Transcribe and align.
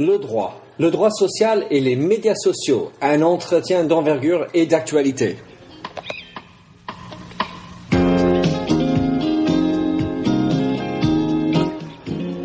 Le 0.00 0.16
droit. 0.18 0.60
Le 0.78 0.92
droit 0.92 1.10
social 1.10 1.66
et 1.72 1.80
les 1.80 1.96
médias 1.96 2.36
sociaux. 2.36 2.92
Un 3.02 3.20
entretien 3.20 3.82
d'envergure 3.82 4.46
et 4.54 4.64
d'actualité. 4.64 5.38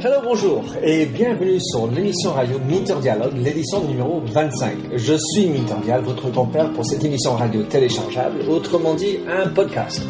Hello, 0.03 0.19
bonjour 0.23 0.63
et 0.81 1.05
bienvenue 1.05 1.59
sur 1.61 1.85
l'émission 1.91 2.31
radio 2.31 2.57
Minter 2.67 2.95
Dialogue, 2.99 3.37
l'édition 3.37 3.83
numéro 3.83 4.19
25. 4.25 4.75
Je 4.95 5.13
suis 5.13 5.45
Minter 5.45 5.75
Dial, 5.83 6.01
votre 6.01 6.31
compère 6.31 6.73
pour 6.73 6.83
cette 6.83 7.03
émission 7.03 7.35
radio 7.35 7.61
téléchargeable, 7.61 8.49
autrement 8.49 8.95
dit 8.95 9.19
un 9.27 9.47
podcast. 9.49 10.01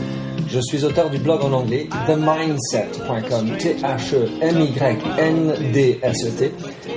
Je 0.53 0.59
suis 0.61 0.85
auteur 0.85 1.09
du 1.09 1.17
blog 1.17 1.41
en 1.41 1.51
anglais 1.51 1.89
themindset.com, 2.05 3.57
T-H-E-M-Y-N-D-S-E-T, 3.57 4.51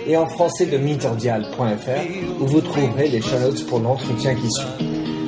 et 0.06 0.14
en 0.14 0.27
français 0.27 0.66
de 0.66 0.77
minterdial.fr, 0.77 2.38
où 2.38 2.47
vous 2.47 2.61
trouverez 2.61 3.09
les 3.09 3.23
show 3.23 3.37
pour 3.66 3.78
l'entretien 3.78 4.34
qui 4.34 4.50
suit. 4.50 4.66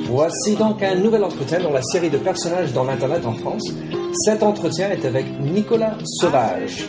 Voici 0.05 0.55
donc 0.55 0.83
un 0.83 0.93
nouvel 0.93 1.23
entretien 1.23 1.59
dans 1.59 1.71
la 1.71 1.81
série 1.81 2.11
de 2.11 2.19
personnages 2.19 2.71
dans 2.71 2.83
l'Internet 2.83 3.25
en 3.25 3.33
France. 3.33 3.67
Cet 4.13 4.43
entretien 4.43 4.91
est 4.91 5.05
avec 5.05 5.25
Nicolas 5.39 5.97
Sauvage, 6.03 6.87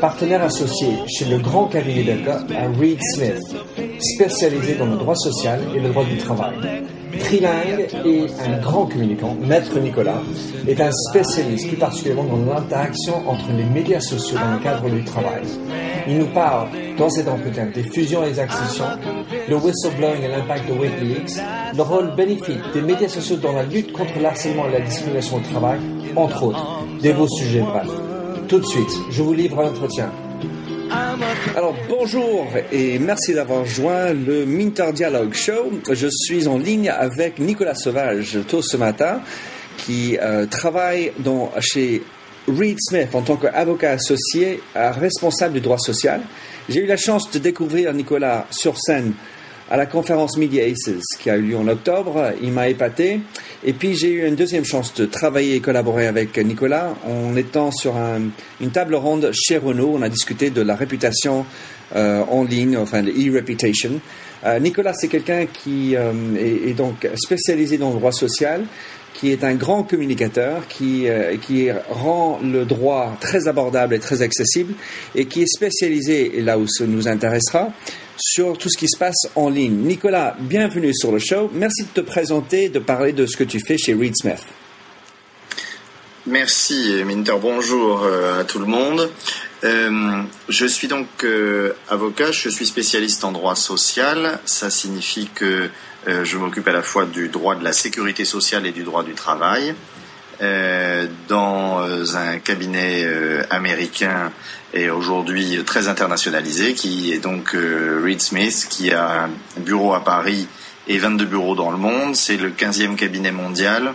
partenaire 0.00 0.42
associé 0.42 0.88
chez 1.06 1.26
le 1.26 1.38
grand 1.38 1.66
cabinet 1.66 2.02
d'avocats 2.02 2.44
à 2.56 2.66
Reed 2.66 2.98
Smith, 3.14 3.38
spécialisé 4.00 4.74
dans 4.74 4.86
le 4.86 4.96
droit 4.96 5.14
social 5.14 5.60
et 5.72 5.78
le 5.78 5.90
droit 5.90 6.02
du 6.04 6.16
travail. 6.16 6.56
Trilingue 7.18 7.88
et 8.04 8.26
un 8.46 8.58
grand 8.60 8.86
communicant, 8.86 9.36
Maître 9.40 9.78
Nicolas, 9.78 10.22
est 10.66 10.80
un 10.80 10.90
spécialiste 10.92 11.68
plus 11.68 11.76
particulièrement 11.76 12.24
dans 12.24 12.54
l'interaction 12.54 13.28
entre 13.28 13.50
les 13.56 13.64
médias 13.64 14.00
sociaux 14.00 14.38
dans 14.38 14.52
le 14.52 14.58
cadre 14.58 14.88
du 14.88 15.04
travail. 15.04 15.42
Il 16.06 16.18
nous 16.18 16.26
parle 16.26 16.68
dans 16.96 17.08
cet 17.08 17.28
entretien 17.28 17.66
des 17.66 17.82
fusions 17.82 18.24
et 18.24 18.30
des 18.30 18.40
accessions, 18.40 18.84
le 19.48 19.56
whistleblowing 19.56 20.22
et 20.22 20.28
l'impact 20.28 20.68
de 20.68 20.72
Wikileaks, 20.72 21.42
le 21.76 21.82
rôle 21.82 22.14
bénéfique 22.14 22.60
des 22.72 22.82
médias 22.82 23.08
sociaux 23.08 23.36
dans 23.36 23.52
la 23.52 23.64
lutte 23.64 23.92
contre 23.92 24.18
le 24.18 24.26
harcèlement 24.26 24.66
et 24.68 24.72
la 24.72 24.80
discrimination 24.80 25.36
au 25.36 25.40
travail, 25.40 25.80
entre 26.16 26.42
autres. 26.44 26.84
Des 27.02 27.12
beaux 27.12 27.28
sujets, 27.28 27.60
bref. 27.60 27.88
Tout 28.48 28.58
de 28.58 28.66
suite, 28.66 28.90
je 29.10 29.22
vous 29.22 29.32
livre 29.32 29.62
l'entretien. 29.62 30.10
Alors 31.56 31.74
bonjour 31.88 32.46
et 32.72 32.98
merci 32.98 33.32
d'avoir 33.34 33.64
joint 33.64 34.12
le 34.12 34.44
Minter 34.44 34.92
Dialogue 34.92 35.34
Show. 35.34 35.70
Je 35.90 36.08
suis 36.10 36.48
en 36.48 36.58
ligne 36.58 36.88
avec 36.88 37.38
Nicolas 37.38 37.74
Sauvage 37.74 38.38
tôt 38.48 38.62
ce 38.62 38.76
matin 38.76 39.20
qui 39.78 40.18
euh, 40.18 40.46
travaille 40.46 41.12
chez 41.60 42.02
Reed 42.48 42.78
Smith 42.80 43.14
en 43.14 43.22
tant 43.22 43.36
qu'avocat 43.36 43.92
associé 43.92 44.60
euh, 44.74 44.90
responsable 44.90 45.54
du 45.54 45.60
droit 45.60 45.78
social. 45.78 46.22
J'ai 46.68 46.80
eu 46.80 46.86
la 46.86 46.96
chance 46.96 47.30
de 47.30 47.38
découvrir 47.38 47.92
Nicolas 47.92 48.46
sur 48.50 48.78
scène 48.78 49.12
à 49.70 49.76
la 49.76 49.86
conférence 49.86 50.36
Media 50.36 50.64
Aces 50.64 51.16
qui 51.18 51.30
a 51.30 51.36
eu 51.36 51.42
lieu 51.42 51.56
en 51.56 51.68
octobre. 51.68 52.32
Il 52.42 52.52
m'a 52.52 52.68
épaté. 52.68 53.20
Et 53.64 53.72
puis 53.72 53.94
j'ai 53.94 54.10
eu 54.10 54.26
une 54.26 54.34
deuxième 54.34 54.64
chance 54.64 54.92
de 54.94 55.06
travailler 55.06 55.54
et 55.54 55.60
collaborer 55.60 56.06
avec 56.06 56.36
Nicolas 56.38 56.94
en 57.06 57.36
étant 57.36 57.70
sur 57.70 57.94
une 58.60 58.70
table 58.70 58.96
ronde 58.96 59.30
chez 59.32 59.58
Renault. 59.58 59.92
On 59.94 60.02
a 60.02 60.08
discuté 60.08 60.50
de 60.50 60.60
la 60.60 60.74
réputation 60.74 61.46
euh, 61.94 62.22
en 62.28 62.44
ligne, 62.44 62.76
enfin 62.76 63.02
de 63.02 63.10
e-reputation. 63.10 64.00
Euh, 64.44 64.60
Nicolas, 64.60 64.94
c'est 64.94 65.08
quelqu'un 65.08 65.46
qui 65.46 65.96
euh, 65.96 66.12
est, 66.38 66.70
est, 66.70 66.74
donc 66.74 67.08
spécialisé 67.16 67.78
dans 67.78 67.90
le 67.90 67.96
droit 67.96 68.12
social, 68.12 68.64
qui 69.12 69.32
est 69.32 69.42
un 69.42 69.54
grand 69.54 69.82
communicateur, 69.82 70.68
qui, 70.68 71.08
qui 71.42 71.68
rend 71.90 72.38
le 72.42 72.64
droit 72.64 73.16
très 73.20 73.48
abordable 73.48 73.92
et 73.92 73.98
très 73.98 74.22
accessible, 74.22 74.72
et 75.16 75.26
qui 75.26 75.42
est 75.42 75.52
spécialisé, 75.52 76.38
et 76.38 76.42
là 76.42 76.58
où 76.58 76.68
ça 76.68 76.86
nous 76.86 77.08
intéressera, 77.08 77.70
sur 78.20 78.58
tout 78.58 78.68
ce 78.68 78.78
qui 78.78 78.88
se 78.88 78.98
passe 78.98 79.28
en 79.34 79.48
ligne. 79.48 79.76
Nicolas, 79.86 80.36
bienvenue 80.38 80.94
sur 80.94 81.10
le 81.10 81.18
show. 81.18 81.50
Merci 81.52 81.84
de 81.84 81.88
te 81.88 82.00
présenter, 82.00 82.68
de 82.68 82.78
parler 82.78 83.12
de 83.12 83.26
ce 83.26 83.36
que 83.36 83.44
tu 83.44 83.60
fais 83.60 83.78
chez 83.78 83.94
Reed 83.94 84.14
Smith. 84.16 84.44
Merci 86.26 87.02
Minter, 87.04 87.36
bonjour 87.40 88.06
à 88.38 88.44
tout 88.44 88.58
le 88.58 88.66
monde. 88.66 89.10
Euh, 89.62 90.22
je 90.48 90.66
suis 90.66 90.88
donc 90.88 91.06
euh, 91.22 91.74
avocat, 91.88 92.32
je 92.32 92.48
suis 92.48 92.66
spécialiste 92.66 93.24
en 93.24 93.32
droit 93.32 93.56
social. 93.56 94.38
Ça 94.44 94.70
signifie 94.70 95.28
que 95.34 95.68
euh, 96.08 96.24
je 96.24 96.38
m'occupe 96.38 96.66
à 96.66 96.72
la 96.72 96.82
fois 96.82 97.04
du 97.04 97.28
droit 97.28 97.56
de 97.56 97.64
la 97.64 97.72
sécurité 97.72 98.24
sociale 98.24 98.66
et 98.66 98.72
du 98.72 98.84
droit 98.84 99.04
du 99.04 99.14
travail. 99.14 99.74
dans 101.28 102.16
un 102.16 102.38
cabinet 102.38 103.06
américain 103.50 104.32
et 104.72 104.88
aujourd'hui 104.90 105.64
très 105.64 105.88
internationalisé 105.88 106.74
qui 106.74 107.12
est 107.12 107.18
donc 107.18 107.54
Reed 107.54 108.20
Smith 108.20 108.68
qui 108.70 108.92
a 108.92 109.24
un 109.24 109.30
bureau 109.60 109.94
à 109.94 110.04
Paris 110.04 110.46
et 110.86 110.98
22 110.98 111.24
bureaux 111.24 111.54
dans 111.54 111.70
le 111.70 111.76
monde. 111.76 112.16
C'est 112.16 112.36
le 112.36 112.50
15e 112.50 112.96
cabinet 112.96 113.32
mondial, 113.32 113.94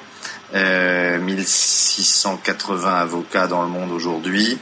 1680 0.53 2.93
avocats 2.93 3.47
dans 3.47 3.63
le 3.63 3.69
monde 3.69 3.91
aujourd'hui. 3.91 4.59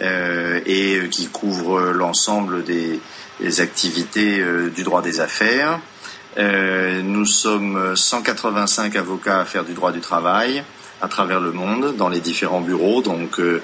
Euh, 0.00 0.60
et 0.64 1.08
qui 1.10 1.26
couvre 1.26 1.90
l'ensemble 1.90 2.62
des, 2.62 3.00
activités 3.60 4.38
euh, 4.38 4.70
du 4.70 4.84
droit 4.84 5.02
des 5.02 5.18
affaires. 5.18 5.80
Euh, 6.36 7.02
nous 7.02 7.26
sommes 7.26 7.96
185 7.96 8.94
avocats 8.94 9.40
à 9.40 9.44
faire 9.44 9.64
du 9.64 9.74
droit 9.74 9.90
du 9.90 9.98
travail 9.98 10.62
à 11.00 11.08
travers 11.08 11.40
le 11.40 11.52
monde 11.52 11.94
dans 11.96 12.08
les 12.08 12.20
différents 12.20 12.60
bureaux. 12.60 13.02
Donc 13.02 13.38
euh, 13.38 13.60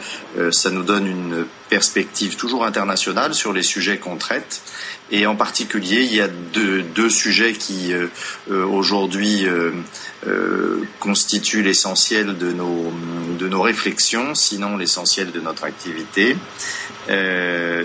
ça 0.50 0.70
nous 0.70 0.82
donne 0.82 1.06
une 1.06 1.46
perspective 1.68 2.36
toujours 2.36 2.64
internationale 2.64 3.34
sur 3.34 3.52
les 3.52 3.62
sujets 3.62 3.98
qu'on 3.98 4.16
traite. 4.16 4.62
Et 5.10 5.26
en 5.26 5.36
particulier, 5.36 6.02
il 6.02 6.14
y 6.14 6.20
a 6.20 6.28
deux, 6.28 6.82
deux 6.82 7.10
sujets 7.10 7.52
qui 7.52 7.92
euh, 7.92 8.08
aujourd'hui 8.48 9.46
euh, 9.46 9.72
constituent 11.00 11.62
l'essentiel 11.62 12.38
de 12.38 12.52
nos, 12.52 12.92
de 13.38 13.48
nos 13.48 13.60
réflexions, 13.60 14.34
sinon 14.34 14.76
l'essentiel 14.76 15.30
de 15.32 15.40
notre 15.40 15.64
activité. 15.64 16.36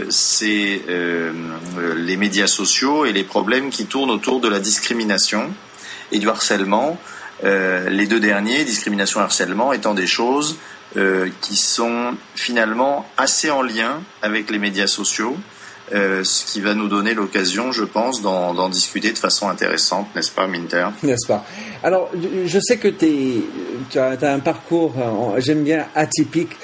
C'est 0.10 0.82
les 0.88 2.18
médias 2.18 2.48
sociaux 2.48 3.06
et 3.06 3.12
les 3.12 3.26
problèmes 3.26 3.70
qui 3.70 3.86
tournent 3.86 4.12
autour 4.12 4.40
de 4.40 4.48
la 4.48 4.60
discrimination 4.60 5.52
et 6.14 6.20
du 6.20 6.30
harcèlement 6.30 6.98
euh, 7.44 7.90
les 7.90 8.08
deux 8.08 8.20
derniers, 8.20 8.64
discrimination 8.66 9.20
et 9.20 9.24
harcèlement, 9.24 9.74
étant 9.74 9.94
des 9.94 10.08
choses 10.08 10.58
euh, 10.98 11.30
qui 11.42 11.56
sont 11.56 12.16
finalement 12.36 13.06
assez 13.18 13.50
en 13.50 13.62
lien 13.62 14.02
avec 14.22 14.50
les 14.50 14.60
médias 14.60 14.88
sociaux, 14.88 15.38
euh, 15.94 16.24
ce 16.24 16.46
qui 16.46 16.62
va 16.62 16.76
nous 16.76 16.88
donner 16.88 17.14
l'occasion, 17.14 17.72
je 17.72 17.84
pense, 17.84 18.22
d'en 18.22 18.70
discuter 18.70 19.12
de 19.12 19.18
façon 19.18 19.50
intéressante, 19.50 20.08
n'est-ce 20.16 20.32
pas, 20.32 20.48
Minter? 20.48 20.88
N'est-ce 21.02 21.28
pas? 21.28 21.46
Alors, 21.84 22.12
je 22.46 22.60
sais 22.60 22.78
que 22.78 22.90
tu 22.90 23.98
as, 23.98 24.18
as, 24.22 24.34
un 24.34 24.40
parcours, 24.40 24.94
j'aime 25.40 25.64
bien, 25.64 25.88
atypique 25.96 26.56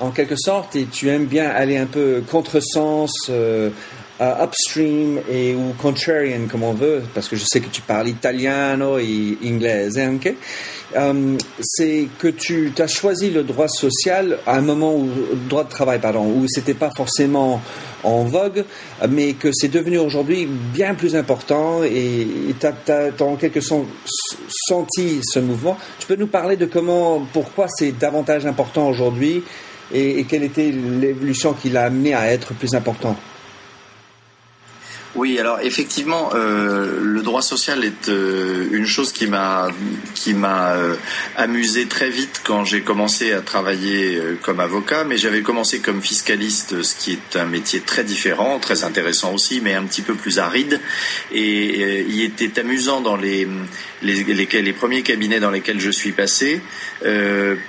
en 0.00 0.10
quelque 0.10 0.36
sorte, 0.36 0.76
et 0.76 0.86
tu 0.86 1.08
aimes 1.08 1.26
bien 1.26 1.48
aller 1.48 1.76
un 1.76 1.86
peu 1.86 2.22
contresens, 2.28 3.12
euh, 3.28 3.70
upstream 4.20 5.20
et 5.30 5.54
ou 5.54 5.72
contrarian 5.78 6.46
comme 6.46 6.62
on 6.62 6.74
veut, 6.74 7.02
parce 7.14 7.28
que 7.28 7.36
je 7.36 7.44
sais 7.44 7.60
que 7.60 7.70
tu 7.70 7.80
parles 7.80 8.08
italiano 8.08 8.98
et 8.98 9.38
anglais, 9.44 9.88
okay? 10.14 10.36
um, 10.94 11.38
c'est 11.60 12.08
que 12.18 12.28
tu 12.28 12.72
as 12.78 12.86
choisi 12.86 13.30
le 13.30 13.42
droit 13.42 13.68
social 13.68 14.38
à 14.46 14.56
un 14.56 14.60
moment 14.60 14.94
où 14.94 15.08
droit 15.48 15.64
de 15.64 15.70
travail, 15.70 15.98
pardon, 16.00 16.26
où 16.26 16.46
c'était 16.48 16.74
pas 16.74 16.90
forcément 16.94 17.62
en 18.02 18.24
vogue, 18.24 18.64
mais 19.08 19.34
que 19.34 19.52
c'est 19.52 19.68
devenu 19.68 19.98
aujourd'hui 19.98 20.46
bien 20.46 20.94
plus 20.94 21.16
important 21.16 21.82
et 21.84 22.26
tu 22.58 22.66
as, 22.66 23.24
en 23.24 23.36
quelque 23.36 23.60
sorte 23.60 23.86
senti 24.48 25.20
ce 25.22 25.38
mouvement. 25.38 25.76
Tu 25.98 26.06
peux 26.06 26.16
nous 26.16 26.26
parler 26.26 26.56
de 26.56 26.66
comment, 26.66 27.26
pourquoi 27.32 27.66
c'est 27.68 27.92
davantage 27.92 28.46
important 28.46 28.88
aujourd'hui 28.88 29.42
et 29.92 30.24
quelle 30.24 30.44
était 30.44 30.70
l'évolution 30.70 31.52
qui 31.52 31.70
l'a 31.70 31.84
amené 31.84 32.14
à 32.14 32.30
être 32.30 32.54
plus 32.54 32.74
important? 32.74 33.16
Oui, 35.16 35.40
alors 35.40 35.58
effectivement, 35.60 36.30
euh, 36.34 37.00
le 37.02 37.22
droit 37.22 37.42
social 37.42 37.84
est 37.84 38.08
euh, 38.08 38.68
une 38.70 38.86
chose 38.86 39.12
qui 39.12 39.26
m'a 39.26 39.66
qui 40.14 40.34
m'a 40.34 40.74
euh, 40.74 40.94
amusé 41.36 41.86
très 41.86 42.10
vite 42.10 42.42
quand 42.44 42.64
j'ai 42.64 42.82
commencé 42.82 43.32
à 43.32 43.40
travailler 43.40 44.20
comme 44.42 44.60
avocat, 44.60 45.02
mais 45.02 45.16
j'avais 45.18 45.42
commencé 45.42 45.80
comme 45.80 46.00
fiscaliste, 46.00 46.82
ce 46.82 46.94
qui 46.94 47.12
est 47.12 47.36
un 47.36 47.46
métier 47.46 47.80
très 47.80 48.04
différent, 48.04 48.60
très 48.60 48.84
intéressant 48.84 49.34
aussi, 49.34 49.60
mais 49.60 49.74
un 49.74 49.82
petit 49.82 50.02
peu 50.02 50.14
plus 50.14 50.38
aride. 50.38 50.80
Et 51.32 52.04
il 52.08 52.22
était 52.22 52.60
amusant 52.60 53.00
dans 53.00 53.16
les 53.16 53.48
les, 54.02 54.22
les, 54.22 54.46
les 54.46 54.72
premiers 54.72 55.02
cabinets 55.02 55.40
dans 55.40 55.50
lesquels 55.50 55.80
je 55.80 55.90
suis 55.90 56.12
passé, 56.12 56.60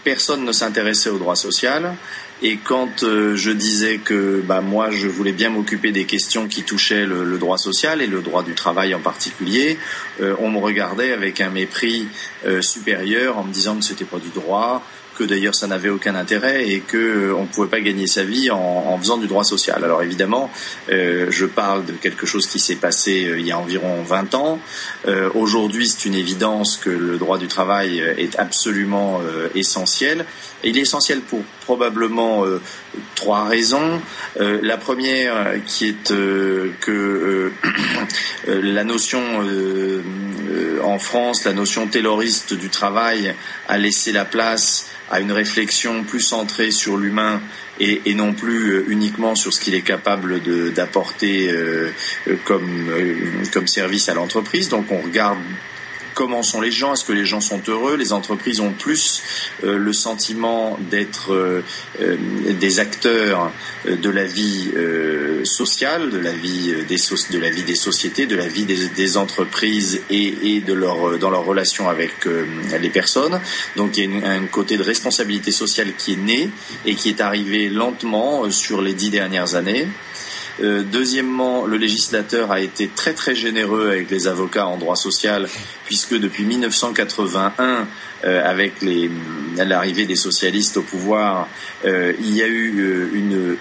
personne 0.03 0.45
ne 0.45 0.51
s'intéressait 0.51 1.09
au 1.09 1.17
droit 1.17 1.35
social. 1.35 1.95
Et 2.43 2.57
quand 2.57 3.03
euh, 3.03 3.35
je 3.35 3.51
disais 3.51 3.99
que 3.99 4.41
bah, 4.43 4.61
moi, 4.61 4.89
je 4.89 5.07
voulais 5.07 5.31
bien 5.31 5.49
m'occuper 5.49 5.91
des 5.91 6.05
questions 6.05 6.47
qui 6.47 6.63
touchaient 6.63 7.05
le, 7.05 7.23
le, 7.23 7.37
droit 7.37 7.59
social 7.59 8.01
et 8.01 8.07
le 8.07 8.21
droit 8.21 8.41
du 8.41 8.55
travail 8.55 8.95
en 8.95 8.99
particulier, 8.99 9.77
euh, 10.21 10.35
on 10.39 10.49
me 10.49 10.57
regardait 10.57 11.11
avec 11.11 11.39
un 11.39 11.51
mépris 11.51 12.07
euh, 12.45 12.61
supérieur 12.61 13.37
en 13.37 13.43
me 13.43 13.53
disant 13.53 13.75
que 13.77 13.83
c'était 13.83 14.05
pas 14.05 14.17
du 14.17 14.29
droit, 14.29 14.83
que 15.17 15.23
d'ailleurs 15.23 15.55
ça 15.55 15.67
n'avait 15.67 15.89
aucun 15.89 16.15
intérêt 16.15 16.69
et 16.69 16.79
que 16.79 16.97
euh, 16.97 17.35
on 17.35 17.43
ne 17.43 17.47
pouvait 17.47 17.67
pas 17.67 17.81
gagner 17.81 18.07
sa 18.07 18.23
vie 18.23 18.49
en, 18.49 18.57
en, 18.57 18.97
faisant 18.97 19.17
du 19.17 19.27
droit 19.27 19.43
social. 19.43 19.83
Alors 19.83 20.01
évidemment, 20.01 20.49
euh, 20.89 21.27
je 21.29 21.45
parle 21.45 21.85
de 21.85 21.93
quelque 21.93 22.25
chose 22.25 22.47
qui 22.47 22.59
s'est 22.59 22.75
passé 22.75 23.25
euh, 23.25 23.39
il 23.39 23.45
y 23.45 23.51
a 23.51 23.57
environ 23.57 24.01
20 24.03 24.33
ans. 24.35 24.59
Euh, 25.07 25.29
Aujourd'hui, 25.33 25.87
c'est 25.87 26.07
une 26.07 26.15
évidence 26.15 26.77
que 26.77 26.89
le 26.89 27.17
droit 27.17 27.37
du 27.37 27.47
travail 27.47 27.99
est 27.99 28.37
absolument 28.39 29.21
euh, 29.21 29.49
essentiel. 29.55 30.25
Il 30.63 30.77
est 30.77 30.81
essentiel 30.81 31.21
pour 31.21 31.41
probablement 31.71 32.43
trois 33.15 33.45
raisons. 33.45 34.01
la 34.37 34.77
première, 34.77 35.63
qui 35.65 35.87
est 35.87 36.13
que 36.81 37.51
la 38.47 38.83
notion 38.83 39.21
en 40.83 40.99
France, 40.99 41.45
la 41.45 41.53
notion 41.53 41.87
tayloriste 41.87 42.53
du 42.53 42.69
travail 42.69 43.33
a 43.69 43.77
laissé 43.77 44.11
la 44.11 44.25
place 44.25 44.87
à 45.09 45.19
une 45.19 45.31
réflexion 45.31 46.03
plus 46.03 46.21
centrée 46.21 46.71
sur 46.71 46.97
l'humain 46.97 47.41
et, 47.79 48.13
non 48.13 48.33
plus 48.33 48.73
euh, 48.73 48.85
uniquement 48.87 49.35
sur 49.35 49.51
ce 49.51 49.59
qu'il 49.59 49.73
est 49.73 49.81
capable 49.81 50.41
d'apporter 50.73 51.49
euh, 51.49 51.91
comme, 52.45 52.89
euh, 52.89 53.43
comme 53.51 53.67
service 53.67 54.07
à 54.09 54.13
l'entreprise. 54.13 54.69
Donc 54.69 54.91
on 54.91 55.01
regarde 55.01 55.39
comment 56.13 56.43
sont 56.43 56.61
les 56.61 56.71
gens? 56.71 56.93
Est-ce 56.93 57.05
que 57.05 57.13
les 57.13 57.25
gens 57.25 57.41
sont 57.41 57.61
heureux? 57.67 57.95
Les 57.95 58.13
entreprises 58.13 58.59
ont 58.59 58.71
plus 58.71 59.21
euh, 59.63 59.77
le 59.77 59.93
sentiment 59.93 60.77
d'être 60.89 61.33
euh, 61.33 61.63
euh, 62.01 62.17
des 62.59 62.79
acteurs 62.79 63.51
de 63.85 64.09
la 64.09 64.25
vie 64.25 64.71
sociale, 65.43 66.11
de 66.11 66.19
la 66.19 66.31
vie 66.31 66.73
des, 66.87 66.97
sociétés, 66.97 68.27
de 68.27 68.35
la 68.35 68.47
vie 68.47 68.65
des, 68.65 69.17
entreprises 69.17 70.01
et, 70.09 70.55
et, 70.55 70.59
de 70.61 70.73
leur, 70.73 71.17
dans 71.17 71.29
leur 71.31 71.45
relation 71.45 71.89
avec 71.89 72.13
les 72.79 72.89
personnes. 72.89 73.39
Donc 73.75 73.97
il 73.97 74.19
y 74.19 74.23
a 74.23 74.29
un 74.29 74.45
côté 74.45 74.77
de 74.77 74.83
responsabilité 74.83 75.51
sociale 75.51 75.93
qui 75.97 76.13
est 76.13 76.17
né 76.17 76.49
et 76.85 76.95
qui 76.95 77.09
est 77.09 77.21
arrivé 77.21 77.69
lentement 77.69 78.49
sur 78.51 78.81
les 78.81 78.93
dix 78.93 79.09
dernières 79.09 79.55
années. 79.55 79.87
Euh, 80.59 80.83
deuxièmement, 80.83 81.65
le 81.65 81.77
législateur 81.77 82.51
a 82.51 82.59
été 82.59 82.89
très 82.93 83.13
très 83.13 83.35
généreux 83.35 83.89
avec 83.89 84.09
les 84.09 84.27
avocats 84.27 84.67
en 84.67 84.77
droit 84.77 84.95
social, 84.95 85.47
puisque 85.85 86.17
depuis 86.17 86.43
1981, 86.43 87.87
euh, 88.23 88.49
avec 88.49 88.73
l'arrivée 89.57 90.05
des 90.05 90.15
socialistes 90.15 90.77
au 90.77 90.81
pouvoir, 90.81 91.47
euh, 91.85 92.13
il 92.19 92.35
y 92.35 92.43
a 92.43 92.47
eu 92.47 93.11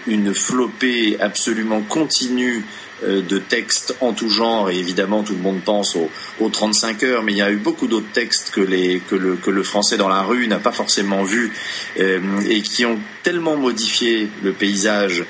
une, 0.07 0.35
flopée 0.35 1.17
absolument 1.21 1.81
continue 1.81 2.65
de 3.03 3.39
textes 3.39 3.97
en 4.01 4.13
tout 4.13 4.29
genre. 4.29 4.71
Et 4.71 4.77
évidemment 4.77 5.23
tout 5.23 5.33
le 5.33 5.41
monde 5.41 5.61
pense 5.65 5.97
aux, 5.97 6.11
aux 6.39 6.49
35 6.49 7.03
heures 7.03 7.23
mais 7.23 7.33
il 7.33 7.39
y 7.39 7.43
a 7.43 7.51
eu 7.51 7.57
beaucoup 7.57 7.87
d'autres 7.87 8.13
textes 8.13 8.51
que, 8.51 8.61
le, 8.61 9.63
français 9.63 9.97
dans 9.97 10.09
la 10.09 10.23
rue 10.23 10.47
n'a 10.47 10.59
pas 10.59 10.73
forcément 10.73 11.25
vu 11.25 11.53
et 11.97 12.63
qui 12.63 12.85
ont 12.85 12.99
tellement 13.23 13.57
modifié 13.57 14.29
le 14.43 14.53
paysage 14.53 15.25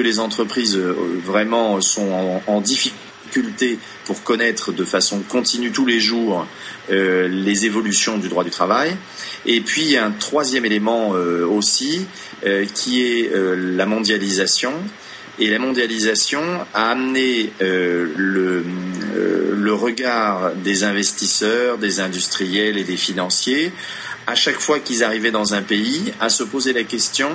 les 0.00 0.18
entreprises 0.18 0.76
euh, 0.76 0.94
vraiment 1.24 1.80
sont 1.80 2.40
en, 2.46 2.60
difficulté 2.60 3.78
pour 4.04 4.22
connaître 4.22 4.72
de 4.72 4.84
façon 4.84 5.20
continue 5.28 5.70
tous 5.70 5.84
les 5.84 6.00
jours 6.00 6.46
euh, 6.90 7.28
les 7.28 7.66
évolutions 7.66 8.18
du 8.18 8.28
droit 8.28 8.44
du 8.44 8.50
travail. 8.50 8.96
Et 9.44 9.60
puis 9.60 9.96
un 9.96 10.10
troisième 10.10 10.64
élément 10.64 11.12
euh, 11.14 11.44
aussi 11.46 12.06
qui 12.74 13.02
est 13.02 13.32
la 13.34 13.86
mondialisation. 13.86 14.72
Et 15.38 15.50
la 15.50 15.58
mondialisation 15.58 16.42
a 16.72 16.90
amené 16.90 17.50
le, 17.60 18.64
regard 19.72 20.52
des 20.54 20.84
investisseurs, 20.84 21.76
des 21.76 22.00
industriels 22.00 22.78
et 22.78 22.84
des 22.84 22.96
financiers, 22.96 23.72
à 24.26 24.34
chaque 24.34 24.58
fois 24.58 24.78
qu'ils 24.78 25.04
arrivaient 25.04 25.30
dans 25.30 25.54
un 25.54 25.62
pays, 25.62 26.12
à 26.20 26.28
se 26.28 26.42
poser 26.42 26.72
la 26.72 26.84
question 26.84 27.30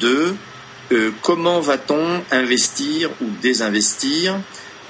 de 0.00 0.34
euh, 0.90 1.10
comment 1.22 1.60
va-t-on 1.60 2.22
investir 2.30 3.10
ou 3.20 3.26
désinvestir 3.42 4.38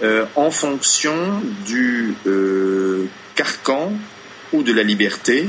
euh, 0.02 0.26
en 0.36 0.50
fonction 0.52 1.42
du 1.66 2.14
euh, 2.26 3.06
carcan 3.34 3.92
ou 4.52 4.62
de 4.62 4.72
la 4.72 4.82
liberté 4.82 5.48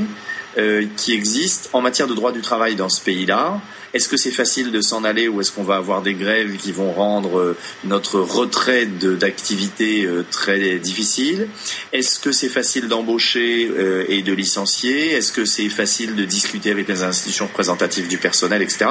qui 0.96 1.14
existe 1.14 1.70
en 1.72 1.80
matière 1.80 2.08
de 2.08 2.14
droit 2.14 2.32
du 2.32 2.40
travail 2.40 2.74
dans 2.74 2.88
ce 2.88 3.00
pays-là. 3.00 3.60
Est-ce 3.92 4.08
que 4.08 4.16
c'est 4.16 4.30
facile 4.30 4.70
de 4.70 4.80
s'en 4.80 5.02
aller 5.02 5.26
ou 5.26 5.40
est-ce 5.40 5.50
qu'on 5.50 5.64
va 5.64 5.76
avoir 5.76 6.02
des 6.02 6.14
grèves 6.14 6.56
qui 6.56 6.70
vont 6.70 6.92
rendre 6.92 7.38
euh, 7.38 7.56
notre 7.84 8.20
retrait 8.20 8.86
d'activité 8.86 10.04
euh, 10.04 10.24
très 10.30 10.78
difficile? 10.78 11.48
Est-ce 11.92 12.20
que 12.20 12.30
c'est 12.30 12.48
facile 12.48 12.86
d'embaucher 12.86 13.68
euh, 13.68 14.04
et 14.08 14.22
de 14.22 14.32
licencier? 14.32 15.12
Est-ce 15.14 15.32
que 15.32 15.44
c'est 15.44 15.68
facile 15.68 16.14
de 16.14 16.24
discuter 16.24 16.70
avec 16.70 16.86
les 16.86 17.02
institutions 17.02 17.46
représentatives 17.46 18.06
du 18.06 18.18
personnel, 18.18 18.62
etc. 18.62 18.90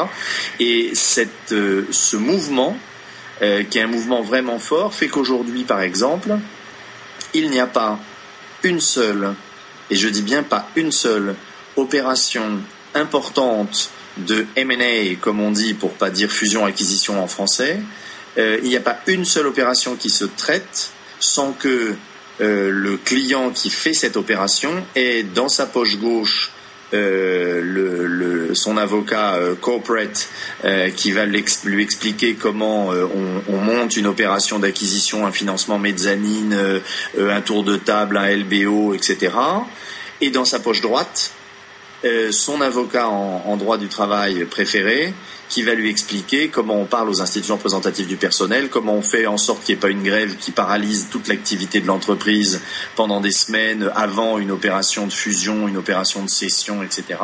Et 0.59 0.91
cette, 0.93 1.29
ce 1.49 2.15
mouvement, 2.17 2.77
qui 3.39 3.77
est 3.77 3.81
un 3.81 3.87
mouvement 3.87 4.21
vraiment 4.21 4.59
fort, 4.59 4.93
fait 4.93 5.07
qu'aujourd'hui, 5.07 5.63
par 5.63 5.81
exemple, 5.81 6.37
il 7.33 7.49
n'y 7.49 7.59
a 7.59 7.67
pas 7.67 7.99
une 8.63 8.81
seule, 8.81 9.33
et 9.89 9.95
je 9.95 10.09
dis 10.09 10.21
bien 10.21 10.43
pas 10.43 10.67
une 10.75 10.91
seule, 10.91 11.35
opération 11.77 12.59
importante 12.93 13.91
de 14.27 14.45
M&A, 14.55 15.15
comme 15.19 15.39
on 15.39 15.51
dit, 15.51 15.73
pour 15.73 15.93
pas 15.93 16.09
dire 16.09 16.31
fusion-acquisition 16.31 17.21
en 17.21 17.27
français, 17.27 17.79
euh, 18.37 18.59
il 18.63 18.69
n'y 18.69 18.77
a 18.77 18.81
pas 18.81 18.99
une 19.07 19.25
seule 19.25 19.47
opération 19.47 19.95
qui 19.95 20.09
se 20.09 20.25
traite 20.25 20.91
sans 21.19 21.51
que 21.51 21.95
euh, 22.41 22.69
le 22.71 22.97
client 22.97 23.49
qui 23.49 23.69
fait 23.69 23.93
cette 23.93 24.17
opération 24.17 24.71
ait 24.95 25.23
dans 25.23 25.49
sa 25.49 25.65
poche 25.65 25.97
gauche 25.97 26.51
euh, 26.91 28.53
son 28.55 28.77
avocat 28.77 29.37
corporate 29.61 30.27
qui 30.95 31.11
va 31.11 31.25
lui 31.25 31.83
expliquer 31.83 32.33
comment 32.33 32.87
on, 32.89 33.43
on, 33.47 33.57
monte 33.57 33.95
une 33.95 34.07
opération 34.07 34.57
d'acquisition, 34.57 35.27
un 35.27 35.31
financement 35.31 35.77
mezzanine, 35.77 36.81
un 37.19 37.41
tour 37.41 37.63
de 37.63 37.77
table, 37.77 38.17
un 38.17 38.35
LBO, 38.35 38.95
etc. 38.95 39.33
Et 40.19 40.31
dans 40.31 40.45
sa 40.45 40.59
poche 40.59 40.81
droite, 40.81 41.31
euh, 42.05 42.31
son 42.31 42.61
avocat 42.61 43.09
en, 43.09 43.43
en, 43.45 43.57
droit 43.57 43.77
du 43.77 43.87
travail 43.87 44.45
préféré 44.45 45.13
qui 45.49 45.63
va 45.63 45.73
lui 45.73 45.89
expliquer 45.89 46.47
comment 46.47 46.79
on 46.79 46.85
parle 46.85 47.09
aux 47.09 47.21
institutions 47.21 47.55
représentatives 47.55 48.07
du 48.07 48.15
personnel, 48.15 48.69
comment 48.69 48.93
on 48.93 49.01
fait 49.01 49.25
en 49.25 49.37
sorte 49.37 49.63
qu'il 49.63 49.75
n'y 49.75 49.79
ait 49.79 49.81
pas 49.81 49.89
une 49.89 50.03
grève 50.03 50.37
qui 50.37 50.51
paralyse 50.51 51.07
toute 51.11 51.27
l'activité 51.27 51.81
de 51.81 51.87
l'entreprise 51.87 52.61
pendant 52.95 53.19
des 53.19 53.31
semaines 53.31 53.91
avant 53.95 54.37
une 54.37 54.51
opération 54.51 55.07
de 55.07 55.11
fusion, 55.11 55.67
une 55.67 55.75
opération 55.75 56.23
de 56.23 56.29
cession, 56.29 56.83
etc. 56.83 57.19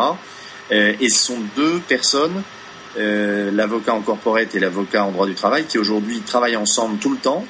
Euh, 0.71 0.93
et 0.99 1.09
ce 1.09 1.23
sont 1.23 1.37
deux 1.55 1.79
personnes, 1.87 2.41
euh, 2.97 3.51
l'avocat 3.51 3.93
en 3.93 4.01
corporate 4.01 4.55
et 4.55 4.59
l'avocat 4.59 5.05
en 5.05 5.11
droit 5.11 5.27
du 5.27 5.35
travail, 5.35 5.65
qui 5.65 5.77
aujourd'hui 5.77 6.21
travaillent 6.21 6.57
ensemble 6.57 6.97
tout 6.97 7.11
le 7.11 7.17
temps. 7.17 7.45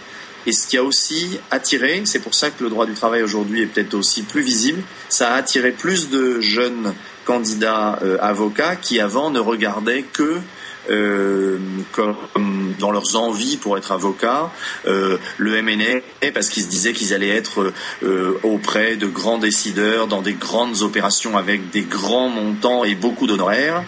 Et 0.46 0.52
ce 0.52 0.68
qui 0.68 0.78
a 0.78 0.84
aussi 0.84 1.40
attiré, 1.50 2.04
c'est 2.06 2.20
pour 2.20 2.36
ça 2.36 2.52
que 2.52 2.64
le 2.64 2.70
droit 2.70 2.86
du 2.86 2.94
travail 2.94 3.24
aujourd'hui 3.24 3.64
est 3.64 3.66
peut-être 3.66 3.96
aussi 3.96 4.22
plus 4.22 4.42
visible, 4.42 4.84
ça 5.10 5.34
a 5.34 5.38
attiré 5.38 5.72
plus 5.72 6.10
de 6.10 6.40
jeunes 6.40 6.94
candidats 7.26 8.00
euh, 8.04 8.18
avocats 8.22 8.76
qui 8.76 9.00
avant 9.00 9.30
ne 9.30 9.40
regardaient 9.40 10.04
que 10.04 10.40
euh, 10.90 11.58
comme 11.92 12.16
dans 12.80 12.92
leurs 12.92 13.16
envies 13.16 13.58
pour 13.58 13.78
être 13.78 13.92
avocats, 13.92 14.52
euh, 14.86 15.18
le 15.38 15.62
MNA 15.62 16.32
parce 16.34 16.50
qu'ils 16.50 16.64
se 16.64 16.68
disaient 16.68 16.94
qu'ils 16.94 17.14
allaient 17.14 17.30
être 17.30 17.74
euh, 18.04 18.38
auprès 18.44 18.96
de 18.96 19.08
grands 19.08 19.38
décideurs 19.38 20.08
dans 20.08 20.22
des 20.22 20.34
grandes 20.34 20.82
opérations 20.82 21.38
avec 21.38 21.72
des 21.72 21.84
grands 21.84 22.30
montants 22.30 22.84
et 22.84 22.94
beaucoup 22.96 23.28
d'honoraires. 23.28 23.84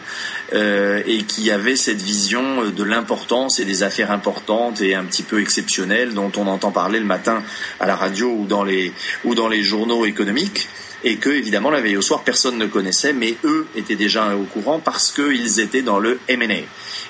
Et 0.53 1.24
qui 1.27 1.51
avait 1.51 1.75
cette 1.75 2.01
vision 2.01 2.70
de 2.70 2.84
l'importance 2.84 3.60
et 3.60 3.65
des 3.65 3.84
affaires 3.84 4.12
importantes 4.12 4.79
et 4.79 4.96
un 4.96 5.03
petit 5.03 5.24
peu 5.24 5.41
exceptionnelles 5.41 6.13
dont 6.13 6.32
on 6.38 6.48
entend 6.48 6.72
parler 6.72 7.00
le 7.00 7.06
matin 7.06 7.44
à 7.82 7.86
la 7.86 7.98
radio 7.98 8.29
ou 8.29 8.46
dans 8.46 8.63
les, 8.63 8.94
ou 9.25 9.36
dans 9.36 9.50
les 9.50 9.62
journaux 9.62 10.06
économiques 10.06 10.70
et 11.04 11.18
que 11.18 11.30
évidemment 11.30 11.70
la 11.70 11.82
veille 11.82 11.98
au 11.98 12.01
soir 12.01 12.24
personne 12.24 12.58
ne 12.58 12.66
connaissait 12.66 13.13
mais 13.13 13.36
eux 13.44 13.68
étaient 13.75 13.96
déjà 13.96 14.36
au 14.36 14.44
courant 14.44 14.80
parce 14.80 15.12
qu'ils 15.12 15.60
étaient 15.60 15.82
dans 15.82 16.00
le 16.00 16.20
M&A 16.27 16.66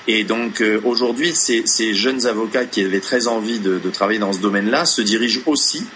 et 0.06 0.24
donc 0.24 0.60
euh, 0.60 0.80
aujourd'hui 0.84 1.34
ces, 1.34 1.66
ces, 1.66 1.94
jeunes 1.94 2.26
avocats 2.26 2.66
qui 2.66 2.84
avaient 2.84 3.00
très 3.00 3.28
envie 3.28 3.58
de, 3.58 3.78
de 3.78 3.90
travailler 3.90 4.18
dans 4.18 4.32
ce 4.32 4.40
domaine 4.40 4.70
là 4.70 4.84
se 4.84 5.00
dirigent 5.00 5.40
aussi 5.46 5.86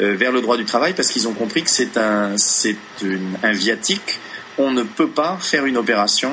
euh, 0.00 0.14
vers 0.14 0.32
le 0.32 0.40
droit 0.40 0.56
du 0.56 0.64
travail 0.64 0.94
parce 0.94 1.08
qu'ils 1.08 1.28
ont 1.28 1.34
compris 1.34 1.62
que 1.62 1.68
c'est 1.68 1.98
un, 1.98 2.38
c'est 2.38 2.76
un 3.42 3.52
viatique. 3.52 4.18
On 4.56 4.70
ne 4.70 4.82
peut 4.82 5.10
pas 5.10 5.36
faire 5.40 5.66
une 5.66 5.76
opération 5.76 6.32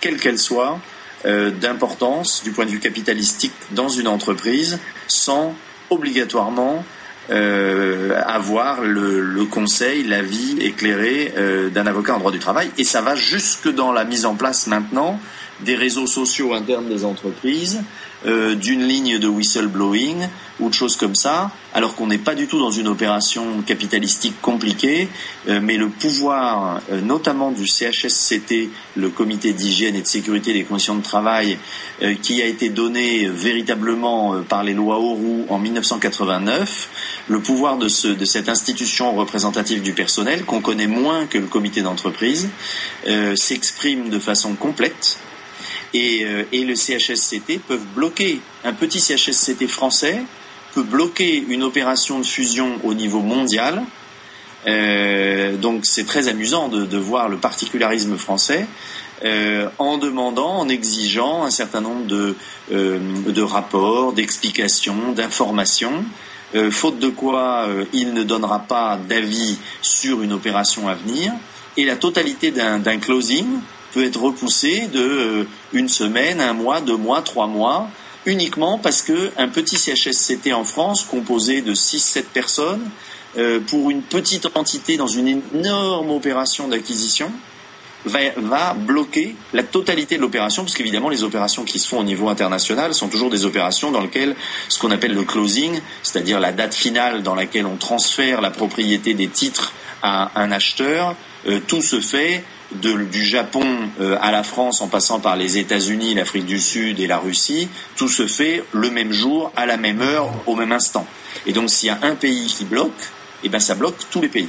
quelle 0.00 0.18
qu'elle 0.18 0.38
soit, 0.38 0.78
euh, 1.24 1.50
d'importance 1.50 2.42
du 2.42 2.50
point 2.50 2.66
de 2.66 2.70
vue 2.70 2.78
capitalistique 2.78 3.54
dans 3.70 3.88
une 3.88 4.08
entreprise 4.08 4.78
sans 5.06 5.54
obligatoirement 5.88 6.84
euh, 7.30 8.20
avoir 8.24 8.82
le, 8.82 9.44
conseil, 9.46 10.04
l'avis 10.04 10.58
éclairé 10.60 11.32
euh, 11.36 11.70
d'un 11.70 11.86
avocat 11.86 12.14
en 12.14 12.18
droit 12.18 12.32
du 12.32 12.38
travail. 12.38 12.70
Et 12.78 12.84
ça 12.84 13.00
va 13.00 13.14
jusque 13.16 13.68
dans 13.68 13.92
la 13.92 14.04
mise 14.04 14.26
en 14.26 14.34
place 14.34 14.66
maintenant 14.66 15.18
des 15.60 15.74
réseaux 15.74 16.06
sociaux 16.06 16.54
internes 16.54 16.88
des 16.88 17.04
entreprises 17.04 17.80
euh, 18.24 18.54
d'une 18.54 18.82
ligne 18.82 19.18
de 19.18 19.28
whistleblowing 19.28 20.26
ou 20.58 20.70
de 20.70 20.74
choses 20.74 20.96
comme 20.96 21.14
ça, 21.14 21.50
alors 21.74 21.94
qu'on 21.94 22.06
n'est 22.06 22.16
pas 22.16 22.34
du 22.34 22.46
tout 22.46 22.58
dans 22.58 22.70
une 22.70 22.88
opération 22.88 23.60
capitalistique 23.66 24.40
compliquée, 24.40 25.08
euh, 25.48 25.60
mais 25.62 25.76
le 25.76 25.90
pouvoir, 25.90 26.80
euh, 26.90 27.02
notamment 27.02 27.50
du 27.50 27.66
CHSCT, 27.66 28.70
le 28.96 29.10
Comité 29.10 29.52
d'hygiène 29.52 29.96
et 29.96 30.00
de 30.00 30.06
sécurité 30.06 30.54
des 30.54 30.64
conditions 30.64 30.96
de 30.96 31.02
travail, 31.02 31.58
qui 32.22 32.42
a 32.42 32.46
été 32.46 32.68
donné 32.68 33.26
véritablement 33.26 34.42
par 34.42 34.62
les 34.64 34.74
lois 34.74 34.98
Auroux 34.98 35.46
en 35.48 35.58
1989, 35.58 37.24
le 37.28 37.40
pouvoir 37.40 37.78
de, 37.78 37.88
ce, 37.88 38.08
de 38.08 38.24
cette 38.26 38.50
institution 38.50 39.14
représentative 39.14 39.80
du 39.80 39.92
personnel, 39.92 40.44
qu'on 40.44 40.60
connaît 40.60 40.86
moins 40.86 41.26
que 41.26 41.38
le 41.38 41.46
comité 41.46 41.80
d'entreprise, 41.80 42.50
s'exprime 43.34 44.10
de 44.10 44.18
façon 44.18 44.54
complète 44.54 45.18
euh, 45.96 46.44
et, 46.52 46.64
le 46.64 46.74
CHSCT 46.74 47.60
peuvent 47.66 47.86
bloquer, 47.94 48.40
un 48.64 48.72
petit 48.72 49.00
CHSCT 49.00 49.66
français 49.68 50.20
peut 50.74 50.82
bloquer 50.82 51.44
une 51.48 51.62
opération 51.62 52.18
de 52.18 52.24
fusion 52.24 52.78
au 52.84 52.94
niveau 52.94 53.20
mondial. 53.20 53.82
Euh, 54.66 55.56
donc 55.56 55.86
c'est 55.86 56.04
très 56.04 56.28
amusant 56.28 56.68
de, 56.68 56.98
voir 56.98 57.28
le 57.28 57.36
particularisme 57.36 58.16
français 58.16 58.66
euh, 59.24 59.68
en 59.78 59.96
demandant, 59.96 60.58
en 60.58 60.68
exigeant 60.68 61.44
un 61.44 61.50
certain 61.50 61.80
nombre 61.80 62.06
de, 62.06 62.34
de 62.70 63.42
rapports, 63.42 64.12
d'explications, 64.12 65.12
d'informations, 65.12 66.04
faute 66.70 66.98
de 66.98 67.08
quoi 67.08 67.68
il 67.92 68.12
ne 68.12 68.22
donnera 68.22 68.60
pas 68.60 68.98
d'avis 69.08 69.58
sur 69.82 70.22
une 70.22 70.32
opération 70.32 70.88
à 70.88 70.94
venir. 70.94 71.32
Et 71.76 71.84
la 71.84 71.96
totalité 71.96 72.50
d'un 72.50 72.98
closing 72.98 73.46
peut 73.96 74.04
être 74.04 74.20
repoussé 74.20 74.88
de 74.92 75.00
euh, 75.00 75.44
une 75.72 75.88
semaine, 75.88 76.42
un 76.42 76.52
mois, 76.52 76.82
deux 76.82 76.98
mois, 76.98 77.22
trois 77.22 77.46
mois, 77.46 77.88
uniquement 78.26 78.76
parce 78.76 79.00
qu'un 79.00 79.48
petit 79.48 79.78
CHSCT 79.78 80.52
en 80.52 80.64
France, 80.64 81.02
composé 81.02 81.62
de 81.62 81.74
6-7 81.74 82.24
personnes, 82.24 82.90
euh, 83.38 83.58
pour 83.66 83.88
une 83.90 84.02
petite 84.02 84.54
entité 84.54 84.98
dans 84.98 85.06
une 85.06 85.40
énorme 85.54 86.10
opération 86.10 86.68
d'acquisition, 86.68 87.32
va, 88.04 88.74
bloquer 88.74 89.34
la 89.54 89.62
totalité 89.62 90.16
de 90.16 90.20
l'opération, 90.20 90.62
parce 90.62 90.74
qu'évidemment 90.74 91.08
les 91.08 91.24
opérations 91.24 91.64
qui 91.64 91.78
se 91.78 91.88
font 91.88 92.00
au 92.00 92.04
niveau 92.04 92.28
international 92.28 92.92
sont 92.92 93.08
toujours 93.08 93.30
des 93.30 93.46
opérations 93.46 93.90
dans 93.90 94.02
lesquelles 94.02 94.36
ce 94.68 94.78
qu'on 94.78 94.90
appelle 94.90 95.14
le 95.14 95.24
closing, 95.24 95.80
c'est-à-dire 96.02 96.38
la 96.38 96.52
date 96.52 96.74
finale 96.74 97.22
dans 97.22 97.34
laquelle 97.34 97.64
on 97.64 97.76
transfère 97.76 98.42
la 98.42 98.50
propriété 98.50 99.14
des 99.14 99.28
titres 99.28 99.72
à 100.02 100.38
un 100.38 100.52
acheteur, 100.52 101.16
tout 101.66 101.82
se 101.82 102.00
fait 102.00 102.42
du 102.72 103.24
Japon 103.24 103.64
euh, 104.00 104.16
à 104.20 104.32
la 104.32 104.42
France 104.42 104.80
en 104.80 104.88
passant 104.88 105.20
par 105.20 105.36
les 105.36 105.58
États-Unis, 105.58 106.14
l'Afrique 106.14 106.46
du 106.46 106.60
Sud 106.60 107.00
et 107.00 107.06
la 107.06 107.18
Russie, 107.18 107.68
tout 107.96 108.08
se 108.08 108.26
fait 108.26 108.64
le 108.72 108.90
même 108.90 109.12
jour, 109.12 109.52
à 109.56 109.66
la 109.66 109.76
même 109.76 110.00
heure, 110.00 110.32
au 110.46 110.56
même 110.56 110.72
instant. 110.72 111.06
Et 111.46 111.52
donc 111.52 111.70
s'il 111.70 111.88
y 111.88 111.90
a 111.90 111.98
un 112.02 112.14
pays 112.14 112.46
qui 112.46 112.64
bloque, 112.64 112.90
eh 113.44 113.48
ben 113.48 113.60
ça 113.60 113.74
bloque 113.74 113.96
tous 114.10 114.20
les 114.20 114.28
pays. 114.28 114.48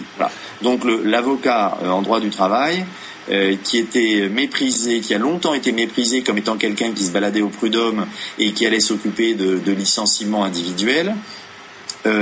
Donc 0.62 0.82
l'avocat 1.04 1.77
euh, 1.84 1.89
en 1.89 2.01
droit 2.01 2.20
du 2.20 2.30
travail, 2.30 2.86
euh, 3.30 3.56
qui 3.63 3.77
était 3.77 4.30
méprisé, 4.30 5.01
qui 5.01 5.13
a 5.13 5.18
longtemps 5.18 5.54
été 5.54 5.72
méprisé 5.72 6.22
comme 6.22 6.38
étant 6.38 6.58
quelqu'un 6.58 6.92
qui 6.92 7.06
se 7.06 7.12
baladait 7.12 7.42
au 7.42 7.50
prud'homme 7.50 8.08
et 8.39 8.54
qui 8.54 8.66
allait 8.66 8.80
s'occuper 8.80 9.36
de, 9.36 9.72
licenciements 9.72 10.44
individuels, 10.44 11.13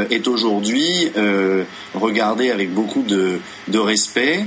est 0.09 0.27
aujourd'hui 0.27 1.11
regardé 1.93 2.49
avec 2.49 2.73
beaucoup 2.73 3.03
de 3.03 3.77
respect 3.77 4.43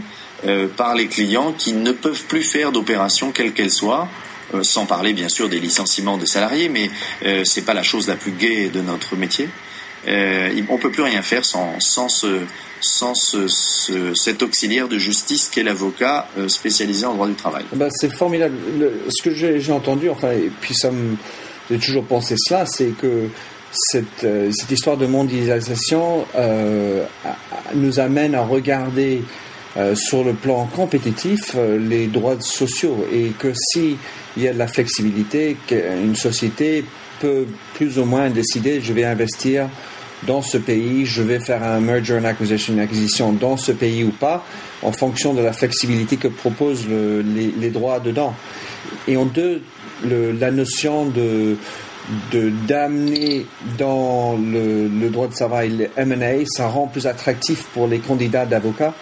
euh, 0.47 0.69
par 0.69 0.95
les 0.95 1.07
clients 1.07 1.53
qui 1.53 1.73
ne 1.73 1.93
peuvent 1.93 2.25
plus 2.25 2.43
faire 2.43 2.73
d'opérations 2.73 3.33
quelles 3.33 3.53
qu'elles 3.53 3.71
soient, 3.71 4.09
euh, 4.55 4.63
sans 4.63 4.87
parler 4.87 5.13
bien 5.13 5.29
sûr 5.29 5.51
des 5.51 5.61
licenciements 5.61 6.17
de 6.17 6.25
salariés, 6.25 6.71
mais 6.71 6.91
euh, 7.27 7.43
c'est 7.45 7.63
pas 7.63 7.75
la 7.75 7.83
chose 7.83 8.09
la 8.09 8.17
plus 8.17 8.33
gaie 8.33 8.71
de 8.71 8.81
notre 8.81 9.15
métier. 9.15 9.47
Euh, 10.07 10.51
on 10.71 10.79
peut 10.79 10.91
plus 10.91 11.03
rien 11.03 11.21
faire 11.21 11.45
sans, 11.45 11.79
sans, 11.81 12.09
ce, 12.09 12.41
sans 12.81 13.15
ce, 13.15 13.47
cet 14.15 14.43
auxiliaire 14.43 14.89
de 14.89 14.97
justice 14.97 15.51
qu'est 15.53 15.65
l'avocat 15.65 16.29
spécialisé 16.47 17.05
en 17.05 17.15
droit 17.15 17.27
du 17.27 17.35
travail. 17.35 17.65
Ben, 17.75 17.91
c'est 17.91 18.11
formidable. 18.11 18.57
ce 19.11 19.23
que 19.23 19.35
j'ai 19.35 19.73
entendu, 19.73 20.09
enfin, 20.09 20.31
et 20.31 20.51
puis 20.63 20.75
ça 20.75 20.91
me, 20.91 21.17
j'ai 21.71 21.79
toujours 21.79 22.05
pensé 22.05 22.37
cela, 22.39 22.65
c'est 22.65 22.97
que 22.99 23.29
cette, 23.73 24.27
cette, 24.53 24.71
histoire 24.71 24.97
de 24.97 25.07
mondialisation 25.07 26.25
nous 27.75 28.01
amène 28.01 28.35
à 28.35 28.43
regarder 28.43 29.23
euh, 29.79 29.95
sur 29.95 30.25
le 30.25 30.33
plan 30.33 30.67
compétitif 30.67 31.53
euh, 31.55 31.79
les 31.79 32.09
droits 32.09 32.41
sociaux 32.41 33.07
et 33.13 33.29
que 33.39 33.53
si 33.55 33.97
il 34.37 34.43
y 34.43 34.49
a 34.49 34.53
de 34.53 34.59
la 34.59 34.67
flexibilité, 34.67 35.57
une 35.71 36.17
société 36.17 36.85
peut 37.21 37.47
plus 37.75 37.99
ou 37.99 38.05
moins 38.05 38.29
décider 38.29 38.81
je 38.81 38.93
vais 38.93 39.05
investir 39.05 39.69
dans 40.27 40.43
ce 40.43 40.59
pays, 40.59 41.07
je 41.07 41.23
vais 41.23 41.39
faire 41.39 41.63
un 41.63 41.79
merger 41.79 42.19
and 42.19 42.25
acquisition, 42.25 42.73
une 42.73 42.81
acquisition 42.81 43.33
dans 43.33 43.57
ce 43.57 43.71
pays 43.71 44.03
ou 44.03 44.11
pas, 44.11 44.45
en 44.83 44.91
fonction 44.91 45.33
de 45.33 45.43
la 45.43 45.53
flexibilité 45.53 46.17
que 46.17 46.27
proposent 46.27 46.89
les, 46.89 47.71
droits 47.71 48.01
dedans. 48.01 48.35
Et 49.07 49.17
en 49.17 49.27
deux, 49.27 49.63
la 50.05 50.51
notion 50.51 51.07
de 51.07 51.57
d'amener 52.67 53.45
dans 53.79 54.35
le, 54.37 54.89
le, 54.89 55.11
droit 55.11 55.29
de 55.29 55.35
travail 55.35 55.69
les 55.69 55.91
M&A, 55.99 56.43
ça 56.47 56.67
rend 56.67 56.87
plus 56.87 57.07
attractif 57.07 57.65
pour 57.75 57.87
les 57.87 57.99
candidats 57.99 58.47
d'avocats 58.47 58.95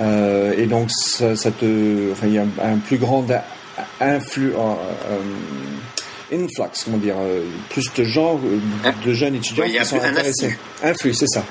euh, 0.00 0.54
et 0.56 0.66
donc, 0.66 0.90
ça, 0.90 1.34
te, 1.34 2.12
enfin, 2.12 2.26
il 2.26 2.34
y 2.34 2.38
a 2.38 2.44
un, 2.62 2.78
plus 2.78 2.98
grand 2.98 3.24
influx, 4.00 4.52
euh, 4.54 4.74
euh, 5.10 6.34
influx, 6.34 6.82
comment 6.84 6.98
dire, 6.98 7.16
plus 7.70 7.92
de 7.94 8.04
gens, 8.04 8.40
de 9.04 9.12
jeunes 9.12 9.34
étudiants 9.34 9.64
qui 9.64 9.84
sont 9.84 10.00
intéressés. 10.00 10.56
Influx, 10.82 11.14
c'est 11.14 11.28
ça. 11.28 11.44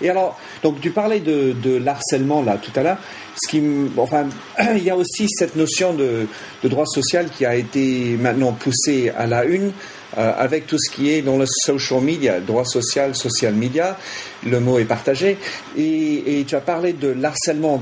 Et 0.00 0.08
alors, 0.08 0.38
donc 0.62 0.80
tu 0.80 0.90
parlais 0.90 1.20
de, 1.20 1.54
de 1.62 1.76
l'harcèlement 1.76 2.42
là 2.42 2.56
tout 2.56 2.72
à 2.78 2.82
l'heure. 2.82 2.98
Ce 3.42 3.48
qui, 3.48 3.62
enfin, 3.96 4.26
il 4.76 4.82
y 4.82 4.90
a 4.90 4.96
aussi 4.96 5.26
cette 5.28 5.56
notion 5.56 5.92
de, 5.92 6.26
de 6.62 6.68
droit 6.68 6.86
social 6.86 7.28
qui 7.28 7.44
a 7.44 7.54
été 7.54 8.16
maintenant 8.18 8.52
poussée 8.52 9.10
à 9.16 9.26
la 9.26 9.44
une. 9.44 9.72
Euh, 10.18 10.32
avec 10.36 10.66
tout 10.66 10.76
ce 10.76 10.90
qui 10.90 11.12
est 11.12 11.22
dans 11.22 11.36
le 11.36 11.46
social 11.46 12.00
media, 12.00 12.40
droit 12.40 12.64
social, 12.64 13.14
social 13.14 13.54
media, 13.54 13.96
le 14.44 14.58
mot 14.58 14.80
est 14.80 14.84
partagé. 14.84 15.38
Et, 15.78 16.44
tu 16.48 16.56
as 16.56 16.60
parlé 16.60 16.94
de 16.94 17.08
l'harcèlement. 17.08 17.80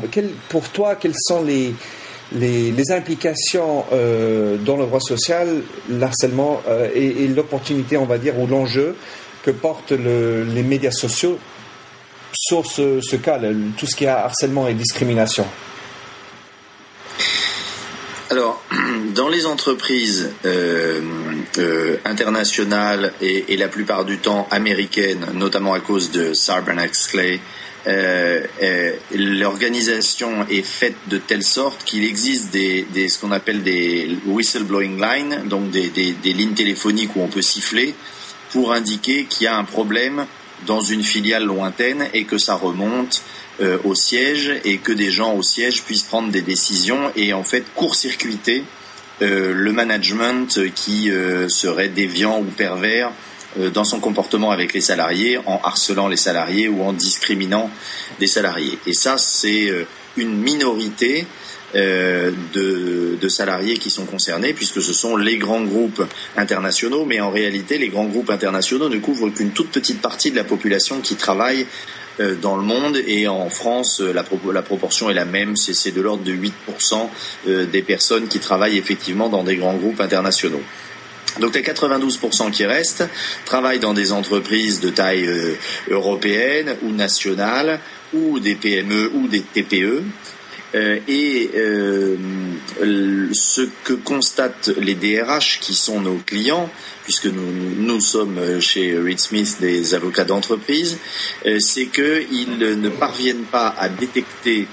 pour 0.51 0.69
toi, 0.69 0.97
quelles 0.97 1.17
sont 1.17 1.43
les, 1.43 1.75
les, 2.35 2.93
implications 2.93 3.85
euh, 3.93 4.59
dans 4.59 4.77
le 4.77 4.85
droit 4.85 5.01
social, 5.01 5.63
l'harcèlement 5.89 6.61
euh, 6.69 6.91
et, 6.95 7.29
l'opportunité, 7.29 7.97
on 7.97 8.05
va 8.05 8.19
dire, 8.19 8.39
ou 8.39 8.47
l'enjeu 8.47 8.95
que 9.43 9.51
portent 9.51 9.93
les 9.93 10.63
médias 10.63 10.91
sociaux 10.91 11.39
sur 12.35 12.67
ce, 12.67 13.01
ce 13.01 13.17
cas, 13.17 13.41
tout 13.79 13.87
ce 13.87 13.97
qui 13.97 14.05
est 14.05 14.09
harcèlement 14.09 14.69
et 14.69 14.75
discrimination? 14.75 15.47
Alors, 18.31 18.63
dans 19.15 19.29
les 19.29 19.47
entreprises 19.47 20.31
euh, 20.45 21.01
euh, 21.59 21.97
internationales 22.05 23.13
et, 23.23 23.57
la 23.57 23.69
plupart 23.69 24.05
du 24.05 24.19
temps 24.19 24.47
américaines, 24.51 25.27
notamment 25.35 25.73
à 25.73 25.81
cause 25.81 26.11
de 26.11 26.35
Sarbanes-Oxley, 26.35 27.41
euh, 27.87 28.93
l'organisation 29.15 30.47
est 30.51 30.63
faite 30.63 30.97
de 31.07 31.17
telle 31.17 31.43
sorte 31.43 31.85
qu'il 31.85 32.05
existe 32.05 32.51
des, 32.51 32.87
ce 33.09 33.19
qu'on 33.19 33.33
appelle 33.33 33.63
des 33.63 34.19
whistleblowing 34.27 35.01
lines, 35.01 35.45
donc 35.47 35.71
des, 35.71 35.89
des, 35.89 36.33
lignes 36.35 36.55
téléphoniques 36.55 37.17
où 37.17 37.23
on 37.23 37.29
peut 37.29 37.41
siffler 37.41 37.95
pour 38.53 38.73
indiquer 38.73 39.25
qu'il 39.25 39.45
y 39.45 39.47
a 39.47 39.57
un 39.57 39.65
problème 39.65 40.27
dans 40.67 40.81
une 40.83 41.03
filiale 41.03 41.45
lointaine 41.45 42.09
et 42.13 42.25
que 42.25 42.37
ça 42.37 42.57
remonte 42.57 43.23
euh, 43.61 43.77
au 43.83 43.97
siège 43.97 44.53
et 44.65 44.79
que 44.79 44.93
des 44.93 45.11
gens 45.11 45.35
au 45.35 45.43
siège 45.43 45.83
puissent 45.83 46.05
prendre 46.05 46.31
des 46.31 46.43
décisions 46.43 47.11
et 47.17 47.33
en 47.33 47.43
fait 47.43 47.65
court-circuiter 47.75 48.63
euh, 49.21 49.53
le 49.53 49.73
management 49.73 50.61
qui 50.77 51.11
euh, 51.11 51.49
serait 51.49 51.89
déviant 51.89 52.39
ou 52.39 52.45
pervers 52.45 53.11
dans 53.75 53.83
son 53.83 53.99
comportement 53.99 54.53
avec 54.53 54.75
les 54.75 54.81
salariés, 54.81 55.39
en 55.47 55.61
harcelant 55.65 56.07
les 56.07 56.19
salariés 56.19 56.69
ou 56.69 56.83
en 56.85 56.93
discriminant 56.93 57.69
des 58.21 58.29
salariés. 58.29 58.79
Et 58.87 58.93
ça, 58.93 59.17
c'est 59.19 59.73
une 60.17 60.37
minorité 60.37 61.27
de, 61.75 63.17
de, 63.21 63.29
salariés 63.29 63.79
qui 63.79 63.91
sont 63.91 64.05
concernés, 64.05 64.53
puisque 64.53 64.83
ce 64.83 64.93
sont 64.93 65.17
les 65.17 65.39
grands 65.39 65.63
groupes 65.63 66.05
internationaux, 66.37 67.07
mais 67.07 67.21
en 67.21 67.31
réalité, 67.31 67.79
les 67.79 67.89
grands 67.89 68.05
groupes 68.05 68.31
internationaux 68.31 68.91
ne 68.91 68.99
couvrent 68.99 69.31
qu'une 69.31 69.51
toute 69.51 69.71
petite 69.71 70.03
partie 70.03 70.31
de 70.31 70.37
la 70.37 70.45
population 70.45 71.01
qui 71.01 71.17
travaille 71.17 71.63
euh, 71.63 71.65
dans 72.41 72.57
le 72.57 72.63
monde. 72.63 72.97
Et 73.07 73.29
en 73.29 73.51
France 73.51 74.01
euh, 74.01 74.13
la, 74.13 74.25
la 74.53 74.63
proportion 74.63 75.11
est 75.11 75.15
la 75.15 75.25
même, 75.25 75.57
c'est 75.57 75.91
de 75.91 76.01
l'ordre 76.01 76.25
de 76.25 76.33
8% 76.33 77.09
euh, 77.47 77.67
des 77.67 77.83
personnes 77.83 78.29
qui 78.29 78.39
travaillent 78.39 78.79
effectivement 78.79 79.29
dans 79.29 79.45
des 79.45 79.57
grands 79.57 79.75
groupes 79.75 80.01
internationaux. 80.01 80.63
Donc 81.41 81.55
les 81.55 81.63
92% 81.63 82.51
qui 82.51 82.67
restent 82.67 83.05
travaillent 83.45 83.79
dans 83.79 83.95
des 83.95 84.13
entreprises 84.13 84.81
de 84.81 84.91
taille 84.91 85.29
européenne 85.89 86.75
ou 86.83 86.91
nationale 86.91 87.81
ou 88.13 88.41
des 88.41 88.55
PME 88.57 89.13
ou 89.15 89.29
des 89.29 89.43
TPE 89.43 90.03
Euh, 90.75 90.99
et 91.09 91.51
euh, 91.55 92.17
ce 93.33 93.63
que 93.85 93.95
constatent 93.95 94.71
les 94.79 94.95
DRH 94.95 95.61
qui 95.61 95.75
sont 95.75 96.01
nos 96.01 96.17
clients, 96.17 96.69
puisque 97.05 97.27
nous, 97.27 98.01
sommes 98.01 98.61
chez 98.61 98.99
Reed 98.99 99.19
Smith 99.19 99.57
des 99.61 99.95
avocats 99.95 100.25
d'entreprise, 100.25 100.99
euh, 101.47 101.59
c'est 101.59 101.87
qu'ils 101.87 102.59
ne 102.59 102.89
parviennent 102.91 103.45
pas 103.45 103.75
à 103.79 103.89
détecter 103.89 104.67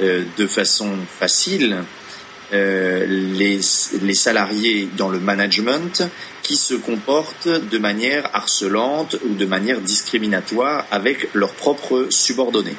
de 0.00 0.46
façon 0.46 0.88
facile 1.06 1.76
les, 2.50 3.60
salariés 4.14 4.88
dans 4.96 5.10
le 5.10 5.20
management 5.20 6.02
qui 6.42 6.56
se 6.56 6.72
comportent 6.72 7.48
de 7.48 7.78
manière 7.78 8.30
harcelante 8.32 9.16
ou 9.28 9.34
de 9.34 9.44
manière 9.44 9.82
discriminatoire 9.82 10.86
avec 10.90 11.28
leurs 11.34 11.52
propres 11.52 12.06
subordonnés. 12.08 12.74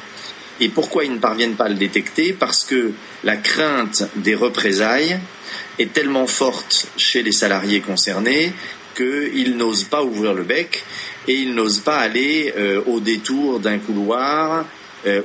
Et 0.59 0.69
pourquoi 0.69 1.05
ils 1.05 1.13
ne 1.13 1.17
parviennent 1.17 1.55
pas 1.55 1.65
à 1.65 1.69
le 1.69 1.75
détecter 1.75 2.33
Parce 2.33 2.63
que 2.63 2.91
la 3.23 3.37
crainte 3.37 4.03
des 4.15 4.35
représailles 4.35 5.19
est 5.79 5.93
tellement 5.93 6.27
forte 6.27 6.87
chez 6.97 7.23
les 7.23 7.31
salariés 7.31 7.81
concernés 7.81 8.53
qu'ils 8.95 9.57
n'osent 9.57 9.85
pas 9.85 10.03
ouvrir 10.03 10.33
le 10.33 10.43
bec 10.43 10.83
et 11.27 11.33
ils 11.33 11.53
n'osent 11.55 11.79
pas 11.79 11.97
aller 11.97 12.53
euh, 12.57 12.81
au 12.85 12.99
détour 12.99 13.59
d'un 13.59 13.79
couloir 13.79 14.65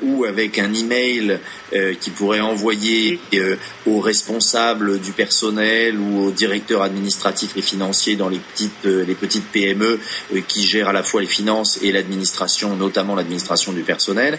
ou 0.02 0.24
avec 0.24 0.58
un 0.58 0.72
email 0.74 1.38
euh, 1.74 1.94
qui 2.00 2.10
pourrait 2.10 2.40
envoyer 2.40 3.20
euh, 3.34 3.56
aux 3.86 4.00
responsables 4.00 5.00
du 5.00 5.12
personnel 5.12 5.98
ou 5.98 6.24
aux 6.24 6.30
directeurs 6.30 6.82
administratifs 6.82 7.56
et 7.56 7.62
financiers 7.62 8.16
dans 8.16 8.28
les 8.28 8.38
petites, 8.38 8.84
les 8.84 9.14
petites 9.14 9.46
PME 9.52 10.00
qui 10.46 10.66
gèrent 10.66 10.88
à 10.88 10.92
la 10.92 11.02
fois 11.02 11.20
les 11.20 11.26
finances 11.26 11.78
et 11.82 11.92
l'administration, 11.92 12.74
notamment 12.76 13.14
l'administration 13.14 13.72
du 13.72 13.82
personnel. 13.82 14.38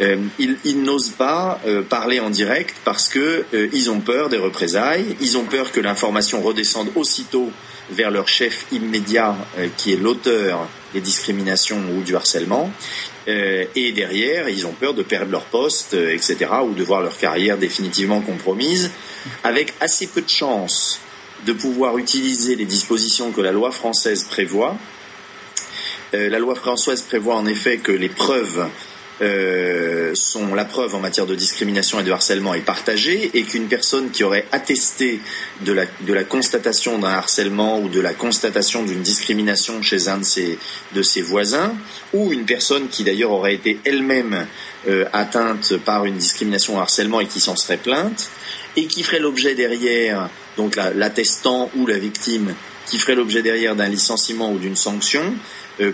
ils, 0.00 0.56
ils 0.64 0.82
n'osent 0.82 1.10
pas 1.16 1.60
parler 1.88 2.20
en 2.20 2.30
direct 2.30 2.76
parce 2.84 3.08
que 3.08 3.44
ils 3.72 3.90
ont 3.90 4.00
peur 4.00 4.28
des 4.28 4.38
représailles, 4.38 5.16
ils 5.20 5.36
ont 5.38 5.44
peur 5.44 5.72
que 5.72 5.80
l'information 5.80 6.42
redescende 6.42 6.88
aussitôt 6.94 7.50
vers 7.90 8.10
leur 8.10 8.28
chef 8.28 8.66
immédiat 8.72 9.36
qui 9.76 9.92
est 9.92 9.96
l'auteur 9.96 10.68
des 10.94 11.00
discriminations 11.00 11.80
ou 11.96 12.02
du 12.02 12.14
harcèlement. 12.16 12.70
Euh, 13.28 13.64
et 13.74 13.92
derrière, 13.92 14.48
ils 14.48 14.66
ont 14.66 14.72
peur 14.72 14.94
de 14.94 15.02
perdre 15.02 15.32
leur 15.32 15.44
poste, 15.46 15.94
euh, 15.94 16.14
etc., 16.14 16.36
ou 16.64 16.74
de 16.74 16.84
voir 16.84 17.02
leur 17.02 17.16
carrière 17.16 17.58
définitivement 17.58 18.20
compromise, 18.20 18.90
avec 19.42 19.74
assez 19.80 20.06
peu 20.06 20.22
de 20.22 20.28
chances 20.28 21.00
de 21.44 21.52
pouvoir 21.52 21.98
utiliser 21.98 22.54
les 22.56 22.64
dispositions 22.64 23.32
que 23.32 23.40
la 23.40 23.52
loi 23.52 23.70
française 23.70 24.24
prévoit. 24.24 24.76
Euh, 26.14 26.28
la 26.30 26.38
loi 26.38 26.54
française 26.54 27.02
prévoit 27.02 27.34
en 27.36 27.46
effet 27.46 27.78
que 27.78 27.92
les 27.92 28.08
preuves 28.08 28.68
euh, 29.22 30.14
sont 30.14 30.54
la 30.54 30.64
preuve 30.64 30.94
en 30.94 31.00
matière 31.00 31.26
de 31.26 31.34
discrimination 31.34 32.00
et 32.00 32.02
de 32.02 32.12
harcèlement 32.12 32.54
est 32.54 32.60
partagée 32.60 33.30
et 33.34 33.44
qu'une 33.44 33.66
personne 33.66 34.10
qui 34.10 34.24
aurait 34.24 34.46
attesté 34.52 35.20
de 35.62 35.72
la, 35.72 35.84
de 36.02 36.12
la 36.12 36.24
constatation 36.24 36.98
d'un 36.98 37.08
harcèlement 37.08 37.80
ou 37.80 37.88
de 37.88 38.00
la 38.00 38.12
constatation 38.12 38.82
d'une 38.82 39.02
discrimination 39.02 39.80
chez 39.80 40.08
un 40.08 40.18
de 40.18 40.24
ses, 40.24 40.58
de 40.94 41.02
ses 41.02 41.22
voisins 41.22 41.74
ou 42.12 42.32
une 42.32 42.44
personne 42.44 42.88
qui 42.88 43.04
d'ailleurs 43.04 43.30
aurait 43.30 43.54
été 43.54 43.78
elle-même 43.84 44.46
euh, 44.88 45.06
atteinte 45.12 45.76
par 45.78 46.04
une 46.04 46.16
discrimination 46.16 46.76
ou 46.76 46.78
harcèlement 46.78 47.20
et 47.20 47.26
qui 47.26 47.40
s'en 47.40 47.56
serait 47.56 47.78
plainte 47.78 48.30
et 48.76 48.86
qui 48.86 49.02
ferait 49.02 49.18
l'objet 49.18 49.54
derrière, 49.54 50.28
donc 50.56 50.76
l'attestant 50.76 51.70
ou 51.76 51.86
la 51.86 51.98
victime, 51.98 52.54
qui 52.86 52.98
ferait 52.98 53.14
l'objet 53.14 53.42
derrière 53.42 53.74
d'un 53.74 53.88
licenciement 53.88 54.52
ou 54.52 54.58
d'une 54.58 54.76
sanction, 54.76 55.34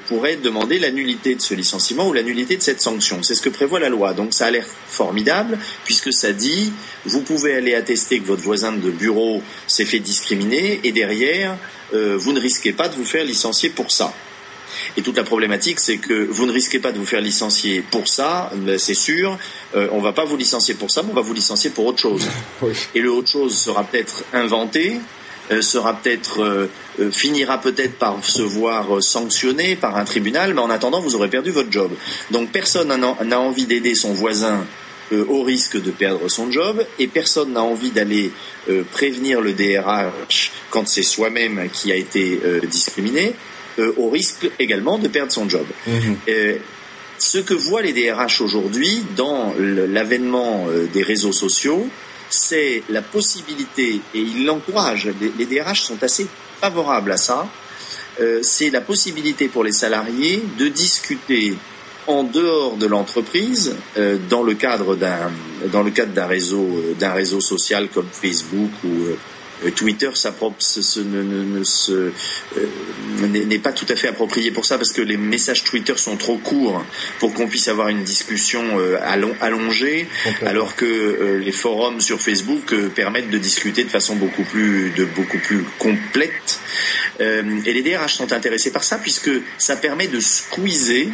pourrait 0.06 0.36
demander 0.36 0.78
l'annulité 0.78 1.34
de 1.34 1.40
ce 1.40 1.54
licenciement 1.54 2.08
ou 2.08 2.12
l'annulité 2.12 2.56
de 2.56 2.62
cette 2.62 2.80
sanction. 2.80 3.22
C'est 3.22 3.34
ce 3.34 3.42
que 3.42 3.48
prévoit 3.48 3.80
la 3.80 3.88
loi. 3.88 4.12
Donc 4.14 4.32
ça 4.32 4.46
a 4.46 4.50
l'air 4.50 4.66
formidable 4.88 5.58
puisque 5.84 6.12
ça 6.12 6.32
dit 6.32 6.72
vous 7.04 7.22
pouvez 7.22 7.54
aller 7.54 7.74
attester 7.74 8.20
que 8.20 8.26
votre 8.26 8.42
voisin 8.42 8.72
de 8.72 8.90
bureau 8.90 9.42
s'est 9.66 9.84
fait 9.84 9.98
discriminer 9.98 10.80
et 10.84 10.92
derrière 10.92 11.56
euh, 11.94 12.16
vous 12.16 12.32
ne 12.32 12.40
risquez 12.40 12.72
pas 12.72 12.88
de 12.88 12.94
vous 12.94 13.04
faire 13.04 13.24
licencier 13.24 13.70
pour 13.70 13.90
ça. 13.90 14.14
Et 14.96 15.02
toute 15.02 15.16
la 15.16 15.24
problématique, 15.24 15.80
c'est 15.80 15.98
que 15.98 16.26
vous 16.30 16.46
ne 16.46 16.52
risquez 16.52 16.78
pas 16.78 16.92
de 16.92 16.98
vous 16.98 17.06
faire 17.06 17.20
licencier 17.20 17.82
pour 17.90 18.08
ça, 18.08 18.50
c'est 18.78 18.94
sûr. 18.94 19.38
Euh, 19.74 19.88
on 19.92 20.00
va 20.00 20.12
pas 20.12 20.24
vous 20.24 20.36
licencier 20.36 20.74
pour 20.74 20.90
ça, 20.90 21.02
mais 21.02 21.10
on 21.12 21.14
va 21.14 21.20
vous 21.20 21.34
licencier 21.34 21.70
pour 21.70 21.86
autre 21.86 21.98
chose. 21.98 22.26
Et 22.94 23.00
le 23.00 23.10
autre 23.10 23.28
chose 23.28 23.56
sera 23.56 23.84
peut-être 23.84 24.24
inventé, 24.32 24.96
euh, 24.96 24.98
sera 25.60 25.94
peut-être 25.94 26.42
euh, 26.42 26.70
euh, 27.00 27.10
finira 27.10 27.60
peut-être 27.60 27.98
par 27.98 28.24
se 28.24 28.42
voir 28.42 29.02
sanctionné 29.02 29.76
par 29.76 29.96
un 29.96 30.04
tribunal, 30.04 30.54
mais 30.54 30.60
en 30.60 30.70
attendant, 30.70 31.00
vous 31.00 31.14
aurez 31.14 31.28
perdu 31.28 31.50
votre 31.50 31.70
job. 31.70 31.90
Donc 32.30 32.50
personne 32.50 32.88
n'a 32.88 33.40
envie 33.40 33.66
d'aider 33.66 33.94
son 33.94 34.12
voisin 34.12 34.64
au 35.28 35.42
risque 35.42 35.82
de 35.82 35.90
perdre 35.90 36.26
son 36.30 36.50
job 36.50 36.82
et 36.98 37.06
personne 37.06 37.52
n'a 37.52 37.62
envie 37.62 37.90
d'aller 37.90 38.30
prévenir 38.92 39.42
le 39.42 39.52
DRH 39.52 40.52
quand 40.70 40.88
c'est 40.88 41.02
soi-même 41.02 41.68
qui 41.70 41.92
a 41.92 41.96
été 41.96 42.40
discriminé 42.66 43.34
au 43.98 44.08
risque 44.08 44.50
également 44.58 44.96
de 44.96 45.08
perdre 45.08 45.30
son 45.30 45.50
job. 45.50 45.66
Mhm. 45.86 46.16
ce 47.18 47.38
que 47.38 47.52
voient 47.52 47.82
les 47.82 47.92
DRH 47.92 48.40
aujourd'hui 48.40 49.02
dans 49.14 49.52
l'avènement 49.58 50.66
des 50.94 51.02
réseaux 51.02 51.32
sociaux, 51.32 51.86
c'est 52.34 52.82
la 52.88 53.02
possibilité, 53.02 54.00
et 54.14 54.18
il 54.18 54.46
l'encourage, 54.46 55.08
les, 55.38 55.46
DRH 55.46 55.82
sont 55.82 56.02
assez 56.02 56.26
favorables 56.60 57.12
à 57.12 57.16
ça, 57.16 57.48
euh, 58.20 58.40
c'est 58.42 58.70
la 58.70 58.80
possibilité 58.80 59.48
pour 59.48 59.64
les 59.64 59.72
salariés 59.72 60.42
de 60.58 60.68
discuter 60.68 61.56
en 62.06 62.24
dehors 62.24 62.76
de 62.76 62.86
l'entreprise, 62.86 63.76
euh, 63.96 64.18
dans 64.28 64.42
le 64.42 64.54
cadre 64.54 64.96
d'un 64.96 65.30
dans 65.70 65.82
le 65.82 65.90
cadre 65.90 66.12
d'un 66.12 66.26
réseau 66.26 66.94
d'un 66.98 67.12
réseau 67.12 67.40
social 67.40 67.88
comme 67.88 68.08
Facebook 68.10 68.70
ou 68.84 68.88
euh, 69.64 69.70
Twitter 69.70 70.10
euh, 71.88 72.10
n'est 73.26 73.58
pas 73.58 73.72
tout 73.72 73.86
à 73.88 73.96
fait 73.96 74.08
approprié 74.08 74.50
pour 74.50 74.64
ça 74.64 74.78
parce 74.78 74.92
que 74.92 75.02
les 75.02 75.16
messages 75.16 75.64
Twitter 75.64 75.94
sont 75.96 76.16
trop 76.16 76.36
courts 76.38 76.84
pour 77.18 77.32
qu'on 77.34 77.48
puisse 77.48 77.68
avoir 77.68 77.88
une 77.88 78.02
discussion 78.02 78.62
euh, 78.78 78.98
allongée, 79.40 80.08
alors 80.44 80.76
que 80.76 81.40
les 81.42 81.52
forums 81.52 82.00
sur 82.00 82.20
Facebook 82.20 82.74
permettent 82.94 83.30
de 83.30 83.38
discuter 83.38 83.84
de 83.84 83.88
façon 83.88 84.16
beaucoup 84.16 84.44
plus, 84.44 84.90
de 84.90 85.04
beaucoup 85.04 85.38
plus 85.38 85.64
complète. 85.78 86.60
et 87.20 87.72
les 87.72 87.82
DRH 87.82 88.14
sont 88.14 88.32
intéressés 88.32 88.72
par 88.72 88.84
ça 88.84 88.98
puisque 88.98 89.30
ça 89.58 89.76
permet 89.76 90.08
de 90.08 90.20
squeezer 90.20 91.08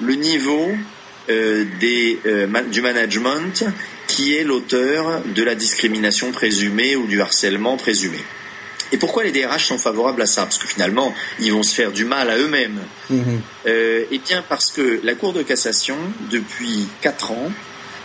le 0.00 0.14
niveau 0.14 0.72
des, 1.28 2.18
du 2.70 2.80
management 2.80 3.64
qui 4.14 4.36
est 4.36 4.44
l'auteur 4.44 5.22
de 5.24 5.42
la 5.42 5.56
discrimination 5.56 6.30
présumée 6.30 6.94
ou 6.94 7.08
du 7.08 7.20
harcèlement 7.20 7.76
présumé. 7.76 8.18
Et 8.92 8.96
pourquoi 8.96 9.24
les 9.24 9.32
DRH 9.32 9.66
sont 9.66 9.78
favorables 9.78 10.22
à 10.22 10.26
ça? 10.26 10.42
Parce 10.42 10.58
que 10.58 10.68
finalement, 10.68 11.12
ils 11.40 11.52
vont 11.52 11.64
se 11.64 11.74
faire 11.74 11.90
du 11.90 12.04
mal 12.04 12.30
à 12.30 12.38
eux-mêmes. 12.38 12.78
Mhm. 13.10 13.40
Euh, 13.66 14.04
eh 14.12 14.18
bien, 14.18 14.44
parce 14.48 14.70
que 14.70 15.00
la 15.02 15.16
Cour 15.16 15.32
de 15.32 15.42
cassation, 15.42 15.96
depuis 16.30 16.86
quatre 17.00 17.32
ans, 17.32 17.50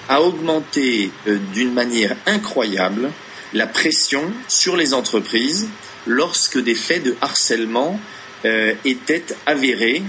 a 0.08 0.24
augmenté 0.24 1.12
euh, 1.28 1.38
d'une 1.54 1.74
manière 1.74 2.16
incroyable 2.26 3.12
la 3.54 3.68
pression 3.68 4.24
sur 4.48 4.76
les 4.78 4.96
entreprises 4.96 5.68
lorsque 6.08 6.58
des 6.58 6.76
faits 6.76 7.04
de 7.04 7.16
harcèlement 7.22 8.00
euh, 8.46 8.74
étaient 8.84 9.26
avérés 9.46 10.02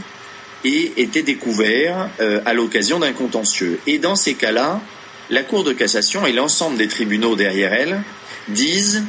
et 0.65 0.93
étaient 0.97 1.23
découverts 1.23 2.11
à 2.45 2.53
l'occasion 2.53 2.99
d'un 2.99 3.13
contentieux. 3.13 3.81
Et 3.87 3.97
dans 3.97 4.15
ces 4.15 4.35
cas-là, 4.35 4.83
la 5.31 5.43
Cour 5.43 5.65
de 5.65 5.73
cassation 5.73 6.27
et 6.27 6.33
l'ensemble 6.33 6.77
des 6.77 6.89
tribunaux 6.89 7.37
derrière 7.37 7.73
elle 7.73 8.03
disent 8.49 9.05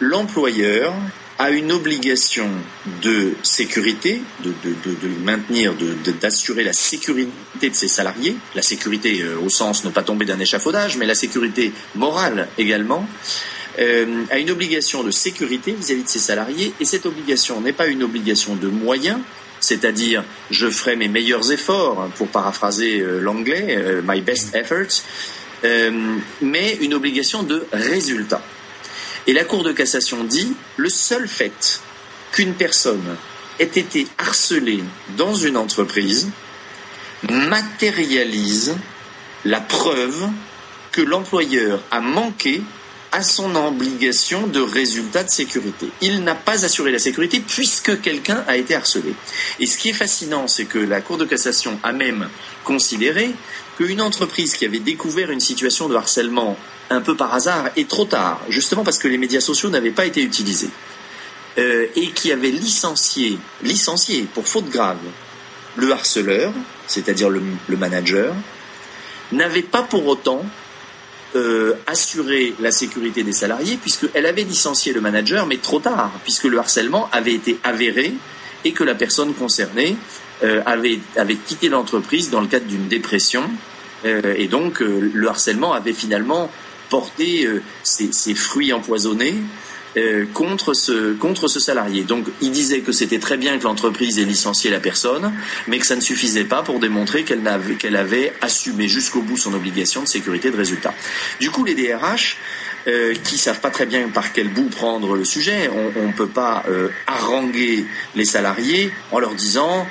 l'employeur 0.00 0.94
a 1.38 1.50
une 1.50 1.72
obligation 1.72 2.48
de 3.02 3.32
sécurité, 3.42 4.22
de, 4.44 4.52
maintenir, 5.24 5.74
d'assurer 6.20 6.62
la 6.62 6.72
sécurité 6.72 7.70
de 7.70 7.74
ses 7.74 7.88
salariés, 7.88 8.36
la 8.54 8.62
sécurité 8.62 9.20
euh, 9.22 9.36
au 9.44 9.48
sens 9.48 9.84
ne 9.84 9.90
pas 9.90 10.04
tomber 10.04 10.26
d'un 10.26 10.38
échafaudage, 10.38 10.96
mais 10.96 11.06
la 11.06 11.16
sécurité 11.16 11.72
morale 11.96 12.48
également, 12.56 13.04
euh, 13.80 14.22
a 14.30 14.38
une 14.38 14.52
obligation 14.52 15.02
de 15.02 15.10
sécurité 15.10 15.72
vis-à-vis 15.72 16.04
de 16.04 16.08
ses 16.08 16.20
salariés, 16.20 16.72
et 16.78 16.84
cette 16.84 17.04
obligation 17.04 17.60
n'est 17.60 17.72
pas 17.72 17.88
une 17.88 18.04
obligation 18.04 18.54
de 18.54 18.68
moyens, 18.68 19.18
c'est-à-dire 19.58 20.22
je 20.50 20.70
ferai 20.70 20.94
mes 20.94 21.08
meilleurs 21.08 21.50
efforts, 21.50 22.10
pour 22.16 22.28
paraphraser 22.28 23.00
euh, 23.00 23.18
l'anglais, 23.18 23.76
my 24.06 24.20
best 24.20 24.54
efforts, 24.54 25.02
euh, 25.64 26.16
mais 26.42 26.78
une 26.80 26.94
obligation 26.94 27.42
de 27.42 27.66
résultat. 27.72 28.42
Et 29.26 29.32
la 29.32 29.44
Cour 29.44 29.62
de 29.62 29.72
cassation 29.72 30.24
dit 30.24 30.54
le 30.76 30.88
seul 30.88 31.28
fait 31.28 31.80
qu'une 32.32 32.54
personne 32.54 33.16
ait 33.58 33.64
été 33.64 34.06
harcelée 34.18 34.82
dans 35.16 35.34
une 35.34 35.56
entreprise 35.56 36.28
matérialise 37.30 38.76
la 39.44 39.60
preuve 39.60 40.28
que 40.92 41.00
l'employeur 41.00 41.80
a 41.90 42.00
manqué 42.00 42.62
à 43.14 43.22
son 43.22 43.54
obligation 43.54 44.48
de 44.48 44.60
résultat 44.60 45.22
de 45.22 45.30
sécurité. 45.30 45.86
Il 46.00 46.24
n'a 46.24 46.34
pas 46.34 46.64
assuré 46.64 46.90
la 46.90 46.98
sécurité 46.98 47.38
puisque 47.38 48.00
quelqu'un 48.00 48.42
a 48.48 48.56
été 48.56 48.74
harcelé. 48.74 49.14
Et 49.60 49.66
ce 49.66 49.78
qui 49.78 49.90
est 49.90 49.94
fascinant, 49.94 50.48
c'est 50.48 50.64
que 50.64 50.80
la 50.80 51.00
Cour 51.00 51.16
de 51.16 51.24
cassation 51.24 51.78
a 51.84 51.92
même 51.92 52.28
considéré 52.64 53.30
qu'une 53.76 54.00
entreprise 54.00 54.56
qui 54.56 54.64
avait 54.64 54.80
découvert 54.80 55.30
une 55.30 55.38
situation 55.38 55.88
de 55.88 55.94
harcèlement 55.94 56.58
un 56.90 57.00
peu 57.00 57.16
par 57.16 57.32
hasard 57.32 57.70
et 57.76 57.84
trop 57.84 58.04
tard, 58.04 58.40
justement 58.48 58.82
parce 58.82 58.98
que 58.98 59.06
les 59.06 59.16
médias 59.16 59.40
sociaux 59.40 59.70
n'avaient 59.70 59.92
pas 59.92 60.06
été 60.06 60.20
utilisés, 60.20 60.70
euh, 61.58 61.86
et 61.94 62.10
qui 62.10 62.32
avait 62.32 62.50
licencié, 62.50 63.38
licencié 63.62 64.26
pour 64.34 64.48
faute 64.48 64.68
grave 64.68 64.98
le 65.76 65.92
harceleur, 65.92 66.52
c'est-à-dire 66.88 67.30
le, 67.30 67.42
manager, 67.76 68.34
n'avait 69.30 69.62
pas 69.62 69.82
pour 69.82 70.04
autant 70.06 70.44
euh, 71.36 71.74
assuré 71.86 72.54
la 72.60 72.70
sécurité 72.70 73.22
des 73.22 73.32
salariés 73.32 73.76
puisqu'elle 73.76 74.26
avait 74.26 74.44
licencié 74.44 74.92
le 74.92 75.00
manager, 75.00 75.46
mais 75.46 75.58
trop 75.58 75.80
tard, 75.80 76.10
puisque 76.22 76.44
le 76.44 76.58
harcèlement 76.58 77.08
avait 77.12 77.34
été 77.34 77.58
avéré 77.62 78.14
et 78.64 78.72
que 78.72 78.84
la 78.84 78.94
personne 78.94 79.34
concernée 79.34 79.96
euh, 80.42 80.62
avait, 80.66 80.98
avait 81.16 81.36
quitté 81.36 81.68
l'entreprise 81.68 82.30
dans 82.30 82.40
le 82.40 82.48
cadre 82.48 82.66
d'une 82.66 82.88
dépression. 82.88 83.44
Euh, 84.04 84.34
et 84.36 84.48
donc, 84.48 84.82
euh, 84.82 85.10
le 85.12 85.28
harcèlement 85.28 85.72
avait 85.72 85.92
finalement 85.92 86.50
porté 86.90 87.48
ses, 87.82 88.12
ses, 88.12 88.34
fruits 88.34 88.72
empoisonnés 88.72 89.34
contre, 90.32 90.74
ce, 90.74 91.12
contre 91.14 91.48
ce 91.48 91.60
salarié. 91.60 92.02
Donc, 92.02 92.26
il 92.40 92.50
disait 92.50 92.80
que 92.80 92.92
c'était 92.92 93.18
très 93.18 93.36
bien 93.36 93.58
que 93.58 93.64
l'entreprise 93.64 94.18
ait 94.18 94.24
licencié 94.24 94.70
la 94.70 94.80
personne, 94.80 95.32
mais 95.68 95.78
que 95.78 95.86
ça 95.86 95.96
ne 95.96 96.00
suffisait 96.00 96.44
pas 96.44 96.62
pour 96.62 96.80
démontrer 96.80 97.22
qu'elle 97.22 97.46
avait, 97.46 97.74
qu'elle 97.76 97.96
avait 97.96 98.32
assumé 98.40 98.88
jusqu'au 98.88 99.22
bout 99.22 99.36
son 99.36 99.54
obligation 99.54 100.02
de 100.02 100.08
sécurité 100.08 100.50
de 100.50 100.56
résultat. 100.56 100.94
Du 101.40 101.50
coup, 101.50 101.64
les 101.64 101.74
DRH 101.74 102.36
euh, 102.86 103.14
qui 103.24 103.38
savent 103.38 103.60
pas 103.60 103.70
très 103.70 103.86
bien 103.86 104.08
par 104.08 104.32
quel 104.32 104.48
bout 104.48 104.68
prendre 104.68 105.16
le 105.16 105.24
sujet. 105.24 105.70
On 105.96 106.06
ne 106.06 106.12
peut 106.12 106.28
pas 106.28 106.64
euh, 106.68 106.88
haranguer 107.06 107.86
les 108.14 108.26
salariés 108.26 108.90
en 109.10 109.18
leur 109.20 109.34
disant 109.34 109.86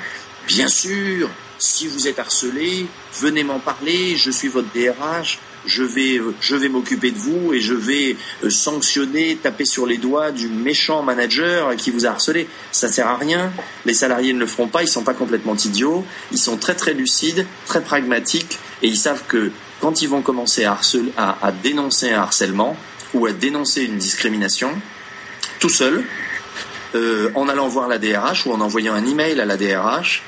Bien 0.46 0.68
sûr, 0.68 1.28
si 1.58 1.88
vous 1.88 2.06
êtes 2.06 2.18
harcelé, 2.18 2.86
venez 3.20 3.42
m'en 3.42 3.58
parler, 3.58 4.16
je 4.16 4.30
suis 4.30 4.48
votre 4.48 4.68
DRH, 4.72 5.38
je 5.66 5.82
vais, 5.82 6.68
m'occuper 6.68 7.10
de 7.10 7.18
vous 7.18 7.52
et 7.52 7.60
je 7.60 7.74
vais 7.74 8.16
euh, 8.42 8.50
sanctionner, 8.50 9.36
taper 9.36 9.64
sur 9.64 9.86
les 9.86 9.98
doigts 9.98 10.30
du 10.30 10.48
méchant 10.48 11.02
manager 11.02 11.74
qui 11.76 11.90
vous 11.90 12.06
a 12.06 12.10
harcelé. 12.10 12.48
Ça 12.72 12.88
sert 12.88 13.06
à 13.06 13.16
rien. 13.16 13.52
Les 13.84 13.94
salariés 13.94 14.32
ne 14.32 14.40
le 14.40 14.46
feront 14.46 14.68
pas, 14.68 14.82
ils 14.82 14.88
sont 14.88 15.04
pas 15.04 15.14
complètement 15.14 15.56
idiots, 15.56 16.04
ils 16.32 16.38
sont 16.38 16.56
très 16.56 16.74
très 16.74 16.94
lucides, 16.94 17.46
très 17.66 17.82
pragmatiques 17.82 18.58
et 18.82 18.88
ils 18.88 18.98
savent 18.98 19.24
que 19.26 19.50
quand 19.80 20.02
ils 20.02 20.08
vont 20.08 20.22
commencer 20.22 20.64
à, 20.64 20.78
à 21.16 21.52
dénoncer 21.52 22.10
un 22.10 22.20
harcèlement 22.20 22.76
ou 23.12 23.26
à 23.26 23.32
dénoncer 23.32 23.84
une 23.84 23.98
discrimination, 23.98 24.70
tout 25.60 25.68
seul, 25.68 26.04
euh, 26.94 27.30
en 27.34 27.48
allant 27.48 27.68
voir 27.68 27.88
la 27.88 27.98
DRH 27.98 28.46
ou 28.46 28.52
en 28.52 28.60
envoyant 28.60 28.94
un 28.94 29.04
email 29.04 29.40
à 29.40 29.44
la 29.44 29.56
DRH, 29.56 30.22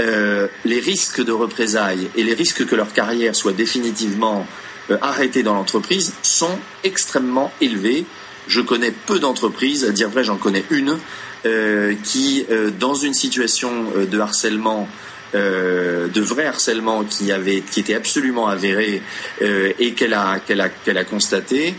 euh, 0.00 0.48
les 0.64 0.80
risques 0.80 1.22
de 1.22 1.32
représailles 1.32 2.08
et 2.16 2.22
les 2.22 2.34
risques 2.34 2.66
que 2.66 2.74
leur 2.74 2.92
carrière 2.92 3.34
soit 3.36 3.52
définitivement 3.52 4.46
euh, 4.90 4.96
arrêtée 5.02 5.42
dans 5.42 5.54
l'entreprise 5.54 6.14
sont 6.22 6.58
extrêmement 6.82 7.52
élevés. 7.60 8.06
Je 8.48 8.60
connais 8.60 8.90
peu 8.90 9.18
d'entreprises, 9.18 9.84
à 9.84 9.90
dire 9.90 10.08
vrai, 10.08 10.24
j'en 10.24 10.36
connais 10.36 10.64
une, 10.70 10.98
euh, 11.44 11.94
qui, 12.02 12.44
dans 12.78 12.94
une 12.94 13.14
situation 13.14 13.70
de 14.10 14.18
harcèlement, 14.18 14.88
de 15.34 16.20
vrai 16.20 16.46
harcèlement 16.46 17.04
qui 17.04 17.32
avait, 17.32 17.60
qui 17.60 17.80
était 17.80 17.94
absolument 17.94 18.48
avéré 18.48 19.02
et 19.40 19.92
qu'elle 19.94 20.14
a, 20.14 20.38
qu'elle 20.40 20.60
a, 20.60 20.68
qu'elle 20.68 20.98
a 20.98 21.04
constaté, 21.04 21.74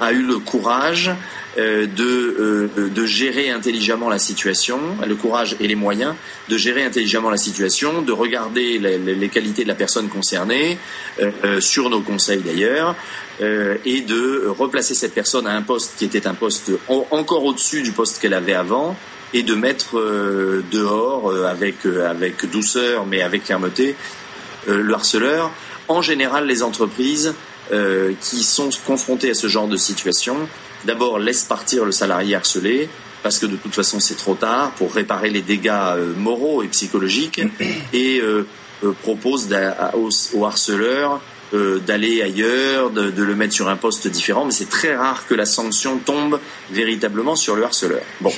a 0.00 0.12
eu 0.12 0.22
le 0.22 0.38
courage 0.38 1.10
euh, 1.58 1.86
de, 1.86 2.68
euh, 2.76 2.90
de 2.90 3.06
gérer 3.06 3.48
intelligemment 3.48 4.10
la 4.10 4.18
situation, 4.18 4.78
le 5.06 5.14
courage 5.14 5.56
et 5.58 5.66
les 5.66 5.74
moyens 5.74 6.14
de 6.50 6.58
gérer 6.58 6.84
intelligemment 6.84 7.30
la 7.30 7.38
situation, 7.38 8.02
de 8.02 8.12
regarder 8.12 8.78
les, 8.78 9.28
qualités 9.30 9.62
de 9.62 9.68
la 9.68 9.74
personne 9.74 10.08
concernée, 10.08 10.76
euh, 11.18 11.58
sur 11.60 11.88
nos 11.88 12.02
conseils 12.02 12.42
d'ailleurs, 12.42 12.94
et 13.40 14.00
de 14.02 14.46
replacer 14.46 14.94
cette 14.94 15.14
personne 15.14 15.46
à 15.46 15.52
un 15.52 15.62
poste 15.62 15.94
qui 15.96 16.04
était 16.04 16.26
un 16.26 16.34
poste 16.34 16.70
encore 16.88 17.44
au-dessus 17.44 17.82
du 17.82 17.92
poste 17.92 18.20
qu'elle 18.20 18.34
avait 18.34 18.54
avant, 18.54 18.96
et 19.34 19.42
de 19.42 19.54
mettre 19.54 20.00
dehors 20.70 21.34
avec, 21.46 21.84
avec 21.86 22.48
douceur 22.50 23.06
mais 23.06 23.22
avec 23.22 23.44
fermeté 23.44 23.96
le 24.66 24.94
harceleur. 24.94 25.50
En 25.88 26.02
général, 26.02 26.46
les 26.46 26.62
entreprises 26.62 27.34
qui 28.20 28.44
sont 28.44 28.70
confrontées 28.86 29.30
à 29.30 29.34
ce 29.34 29.48
genre 29.48 29.68
de 29.68 29.76
situation 29.76 30.36
d'abord 30.84 31.18
laisse 31.18 31.44
partir 31.44 31.84
le 31.84 31.92
salarié 31.92 32.34
harcelé 32.34 32.88
parce 33.22 33.38
que 33.38 33.46
de 33.46 33.56
toute 33.56 33.74
façon 33.74 34.00
c'est 34.00 34.16
trop 34.16 34.34
tard 34.34 34.70
pour 34.72 34.94
réparer 34.94 35.30
les 35.30 35.42
dégâts 35.42 35.70
euh, 35.72 36.14
moraux 36.14 36.62
et 36.62 36.68
psychologiques 36.68 37.40
et 37.92 38.20
euh, 38.20 38.46
euh, 38.84 38.92
propose 39.02 39.48
au, 40.34 40.44
harceleur 40.44 41.20
d'aller 41.52 42.22
ailleurs, 42.22 42.90
de, 42.90 43.22
le 43.22 43.34
mettre 43.34 43.54
sur 43.54 43.68
un 43.68 43.76
poste 43.76 44.08
différent, 44.08 44.44
mais 44.44 44.50
c'est 44.50 44.68
très 44.68 44.94
rare 44.94 45.26
que 45.26 45.34
la 45.34 45.46
sanction 45.46 45.96
tombe 45.96 46.40
véritablement 46.70 47.36
sur 47.36 47.54
le 47.54 47.64
harceleur. 47.64 48.02
Bon. 48.20 48.32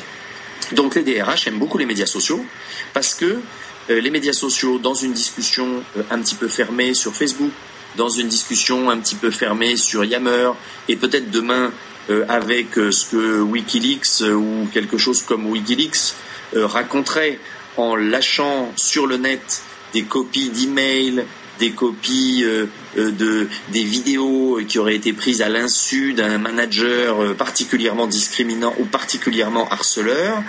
Donc 0.73 0.95
les 0.95 1.03
DRH 1.03 1.47
aiment 1.47 1.59
beaucoup 1.59 1.79
les 1.79 1.87
médias 1.87 2.07
sociaux 2.07 2.45
parce 2.93 3.15
que 3.15 3.41
les 3.89 4.11
médias 4.11 4.35
sociaux, 4.35 4.79
dans 4.79 4.93
une 4.93 5.15
discussion 5.15 5.83
un 6.11 6.21
petit 6.21 6.35
peu 6.35 6.47
fermée 6.47 6.93
sur 6.93 7.15
Facebook, 7.15 7.53
dans 7.97 8.09
une 8.09 8.29
discussion 8.29 8.91
un 8.91 8.99
petit 8.99 9.15
peu 9.15 9.31
fermée 9.31 9.77
sur 9.77 10.05
Yammer, 10.05 10.51
et 10.89 10.97
peut-être 10.97 11.31
demain 11.31 11.73
euh, 12.11 12.25
avec 12.29 12.79
euh, 12.79 12.91
ce 12.91 13.07
que 13.07 13.41
Wikileaks 13.41 14.23
euh, 14.23 14.35
ou 14.35 14.69
quelque 14.73 14.99
chose 14.99 15.23
comme 15.23 15.47
Wikileaks 15.47 16.15
raconterait 16.55 17.39
en 17.77 17.95
lâchant 17.95 18.73
sur 18.77 19.07
le 19.07 19.19
net 19.19 19.63
des 19.93 20.03
copies 20.03 20.51
d'emails, 20.51 21.25
des 21.59 21.71
copies 21.71 22.43
euh, 22.45 22.65
euh, 22.65 22.67
de 22.97 23.49
des 23.69 23.83
vidéos 23.83 24.61
qui 24.67 24.79
auraient 24.79 24.95
été 24.97 25.13
prises 25.13 25.43
à 25.43 25.49
l'insu 25.49 26.15
d'un 26.15 26.39
manager 26.39 27.23
euh, 27.23 27.35
particulièrement 27.35 28.07
discriminant 28.07 28.75
ou 28.79 28.85
particulièrement 28.85 29.69
harceleur. 29.69 30.43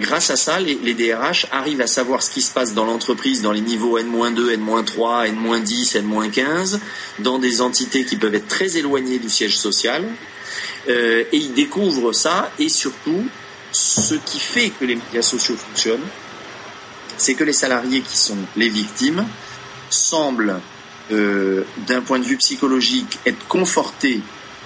grâce 0.00 0.30
à 0.30 0.36
ça, 0.36 0.60
les, 0.60 0.78
les, 0.82 0.94
DRH 0.94 1.46
arrivent 1.50 1.80
à 1.80 1.86
savoir 1.86 2.22
ce 2.22 2.30
qui 2.30 2.42
se 2.42 2.52
passe 2.52 2.74
dans 2.74 2.84
l'entreprise 2.84 3.42
dans 3.42 3.52
les 3.52 3.60
niveaux 3.60 3.98
N-2, 3.98 4.52
N-3, 4.54 5.28
N-10, 5.28 5.98
N-15, 5.98 6.78
dans 7.18 7.38
des 7.38 7.60
entités 7.60 8.04
qui 8.04 8.16
peuvent 8.16 8.34
être 8.34 8.48
très 8.48 8.76
éloignées 8.76 9.18
du 9.18 9.28
siège 9.28 9.56
social. 9.56 10.04
et 10.88 11.26
ils 11.32 11.52
découvrent 11.54 12.12
ça 12.12 12.50
et 12.58 12.68
surtout 12.68 13.24
ce 13.72 14.14
qui 14.14 14.38
fait 14.38 14.70
que 14.70 14.84
les 14.84 14.96
médias 14.96 15.22
sociaux 15.22 15.56
fonctionnent, 15.56 16.06
c'est 17.16 17.34
que 17.34 17.44
les 17.44 17.52
salariés 17.52 18.00
qui 18.00 18.16
sont 18.16 18.38
les 18.56 18.68
victimes 18.68 19.26
semblent, 19.90 20.60
euh, 21.10 21.64
d'un 21.86 22.00
point 22.00 22.18
de 22.18 22.24
vue 22.24 22.36
psychologique, 22.36 23.18
être 23.26 23.46
confortés, 23.48 24.20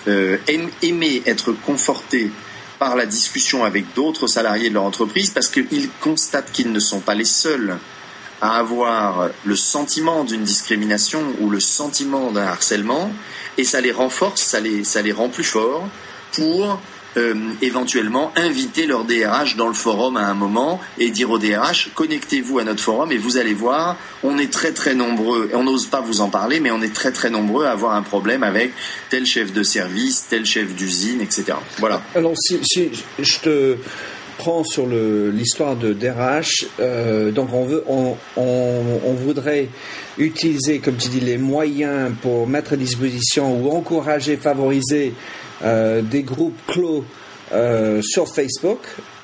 euh, 0.08 0.36
aimer 0.82 1.22
être 1.26 1.52
confortés 1.52 2.30
par 2.78 2.96
la 2.96 3.06
discussion 3.06 3.64
avec 3.64 3.94
d'autres 3.94 4.26
salariés 4.26 4.68
de 4.68 4.74
leur 4.74 4.82
entreprise 4.82 5.30
parce 5.30 5.48
qu'ils 5.48 5.88
constatent 6.00 6.50
qu'ils 6.50 6.72
ne 6.72 6.80
sont 6.80 7.00
pas 7.00 7.14
les 7.14 7.24
seuls 7.24 7.78
à 8.40 8.58
avoir 8.58 9.30
le 9.44 9.54
sentiment 9.54 10.24
d'une 10.24 10.42
discrimination 10.42 11.22
ou 11.38 11.48
le 11.48 11.60
sentiment 11.60 12.32
d'un 12.32 12.42
harcèlement 12.42 13.12
et 13.56 13.62
ça 13.62 13.80
les 13.80 13.92
renforce, 13.92 14.42
ça 14.42 14.58
les, 14.58 14.82
ça 14.82 15.00
les 15.00 15.12
rend 15.12 15.28
plus 15.28 15.44
forts 15.44 15.88
pour 16.32 16.80
euh, 17.16 17.34
éventuellement 17.60 18.32
inviter 18.36 18.86
leur 18.86 19.04
DRH 19.04 19.56
dans 19.56 19.68
le 19.68 19.74
forum 19.74 20.16
à 20.16 20.26
un 20.26 20.34
moment 20.34 20.80
et 20.98 21.10
dire 21.10 21.30
au 21.30 21.38
DRH 21.38 21.90
connectez-vous 21.94 22.58
à 22.58 22.64
notre 22.64 22.82
forum 22.82 23.12
et 23.12 23.18
vous 23.18 23.36
allez 23.36 23.54
voir, 23.54 23.96
on 24.22 24.38
est 24.38 24.50
très 24.50 24.72
très 24.72 24.94
nombreux, 24.94 25.50
on 25.52 25.64
n'ose 25.64 25.86
pas 25.86 26.00
vous 26.00 26.20
en 26.20 26.30
parler, 26.30 26.60
mais 26.60 26.70
on 26.70 26.80
est 26.80 26.94
très 26.94 27.12
très 27.12 27.30
nombreux 27.30 27.66
à 27.66 27.72
avoir 27.72 27.94
un 27.94 28.02
problème 28.02 28.42
avec 28.42 28.72
tel 29.10 29.26
chef 29.26 29.52
de 29.52 29.62
service, 29.62 30.26
tel 30.30 30.46
chef 30.46 30.74
d'usine, 30.74 31.20
etc. 31.20 31.54
Voilà. 31.78 32.02
Alors 32.14 32.34
si, 32.36 32.60
je 33.18 33.38
te 33.38 33.76
prends 34.38 34.64
sur 34.64 34.86
l'histoire 34.86 35.76
de 35.76 35.92
DRH, 35.92 36.66
euh, 36.80 37.30
donc 37.30 37.52
on, 37.52 37.64
veut, 37.64 37.84
on, 37.86 38.16
on, 38.36 39.12
voudrait 39.14 39.68
utiliser, 40.18 40.78
comme 40.78 40.96
tu 40.96 41.08
dis, 41.08 41.20
les 41.20 41.38
moyens 41.38 42.12
pour 42.22 42.46
mettre 42.46 42.72
à 42.72 42.76
disposition 42.76 43.60
ou 43.60 43.70
encourager, 43.70 44.36
favoriser 44.36 45.12
des 45.62 46.22
groupes 46.22 46.58
clos 46.66 47.04
euh, 47.52 48.00
sur 48.02 48.28
Facebook, 48.28 48.78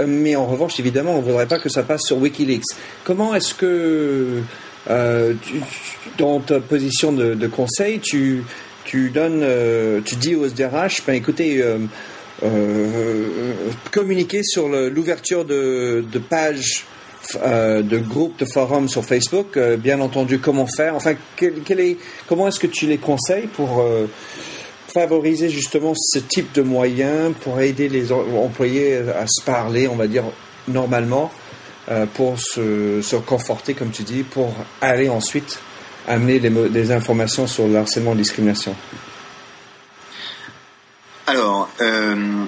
mais 0.06 0.36
en 0.36 0.44
revanche, 0.44 0.78
évidemment, 0.78 1.14
on 1.14 1.22
ne 1.22 1.24
voudrait 1.24 1.46
pas 1.46 1.58
que 1.58 1.70
ça 1.70 1.82
passe 1.82 2.02
sur 2.02 2.18
Wikileaks. 2.18 2.76
Comment 3.02 3.34
est-ce 3.34 3.54
que, 3.54 4.42
euh, 4.90 5.34
dans 6.18 6.38
ta 6.40 6.60
position 6.60 7.12
de, 7.12 7.46
conseil, 7.46 8.00
tu, 8.00 8.44
tu 8.84 9.08
donnes, 9.08 9.46
tu 10.04 10.16
dis 10.16 10.34
aux 10.34 10.46
DRH, 10.46 11.06
ben 11.06 11.14
écoutez, 11.14 11.64
communiquez 13.92 14.42
sur 14.42 14.68
l'ouverture 14.68 15.46
de, 15.46 16.04
de 16.12 16.18
pages 16.18 16.84
de 17.34 17.98
groupes 17.98 18.38
de 18.38 18.44
forums 18.44 18.90
sur 18.90 19.06
Facebook, 19.06 19.58
bien 19.78 20.00
entendu, 20.00 20.38
comment 20.38 20.66
faire 20.66 20.96
Enfin, 20.96 21.14
quel, 21.36 21.80
est, 21.80 21.96
comment 22.26 22.48
est-ce 22.48 22.60
que 22.60 22.66
tu 22.66 22.86
les 22.86 22.98
conseilles 22.98 23.46
pour 23.46 23.82
favoriser 24.92 25.50
justement 25.50 25.94
ce 25.94 26.18
type 26.18 26.52
de 26.52 26.62
moyens 26.62 27.34
pour 27.42 27.60
aider 27.60 27.88
les 27.88 28.12
employés 28.12 28.96
à 28.96 29.26
se 29.26 29.42
parler, 29.44 29.88
on 29.88 29.96
va 29.96 30.06
dire, 30.06 30.24
normalement, 30.66 31.30
euh, 31.90 32.06
pour 32.06 32.38
se, 32.38 33.16
conforter, 33.16 33.74
comme 33.74 33.90
tu 33.90 34.02
dis, 34.02 34.22
pour 34.22 34.54
aller 34.80 35.08
ensuite 35.08 35.58
amener 36.06 36.38
des, 36.38 36.50
des 36.50 36.92
informations 36.92 37.46
sur 37.46 37.66
le 37.66 37.76
harcèlement 37.76 38.12
et 38.12 38.14
la 38.14 38.20
discrimination 38.20 38.74
Alors, 41.26 41.68
euh, 41.80 42.44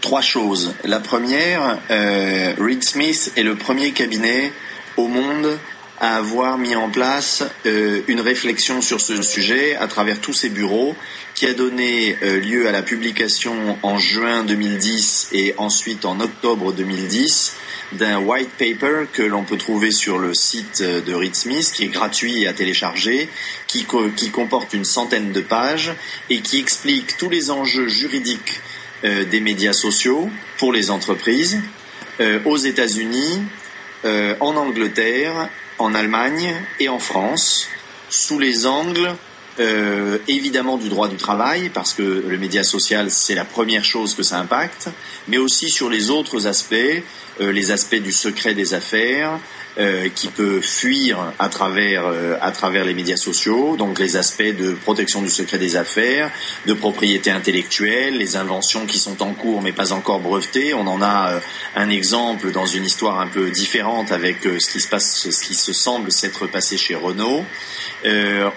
trois 0.00 0.20
choses. 0.20 0.74
La 0.84 1.00
première, 1.00 1.78
euh, 1.90 2.54
Reed 2.58 2.84
Smith 2.84 3.32
est 3.36 3.42
le 3.42 3.56
premier 3.56 3.92
cabinet 3.92 4.52
au 4.96 5.08
monde 5.08 5.58
à 6.00 6.16
avoir 6.16 6.58
mis 6.58 6.76
en 6.76 6.90
place 6.90 7.44
euh, 7.66 8.02
une 8.06 8.20
réflexion 8.20 8.80
sur 8.80 9.00
ce 9.00 9.20
sujet 9.22 9.76
à 9.76 9.88
travers 9.88 10.20
tous 10.20 10.32
ses 10.32 10.48
bureaux, 10.48 10.94
qui 11.34 11.46
a 11.46 11.54
donné 11.54 12.16
euh, 12.22 12.40
lieu 12.40 12.68
à 12.68 12.72
la 12.72 12.82
publication 12.82 13.78
en 13.82 13.98
juin 13.98 14.44
2010 14.44 15.30
et 15.32 15.54
ensuite 15.58 16.04
en 16.04 16.20
octobre 16.20 16.72
2010 16.72 17.54
d'un 17.92 18.18
white 18.18 18.50
paper 18.58 19.06
que 19.12 19.22
l'on 19.22 19.44
peut 19.44 19.56
trouver 19.56 19.90
sur 19.90 20.18
le 20.18 20.34
site 20.34 20.82
de 20.82 21.14
Reed 21.14 21.34
Smith, 21.34 21.72
qui 21.74 21.84
est 21.84 21.88
gratuit 21.88 22.46
à 22.46 22.52
télécharger, 22.52 23.28
qui, 23.66 23.86
qui 24.14 24.30
comporte 24.30 24.74
une 24.74 24.84
centaine 24.84 25.32
de 25.32 25.40
pages 25.40 25.92
et 26.28 26.40
qui 26.40 26.58
explique 26.58 27.16
tous 27.16 27.30
les 27.30 27.50
enjeux 27.50 27.88
juridiques 27.88 28.60
euh, 29.04 29.24
des 29.24 29.40
médias 29.40 29.72
sociaux 29.72 30.28
pour 30.58 30.72
les 30.72 30.90
entreprises 30.90 31.60
aux 32.46 32.56
États-Unis, 32.56 33.42
en 34.04 34.56
Angleterre 34.56 35.48
en 35.78 35.94
Allemagne 35.94 36.54
et 36.80 36.88
en 36.88 36.98
France, 36.98 37.68
sous 38.10 38.38
les 38.38 38.66
angles 38.66 39.14
euh, 39.60 40.18
évidemment 40.28 40.76
du 40.76 40.88
droit 40.88 41.08
du 41.08 41.16
travail, 41.16 41.68
parce 41.68 41.92
que 41.92 42.24
le 42.26 42.38
média 42.38 42.62
social, 42.62 43.10
c'est 43.10 43.34
la 43.34 43.44
première 43.44 43.84
chose 43.84 44.14
que 44.14 44.22
ça 44.22 44.38
impacte, 44.38 44.88
mais 45.26 45.38
aussi 45.38 45.68
sur 45.68 45.90
les 45.90 46.10
autres 46.10 46.46
aspects, 46.46 46.74
euh, 47.40 47.50
les 47.50 47.72
aspects 47.72 47.96
du 47.96 48.12
secret 48.12 48.54
des 48.54 48.74
affaires, 48.74 49.40
euh, 49.78 50.08
qui 50.14 50.28
peut 50.28 50.60
fuir 50.60 51.32
à 51.38 51.48
travers, 51.48 52.04
à 52.40 52.50
travers 52.50 52.84
les 52.84 52.94
médias 52.94 53.16
sociaux, 53.16 53.76
donc 53.76 53.98
les 53.98 54.16
aspects 54.16 54.42
de 54.42 54.72
protection 54.72 55.22
du 55.22 55.28
secret 55.28 55.58
des 55.58 55.76
affaires, 55.76 56.30
de 56.66 56.72
propriété 56.72 57.30
intellectuelle, 57.30 58.16
les 58.16 58.36
inventions 58.36 58.86
qui 58.86 58.98
sont 58.98 59.22
en 59.22 59.32
cours 59.32 59.62
mais 59.62 59.72
pas 59.72 59.92
encore 59.92 60.20
brevetées. 60.20 60.74
On 60.74 60.86
en 60.86 61.02
a 61.02 61.40
un 61.76 61.90
exemple 61.90 62.50
dans 62.52 62.66
une 62.66 62.84
histoire 62.84 63.20
un 63.20 63.28
peu 63.28 63.50
différente 63.50 64.12
avec 64.12 64.38
ce 64.42 64.70
qui 64.70 64.80
se 64.80 64.88
passe, 64.88 65.28
ce 65.30 65.44
qui 65.44 65.54
se 65.54 65.72
semble 65.72 66.10
s'être 66.12 66.46
passé 66.46 66.76
chez 66.76 66.94
Renault. 66.94 67.44
Euh, 68.04 68.48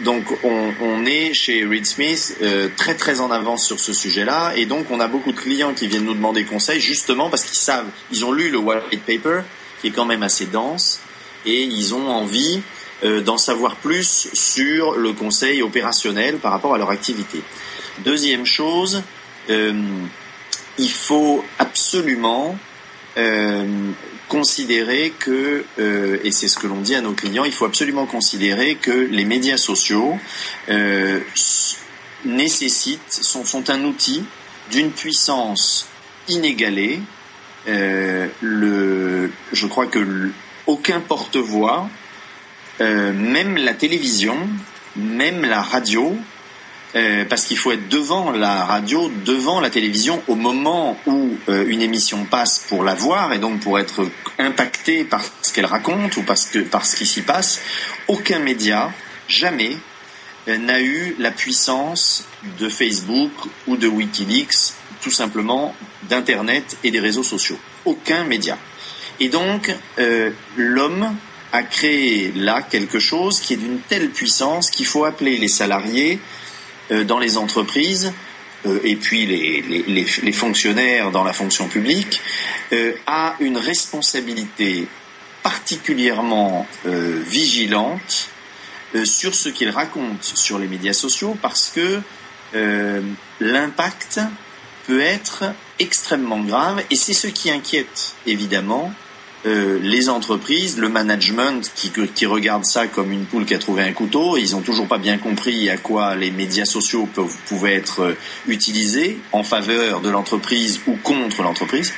donc 0.00 0.24
on, 0.42 1.06
est 1.06 1.32
chez 1.32 1.64
Reed 1.64 1.86
Smith 1.86 2.36
euh, 2.42 2.68
très 2.76 2.94
très 2.94 3.20
en 3.20 3.30
avance 3.30 3.66
sur 3.66 3.80
ce 3.80 3.92
sujet-là 3.92 4.52
et 4.56 4.66
donc 4.66 4.90
on 4.90 5.00
a 5.00 5.08
beaucoup 5.08 5.32
de 5.32 5.38
clients 5.38 5.72
qui 5.72 5.86
viennent 5.86 6.04
nous 6.04 6.14
demander 6.14 6.44
conseil 6.44 6.80
justement 6.80 7.30
parce 7.30 7.44
qu'ils 7.44 7.58
savent, 7.58 7.86
ils 8.12 8.24
ont 8.24 8.32
lu 8.32 8.50
le 8.50 8.58
white 8.58 9.02
paper 9.06 9.40
est 9.84 9.90
quand 9.90 10.04
même 10.04 10.22
assez 10.22 10.46
dense 10.46 11.00
et 11.46 11.62
ils 11.62 11.94
ont 11.94 12.08
envie 12.08 12.60
euh, 13.04 13.20
d'en 13.20 13.38
savoir 13.38 13.76
plus 13.76 14.28
sur 14.32 14.92
le 14.92 15.12
conseil 15.12 15.62
opérationnel 15.62 16.38
par 16.38 16.52
rapport 16.52 16.74
à 16.74 16.78
leur 16.78 16.90
activité. 16.90 17.42
Deuxième 18.04 18.44
chose, 18.46 19.02
il 19.48 20.90
faut 20.90 21.44
absolument 21.58 22.58
considérer 24.28 25.12
que, 25.18 25.64
euh, 25.78 26.18
et 26.24 26.32
c'est 26.32 26.48
ce 26.48 26.58
que 26.58 26.66
l'on 26.66 26.80
dit 26.80 26.94
à 26.94 27.00
nos 27.00 27.12
clients, 27.12 27.44
il 27.44 27.52
faut 27.52 27.66
absolument 27.66 28.06
considérer 28.06 28.76
que 28.76 28.90
les 28.90 29.24
médias 29.24 29.56
sociaux 29.56 30.18
euh, 30.68 31.20
nécessitent, 32.24 33.12
sont, 33.12 33.70
un 33.70 33.84
outil 33.84 34.24
d'une 34.70 34.90
puissance 34.90 35.86
inégalée. 36.28 37.00
Euh, 37.68 38.28
je 39.52 39.66
crois 39.66 39.86
que 39.86 40.30
aucun 40.66 41.00
porte-voix, 41.00 41.88
même 42.80 43.56
la 43.56 43.74
télévision, 43.74 44.36
même 44.96 45.44
la 45.44 45.62
radio, 45.62 46.16
euh, 46.96 47.24
parce 47.24 47.46
qu'il 47.46 47.56
faut 47.56 47.72
être 47.72 47.88
devant 47.88 48.30
la 48.30 48.64
radio, 48.64 49.10
devant 49.24 49.60
la 49.60 49.68
télévision 49.68 50.22
au 50.28 50.36
moment 50.36 50.96
où 51.06 51.36
euh, 51.48 51.66
une 51.66 51.82
émission 51.82 52.24
passe 52.24 52.60
pour 52.68 52.84
la 52.84 52.94
voir 52.94 53.32
et 53.32 53.38
donc 53.38 53.58
pour 53.58 53.80
être 53.80 54.08
impacté 54.38 55.02
par 55.02 55.24
ce 55.42 55.52
qu'elle 55.52 55.66
raconte 55.66 56.16
ou 56.16 56.22
parce 56.22 56.48
par 56.70 56.86
ce 56.86 56.94
qui 56.94 57.04
s'y 57.04 57.22
passe. 57.22 57.60
Aucun 58.06 58.38
média 58.38 58.92
jamais 59.26 59.76
euh, 60.46 60.56
n'a 60.56 60.80
eu 60.80 61.16
la 61.18 61.32
puissance 61.32 62.28
de 62.60 62.68
Facebook 62.68 63.32
ou 63.66 63.76
de 63.76 63.88
WikiLeaks, 63.88 64.74
tout 65.04 65.12
simplement 65.12 65.76
d'Internet 66.08 66.78
et 66.82 66.90
des 66.90 66.98
réseaux 66.98 67.22
sociaux. 67.22 67.58
Aucun 67.84 68.24
média. 68.24 68.58
Et 69.20 69.28
donc 69.28 69.70
l'homme 70.56 71.14
a 71.54 71.62
créé 71.62 72.32
là 72.32 72.62
quelque 72.62 72.98
chose 72.98 73.38
qui 73.40 73.54
est 73.54 73.56
d'une 73.56 73.78
telle 73.78 74.10
puissance 74.10 74.70
qu'il 74.70 74.86
faut 74.86 75.04
appeler 75.04 75.38
les 75.38 75.48
salariés 75.48 76.18
euh, 76.90 77.04
dans 77.04 77.20
les 77.20 77.38
entreprises 77.38 78.12
euh, 78.66 78.80
et 78.82 78.96
puis 78.96 79.24
les, 79.24 80.32
fonctionnaires 80.32 81.12
dans 81.12 81.22
la 81.22 81.32
fonction 81.32 81.68
publique 81.68 82.20
euh, 82.72 82.94
a 83.06 83.36
une 83.38 83.56
responsabilité 83.56 84.88
particulièrement 85.44 86.66
vigilante 86.84 88.30
sur 89.04 89.34
ce 89.34 89.50
qu'ils 89.50 89.68
racontent 89.68 90.22
sur 90.22 90.58
les 90.58 90.66
médias 90.66 90.94
sociaux 90.94 91.36
parce 91.42 91.68
que 91.68 92.00
l'impact 93.40 94.20
peut 94.86 95.00
être 95.00 95.44
extrêmement 95.78 96.40
grave. 96.40 96.82
Et 96.90 96.96
c'est 96.96 97.14
ce 97.14 97.26
qui 97.26 97.50
inquiète 97.50 98.14
évidemment 98.26 98.92
euh, 99.46 99.78
les 99.82 100.08
entreprises, 100.08 100.78
le 100.78 100.88
management 100.88 101.70
qui, 101.74 101.90
qui 101.90 102.24
regarde 102.24 102.64
ça 102.64 102.86
comme 102.86 103.12
une 103.12 103.26
poule 103.26 103.44
qui 103.44 103.52
a 103.52 103.58
trouvé 103.58 103.82
un 103.82 103.92
couteau, 103.92 104.38
ils 104.38 104.52
n'ont 104.52 104.62
toujours 104.62 104.88
pas 104.88 104.96
bien 104.96 105.18
compris 105.18 105.68
à 105.68 105.76
quoi 105.76 106.14
les 106.14 106.30
médias 106.30 106.64
sociaux 106.64 107.06
peuvent, 107.12 107.36
pouvaient 107.46 107.74
être 107.74 108.00
euh, 108.00 108.16
utilisés 108.48 109.18
en 109.32 109.42
faveur 109.42 110.00
de 110.00 110.08
l'entreprise 110.08 110.80
ou 110.86 110.96
contre 110.96 111.42
l'entreprise, 111.42 111.92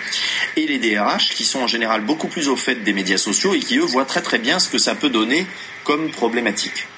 et 0.57 0.67
les 0.67 0.79
DRH 0.79 1.31
qui 1.37 1.45
sont 1.45 1.61
en 1.61 1.69
général 1.69 2.01
beaucoup 2.01 2.27
plus 2.27 2.49
au 2.49 2.57
fait 2.57 2.83
des 2.83 2.93
médias 2.93 3.19
sociaux 3.19 3.55
et 3.55 3.61
qui 3.61 3.79
eux 3.79 3.85
voient 3.85 4.07
très 4.07 4.23
très 4.23 4.41
bien 4.41 4.59
ce 4.59 4.69
que 4.69 4.79
ça 4.79 4.97
peut 4.97 5.11
donner 5.11 5.47
comme 5.85 6.11
problématique. 6.11 6.89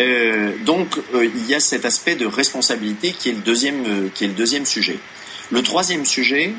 Euh, 0.00 0.52
donc 0.64 0.96
il 1.14 1.46
y 1.46 1.54
a 1.54 1.60
cet 1.60 1.84
aspect 1.84 2.14
de 2.14 2.26
responsabilité 2.26 3.12
qui 3.12 3.30
est 3.30 3.32
le 3.32 3.40
deuxième, 3.40 4.10
deuxième 4.36 4.66
sujet. 4.66 4.98
Le 5.50 5.62
troisième 5.62 6.04
sujet, 6.04 6.52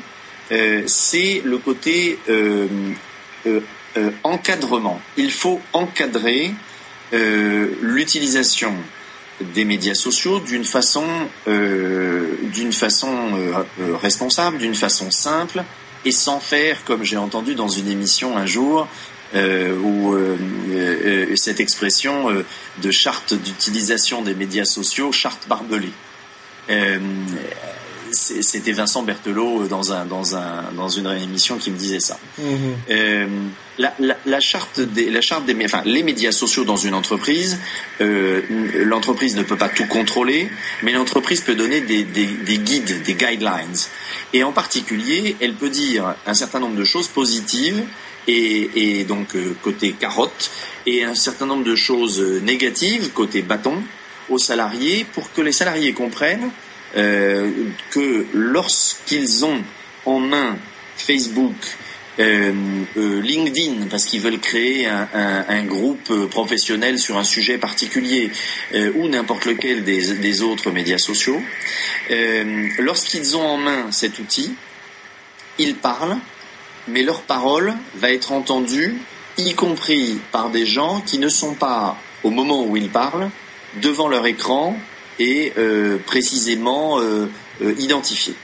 euh, 0.52 0.82
c'est 0.86 1.42
le 1.44 1.58
côté 1.58 2.18
euh, 2.28 2.66
euh, 3.46 3.60
encadrement. 4.24 5.00
Il 5.16 5.30
faut 5.30 5.60
encadrer 5.72 6.52
l'utilisation 7.82 8.72
des 9.40 9.64
médias 9.64 9.94
sociaux 9.94 10.38
d'une 10.38 10.62
façon 10.62 11.04
responsable, 14.00 14.58
d'une 14.58 14.76
façon 14.76 15.10
simple, 15.10 15.64
et 16.04 16.12
sans 16.12 16.38
faire, 16.38 16.84
comme 16.84 17.02
j'ai 17.02 17.16
entendu 17.16 17.56
dans 17.56 17.66
une 17.68 17.88
émission 17.88 18.36
un 18.36 18.46
jour, 18.46 18.86
où 19.34 20.16
cette 21.36 21.60
expression 21.60 22.28
de 22.82 22.90
charte 22.90 23.34
d'utilisation 23.34 24.22
des 24.22 24.34
médias 24.34 24.64
sociaux, 24.64 25.12
charte 25.12 25.46
barbelée 25.48 25.92
c'était 28.12 28.72
Vincent 28.72 29.02
Berthelot 29.02 29.66
dans, 29.66 29.92
un, 29.92 30.04
dans, 30.04 30.36
un, 30.36 30.72
dans 30.76 30.88
une 30.88 31.06
émission 31.06 31.58
qui 31.58 31.70
me 31.70 31.76
disait 31.76 32.00
ça. 32.00 32.18
Mhm. 32.38 32.76
Euh, 32.90 33.26
la, 33.78 34.40
charte 34.40 34.80
des, 34.80 35.10
la 35.10 35.20
charte 35.20 35.46
des, 35.46 35.56
enfin, 35.64 35.82
les 35.84 36.02
médias 36.02 36.32
sociaux 36.32 36.64
dans 36.64 36.76
une 36.76 36.94
entreprise, 36.94 37.58
euh, 38.00 38.42
l'entreprise 38.84 39.36
ne 39.36 39.42
peut 39.42 39.56
pas 39.56 39.68
tout 39.68 39.86
contrôler, 39.86 40.50
mais 40.82 40.92
l'entreprise 40.92 41.40
peut 41.40 41.54
donner 41.54 41.80
des, 41.80 42.04
des, 42.04 42.58
guides, 42.58 43.02
des 43.02 43.14
guidelines. 43.14 43.76
Et 44.32 44.44
en 44.44 44.52
particulier, 44.52 45.36
elle 45.40 45.54
peut 45.54 45.70
dire 45.70 46.14
un 46.26 46.34
certain 46.34 46.60
nombre 46.60 46.76
de 46.76 46.84
choses 46.84 47.08
positives 47.08 47.82
et, 48.28 49.00
et 49.00 49.04
donc 49.04 49.34
euh, 49.34 49.54
côté 49.62 49.92
carotte, 49.92 50.50
et 50.86 51.04
un 51.04 51.14
certain 51.14 51.46
nombre 51.46 51.64
de 51.64 51.76
choses 51.76 52.20
négatives 52.42 53.10
côté 53.12 53.42
bâton 53.42 53.82
aux 54.28 54.38
salariés 54.38 55.04
pour 55.12 55.32
que 55.32 55.42
les 55.42 55.52
salariés 55.52 55.92
comprennent 55.92 56.50
euh, 56.96 57.50
que 57.90 58.26
lorsqu'ils 58.32 59.44
ont 59.44 59.62
en 60.06 60.18
main 60.18 60.56
Facebook, 60.96 61.54
euh, 62.18 62.52
euh, 62.96 63.20
LinkedIn, 63.20 63.86
parce 63.88 64.06
qu'ils 64.06 64.20
veulent 64.20 64.40
créer 64.40 64.86
un, 64.86 65.64
groupe 65.64 66.12
professionnel 66.30 66.98
sur 66.98 67.16
un 67.16 67.24
sujet 67.24 67.58
particulier, 67.58 68.30
ou 68.96 69.08
n'importe 69.08 69.46
lequel 69.46 69.84
des, 69.84 70.42
autres 70.42 70.70
médias 70.70 70.98
sociaux, 70.98 71.40
lorsqu'ils 72.78 73.36
ont 73.36 73.46
en 73.46 73.56
main 73.56 73.92
cet 73.92 74.18
outil, 74.18 74.54
ils 75.58 75.76
parlent, 75.76 76.18
mais 76.88 77.02
leur 77.02 77.22
parole 77.22 77.74
va 77.94 78.10
être 78.10 78.32
entendue, 78.32 78.98
y 79.38 79.54
compris 79.54 80.18
par 80.32 80.50
des 80.50 80.66
gens 80.66 81.00
qui 81.00 81.18
ne 81.18 81.28
sont 81.28 81.54
pas, 81.54 81.96
au 82.22 82.30
moment 82.30 82.64
où 82.64 82.76
ils 82.76 82.90
parlent, 82.90 83.30
devant 83.80 84.08
leur 84.08 84.26
écran 84.26 84.76
est 85.18 85.54
précisément 86.06 86.98
identifié. 87.60 88.34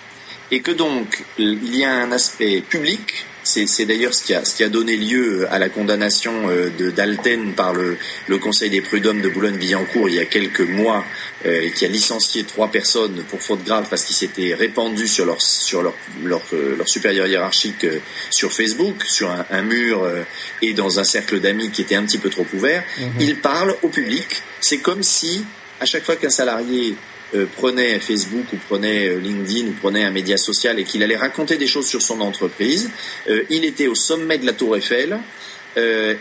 Et 0.51 0.61
que 0.61 0.71
donc 0.71 1.25
il 1.39 1.77
y 1.77 1.85
a 1.85 1.93
un 1.93 2.13
aspect 2.13 2.61
public 2.61 3.27
c'est 3.47 3.85
d'ailleurs 3.85 4.15
ce 4.15 4.25
qui, 4.25 4.35
a, 4.35 4.45
ce 4.45 4.55
qui 4.55 4.65
a 4.65 4.69
donné 4.69 4.97
lieu 4.97 5.47
à 5.51 5.59
la 5.59 5.69
condamnation 5.69 6.49
euh, 6.49 6.71
de 6.77 6.91
d'Alten 6.91 7.55
par 7.55 7.73
le, 7.73 7.97
le, 8.27 8.39
Conseil 8.39 8.71
des 8.71 8.81
prud'hommes 8.81 9.23
de 9.23 9.29
Boulogne-Billancourt 9.29 10.09
il 10.09 10.17
y 10.17 10.19
a 10.19 10.25
quelques 10.25 10.61
mois, 10.61 11.05
euh, 11.47 11.63
et 11.63 11.71
qui 11.71 11.85
a 11.85 11.89
licencié 11.89 12.45
trois 12.45 12.69
personnes 12.69 13.23
pour 13.31 13.41
faute 13.41 13.65
grave 13.65 13.87
parce 13.89 14.05
qu'ils 14.05 14.17
s'étaient 14.17 14.55
répandus 14.55 15.09
sur 15.09 15.25
leur, 15.25 15.41
sur 15.41 15.83
leur, 15.83 15.95
leur, 16.25 16.43
euh, 16.53 16.77
leur 16.77 16.89
supérieur 16.89 17.27
hiérarchique 17.27 17.87
sur 18.31 18.53
Facebook, 18.53 19.05
sur 19.05 19.31
un, 19.31 19.47
un 19.51 19.63
mur 19.63 20.07
et 20.63 20.75
dans 20.75 20.99
un 20.99 21.05
cercle 21.05 21.41
d'amis 21.41 21.71
qui 21.71 21.83
était 21.83 21.95
un 21.95 22.05
petit 22.05 22.19
peu 22.19 22.31
trop 22.31 22.47
ouvert. 22.55 22.85
Mhm. 22.99 23.11
Il 23.21 23.37
parle 23.37 23.77
au 23.83 23.89
public. 23.89 24.27
C'est 24.61 24.79
comme 24.79 25.03
si, 25.03 25.45
à 25.81 25.87
chaque 25.87 26.05
fois 26.05 26.17
qu'un 26.17 26.31
salarié 26.31 26.97
euh, 27.35 27.47
prenait 27.57 27.99
Facebook 27.99 28.45
ou 28.53 28.57
prenait 28.69 29.09
euh, 29.09 29.19
LinkedIn 29.19 29.69
ou 29.69 29.73
prenait 29.73 30.05
un 30.05 30.13
média 30.13 30.37
social 30.37 30.79
et 30.79 30.85
qu'il 30.85 31.03
allait 31.03 31.17
raconter 31.17 31.57
des 31.57 31.67
choses 31.67 31.89
sur 31.89 32.01
son 32.01 32.21
entreprise, 32.21 32.89
euh, 33.29 33.43
il 33.51 33.65
était 33.65 33.89
au 33.89 33.97
sommet 33.97 34.39
de 34.39 34.47
la 34.47 34.53
tour 34.53 34.77
Eiffel 34.77 35.19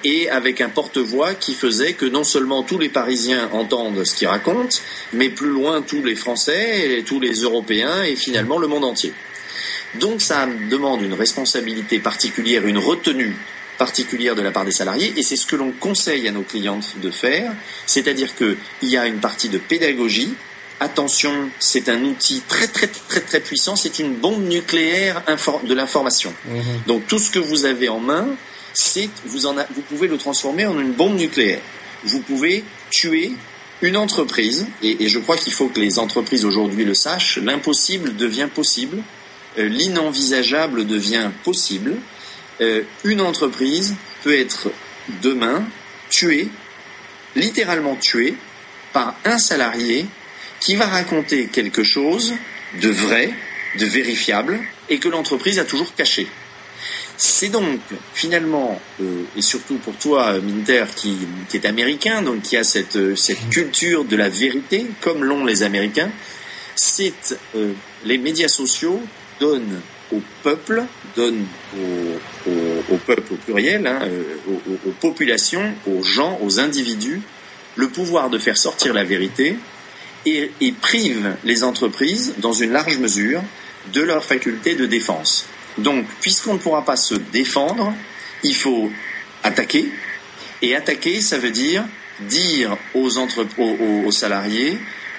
et 0.04 0.30
avec 0.30 0.60
un 0.60 0.68
porte-voix 0.68 1.34
qui 1.34 1.54
faisait 1.54 1.94
que 1.94 2.06
non 2.06 2.26
seulement 2.26 2.63
tous 2.63 2.78
les 2.78 2.89
Parisiens 2.89 3.50
entendent 3.54 4.04
ce 4.04 4.13
qu'il 4.13 4.28
raconte, 4.28 4.82
mais 5.13 5.30
plus 5.30 5.48
loin 5.48 5.82
tous 5.82 6.04
les 6.04 6.15
Français, 6.15 6.98
et 6.98 7.04
tous 7.04 7.22
les 7.22 7.36
Européens 7.36 8.04
et 8.04 8.18
finalement 8.18 8.58
le 8.58 8.68
monde 8.68 8.84
entier. 8.84 9.13
Donc 10.02 10.22
ça 10.22 10.46
demande 10.70 11.04
une 11.04 11.13
responsabilité 11.13 12.00
particulière, 12.00 12.68
une 12.68 12.80
retenue 12.80 13.34
particulière 13.78 14.36
de 14.36 14.41
la 14.41 14.52
part 14.52 14.65
des 14.65 14.74
salariés, 14.74 15.13
et 15.15 15.24
c'est 15.24 15.38
ce 15.38 15.46
que 15.46 15.56
l'on 15.56 15.72
conseille 15.72 16.28
à 16.28 16.32
nos 16.32 16.41
clientes 16.41 16.96
de 17.02 17.10
faire, 17.10 17.54
c'est-à-dire 17.86 18.36
qu'il 18.36 18.58
y 18.89 18.98
a 18.98 19.08
une 19.08 19.22
partie 19.22 19.48
de 19.48 19.58
pédagogie 19.58 20.34
attention, 20.80 21.50
c'est 21.60 21.90
un 21.90 22.04
outil 22.04 22.42
très 22.48 22.68
très 22.68 22.88
très 22.88 23.22
très 23.22 23.40
puissant, 23.40 23.76
c'est 23.76 24.00
une 24.00 24.16
bombe 24.16 24.44
nucléaire 24.44 25.24
de 25.64 25.74
l'information. 25.74 26.34
Mhm. 26.46 26.64
Donc 26.88 27.08
tout 27.08 27.20
ce 27.20 27.32
que 27.32 27.40
vous 27.40 27.66
avez 27.66 27.90
en 27.90 28.00
main, 28.00 28.28
c'est 28.74 29.10
vous 29.26 29.46
en 29.46 29.56
vous 29.56 29.82
pouvez 29.90 30.08
le 30.08 30.18
transformer 30.18 30.66
en 30.66 30.80
une 30.80 30.92
bombe 30.92 31.16
nucléaire. 31.16 31.62
Vous 32.04 32.20
pouvez 32.20 32.64
tuer 32.92 33.34
une 33.82 33.98
entreprise, 33.98 34.68
et, 34.82 35.08
je 35.08 35.20
crois 35.20 35.38
qu'il 35.38 35.54
faut 35.54 35.68
que 35.68 35.80
les 35.80 36.00
entreprises 36.00 36.46
aujourd'hui 36.46 36.86
le 36.86 36.94
sachent, 36.94 37.38
l'impossible 37.38 38.16
devient 38.16 38.48
possible, 38.54 39.04
euh, 39.58 39.68
l'inenvisageable 39.68 40.86
devient 40.86 41.30
possible. 41.44 41.96
Euh, 42.62 42.84
une 43.04 43.22
entreprise 43.22 43.96
peut 44.24 44.38
être 44.38 44.70
demain 45.22 45.66
tuée, 46.10 46.50
littéralement 47.36 47.96
tuée, 47.96 48.36
par 48.94 49.16
un 49.26 49.38
salarié 49.38 50.06
qui 50.65 50.75
va 50.75 50.88
raconter 50.88 51.45
quelque 51.45 51.84
chose 51.84 52.34
de 52.82 52.89
vrai, 52.89 53.30
de 53.78 53.86
vérifiable, 53.86 54.60
et 54.89 54.97
que 54.97 55.08
l'entreprise 55.08 55.60
a 55.60 55.63
toujours 55.63 55.93
caché. 55.93 56.25
C'est 57.17 57.49
donc 57.49 57.80
finalement, 58.15 58.82
euh, 58.99 59.23
et 59.38 59.43
surtout 59.43 59.75
pour 59.75 59.95
toi, 59.97 60.39
Minter, 60.39 60.86
qui, 60.95 61.17
est 61.54 61.65
américain, 61.65 62.23
donc 62.23 62.41
qui 62.41 62.58
a 62.58 62.63
cette, 62.63 63.15
cette 63.15 63.47
culture 63.49 64.06
de 64.06 64.15
la 64.15 64.28
vérité, 64.28 64.88
comme 65.01 65.23
l'ont 65.23 65.45
les 65.45 65.62
Américains, 65.62 66.10
c'est 66.75 67.38
euh, 67.56 67.73
les 68.04 68.17
médias 68.17 68.47
sociaux 68.47 68.99
donnent 69.39 69.82
au 70.12 70.21
peuple, 70.41 70.84
donnent 71.15 71.45
au, 71.78 72.97
peuple 73.06 73.34
au 73.34 73.36
pluriel, 73.36 73.86
hein, 73.86 73.99
euh, 74.04 74.23
aux 74.88 74.91
populations, 74.99 75.75
aux 75.86 76.01
gens, 76.01 76.39
aux 76.41 76.60
individus, 76.60 77.21
le 77.75 77.88
pouvoir 77.88 78.32
de 78.32 78.39
faire 78.39 78.58
sortir 78.58 78.95
la 78.95 79.04
vérité 79.04 79.58
et, 80.26 80.52
et 80.62 80.72
prive 80.72 81.36
les 81.44 81.64
entreprises, 81.64 82.34
dans 82.38 82.54
une 82.54 82.72
large 82.72 82.98
mesure, 82.98 83.44
de 83.94 84.02
leur 84.02 84.24
faculté 84.24 84.76
de 84.76 84.86
défense. 84.86 85.46
Donc, 85.78 86.06
puisqu'on 86.22 86.54
ne 86.54 86.60
pourra 86.60 86.84
pas 86.84 86.96
se 86.96 87.16
défendre, 87.16 87.94
il 88.44 88.56
faut 88.56 88.92
attaquer. 89.44 89.86
Et 90.62 90.76
attaquer, 90.76 91.22
ça 91.22 91.38
veut 91.38 91.52
dire 91.52 91.84
dire 92.22 92.78
aux, 92.94 93.18
entre, 93.18 93.46
aux, 93.58 94.06
aux, 94.06 94.12
salariés, 94.12 94.78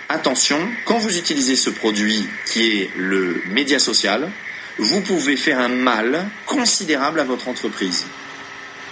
attention, 0.08 0.58
quand 0.84 0.98
vous 0.98 1.16
utilisez 1.18 1.56
ce 1.56 1.70
produit 1.70 2.24
qui 2.46 2.62
est 2.62 2.90
le 2.96 3.42
média 3.50 3.78
social, 3.78 4.30
vous 4.78 5.00
pouvez 5.00 5.36
faire 5.36 5.58
un 5.58 5.68
mal 5.68 6.26
considérable 6.44 7.20
à 7.20 7.24
votre 7.24 7.48
entreprise. 7.48 8.06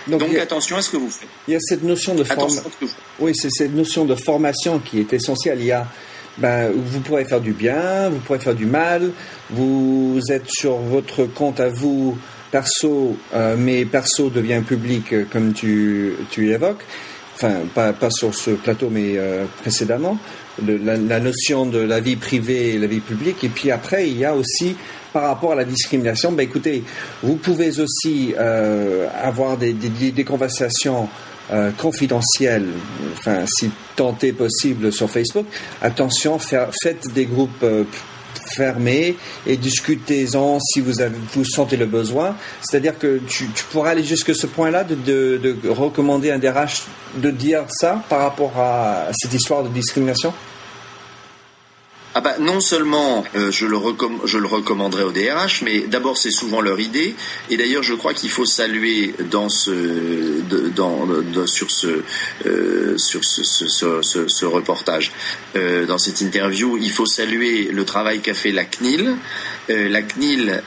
Donc, 0.06 0.22
attention 0.34 0.76
à 0.76 0.82
ce 0.82 0.90
que 0.90 0.96
vous 0.96 1.10
faites. 1.10 1.28
Il 1.48 1.52
y 1.52 1.56
a 1.56 1.60
cette 1.60 1.82
notion 1.82 2.14
de 2.14 2.24
formation. 2.24 2.62
Oui, 3.18 3.32
c'est 3.34 3.50
cette 3.50 3.74
notion 3.74 4.04
de 4.04 4.14
formation 4.14 4.78
qui 4.78 5.00
est 5.00 5.12
essentielle. 5.12 5.58
Il 5.60 5.66
y 5.66 5.72
a, 5.72 5.86
ben, 6.38 6.70
vous 6.74 7.00
pourrez 7.00 7.24
faire 7.24 7.40
du 7.40 7.52
bien, 7.52 8.10
vous 8.10 8.18
pourrez 8.18 8.38
faire 8.38 8.54
du 8.54 8.66
mal. 8.66 9.10
Vous 9.50 10.20
êtes 10.30 10.48
sur 10.48 10.76
votre 10.76 11.24
compte 11.24 11.60
à 11.60 11.68
vous 11.68 12.18
perso, 12.50 13.16
euh, 13.34 13.56
mais 13.58 13.84
perso 13.84 14.30
devient 14.30 14.62
public, 14.64 15.12
euh, 15.12 15.24
comme 15.28 15.52
tu, 15.52 16.14
tu 16.30 16.44
l'évoques. 16.44 16.84
Enfin, 17.34 17.62
pas, 17.74 17.92
pas 17.92 18.10
sur 18.10 18.32
ce 18.32 18.50
plateau, 18.50 18.90
mais 18.90 19.14
euh, 19.16 19.44
précédemment. 19.62 20.18
La, 20.62 21.20
notion 21.20 21.66
de 21.66 21.78
la 21.78 22.00
vie 22.00 22.16
privée 22.16 22.74
et 22.74 22.78
la 22.78 22.86
vie 22.86 23.00
publique. 23.00 23.42
Et 23.44 23.48
puis 23.48 23.70
après, 23.70 24.08
il 24.08 24.18
y 24.18 24.24
a 24.24 24.34
aussi 24.34 24.76
par 25.12 25.24
rapport 25.24 25.52
à 25.52 25.54
la 25.54 25.64
discrimination, 25.64 26.32
ben 26.32 26.42
écoutez, 26.42 26.82
vous 27.22 27.36
pouvez 27.36 27.78
aussi 27.78 28.34
euh, 28.36 29.06
avoir 29.22 29.56
des, 29.56 29.72
des, 29.72 30.10
des 30.10 30.24
conversations 30.24 31.08
euh, 31.52 31.70
confidentielles, 31.72 32.68
enfin 33.12 33.44
si 33.46 33.70
tant 33.96 34.16
est 34.22 34.32
possible 34.32 34.90
sur 34.92 35.10
Facebook. 35.10 35.44
Attention, 35.82 36.38
faites 36.38 37.12
des 37.12 37.26
groupes 37.26 37.62
euh, 37.62 37.84
fermés 38.54 39.16
et 39.46 39.56
discutez-en 39.56 40.58
si 40.60 40.80
vous, 40.80 40.92
vous 41.34 41.44
sentez 41.44 41.76
le 41.76 41.86
besoin. 41.86 42.36
C'est-à-dire 42.62 42.98
que 42.98 43.20
tu, 43.28 43.46
pourras 43.70 43.90
aller 43.90 44.04
jusqu'à 44.04 44.34
ce 44.34 44.46
point-là 44.46 44.84
de, 44.84 44.94
de, 44.94 45.38
de 45.38 45.68
recommander 45.68 46.30
un 46.30 46.38
DRH 46.38 46.84
de 47.16 47.30
dire 47.30 47.64
ça 47.68 48.02
par 48.08 48.20
rapport 48.20 48.52
à 48.58 49.08
cette 49.12 49.34
histoire 49.34 49.62
de 49.62 49.68
discrimination? 49.68 50.32
Ah 52.16 52.20
bah, 52.20 52.36
non 52.38 52.60
seulement 52.60 53.24
euh, 53.34 53.50
je, 53.50 53.66
le 53.66 53.76
je 54.24 54.38
le 54.38 54.46
recommanderais 54.46 55.02
au 55.02 55.10
DRH, 55.10 55.62
mais 55.62 55.80
d'abord 55.80 56.16
c'est 56.16 56.30
souvent 56.30 56.60
leur 56.60 56.78
idée. 56.78 57.16
Et 57.50 57.56
d'ailleurs, 57.56 57.82
je 57.82 57.94
crois 57.94 58.14
qu'il 58.14 58.30
faut 58.30 58.46
saluer 58.46 59.12
dans 59.32 59.48
ce, 59.48 60.40
dans, 60.76 61.08
sur 61.46 61.72
ce, 61.72 62.02
euh, 62.46 62.96
sur 62.98 63.24
ce, 63.24 64.44
reportage, 64.44 65.10
euh, 65.56 65.86
dans 65.86 65.98
cette 65.98 66.20
interview, 66.20 66.78
il 66.80 66.92
faut 66.92 67.04
saluer 67.06 67.70
le 67.72 67.84
travail 67.84 68.20
qu'a 68.20 68.34
fait 68.34 68.52
la 68.52 68.64
CNIL. 68.64 69.16
la 69.68 70.02
CNIL, 70.02 70.62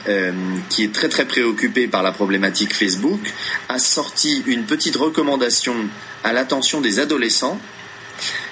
qui 0.68 0.84
est 0.84 0.92
très 0.92 1.08
très 1.08 1.24
préoccupée 1.24 1.86
par 1.88 2.02
la 2.02 2.12
problématique 2.12 2.74
Facebook, 2.74 3.20
a 3.70 3.78
sorti 3.78 4.42
une 4.46 4.64
petite 4.64 4.96
recommandation 4.96 5.74
à 6.24 6.34
l'attention 6.34 6.82
des 6.82 6.98
adolescents. 6.98 7.58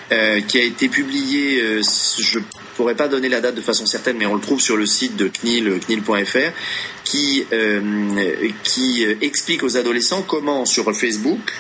qui 0.09 0.59
a 0.59 0.63
été 0.63 0.89
publiée, 0.89 1.83
je 1.83 2.39
je 2.77 2.83
pourrais 2.83 2.95
pas 2.95 3.09
donner 3.09 3.31
la 3.31 3.41
date 3.41 3.55
de 3.55 3.63
façon 3.63 3.87
certaine, 3.87 4.19
mais 4.19 4.27
on 4.27 4.35
le 4.35 4.41
trouve 4.43 4.61
sur 4.61 4.77
le 4.77 4.85
site 4.85 5.17
de 5.17 5.29
CNIL, 5.29 5.81
CNIL.fr, 5.87 6.53
qui, 7.05 7.47
euh, 7.51 7.81
qui 8.65 9.03
euh, 9.03 9.15
explique 9.23 9.63
aux 9.63 9.79
adolescents 9.79 10.21
comment 10.21 10.67
sur 10.67 10.95
Facebook 10.95 11.55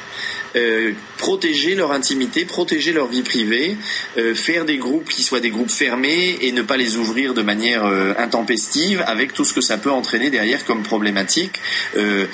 euh, 0.54 0.92
protéger 1.18 1.74
leur 1.74 1.92
intimité, 1.92 2.44
protéger 2.44 2.92
leur 2.92 3.08
vie 3.08 3.22
privée, 3.22 3.76
euh, 4.16 4.34
faire 4.34 4.64
des 4.64 4.76
groupes 4.76 5.08
qui 5.08 5.22
soient 5.22 5.40
des 5.40 5.50
groupes 5.50 5.70
fermés 5.70 6.38
et 6.42 6.52
ne 6.52 6.62
pas 6.62 6.76
les 6.76 6.96
ouvrir 6.96 7.34
de 7.34 7.42
manière 7.42 7.84
euh, 7.84 8.14
intempestive 8.18 9.02
avec 9.06 9.32
tout 9.32 9.44
ce 9.44 9.52
que 9.52 9.60
ça 9.60 9.76
peut 9.76 9.90
entraîner 9.90 10.30
derrière 10.30 10.64
comme 10.64 10.82
problématique, 10.82 11.60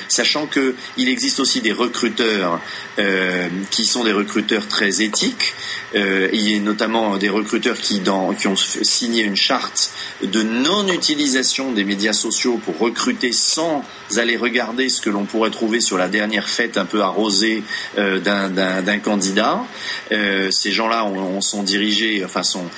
sachant 0.09 0.47
que 0.47 0.75
il 0.97 1.09
existe 1.09 1.41
aussi 1.41 1.61
des 1.61 1.73
recruteurs 1.73 2.61
qui 3.71 3.85
sont 3.85 4.05
des 4.05 4.13
recruteurs 4.13 4.67
très 4.67 5.03
éthiques. 5.03 5.55
il 5.95 6.51
y 6.51 6.57
a 6.57 6.61
notamment 6.61 7.17
des 7.17 7.29
recruteurs 7.29 7.77
qui, 7.79 8.03
ont 8.09 8.35
signé 8.57 9.23
une 9.23 9.37
charte 9.37 9.93
de 10.23 10.43
non-utilisation 10.43 11.73
des 11.73 11.85
médias 11.85 12.13
sociaux 12.13 12.61
pour 12.65 12.79
recruter 12.79 13.33
sans 13.33 13.85
aller 14.17 14.37
regarder 14.37 14.89
ce 14.89 15.01
que 15.01 15.11
l'on 15.11 15.25
pourrait 15.25 15.51
trouver 15.51 15.81
sur 15.81 15.99
la 15.99 16.09
dernière 16.09 16.49
fête 16.49 16.77
un 16.77 16.85
peu 16.85 17.01
arrosée 17.03 17.63
d'un 18.21 18.99
candidat. 18.99 19.65
Euh, 20.11 20.51
ces 20.51 20.73
gens-là 20.73 21.07
sont 21.41 21.63
dirigés, 21.63 22.23
enfin 22.25 22.43
sont, 22.43 22.69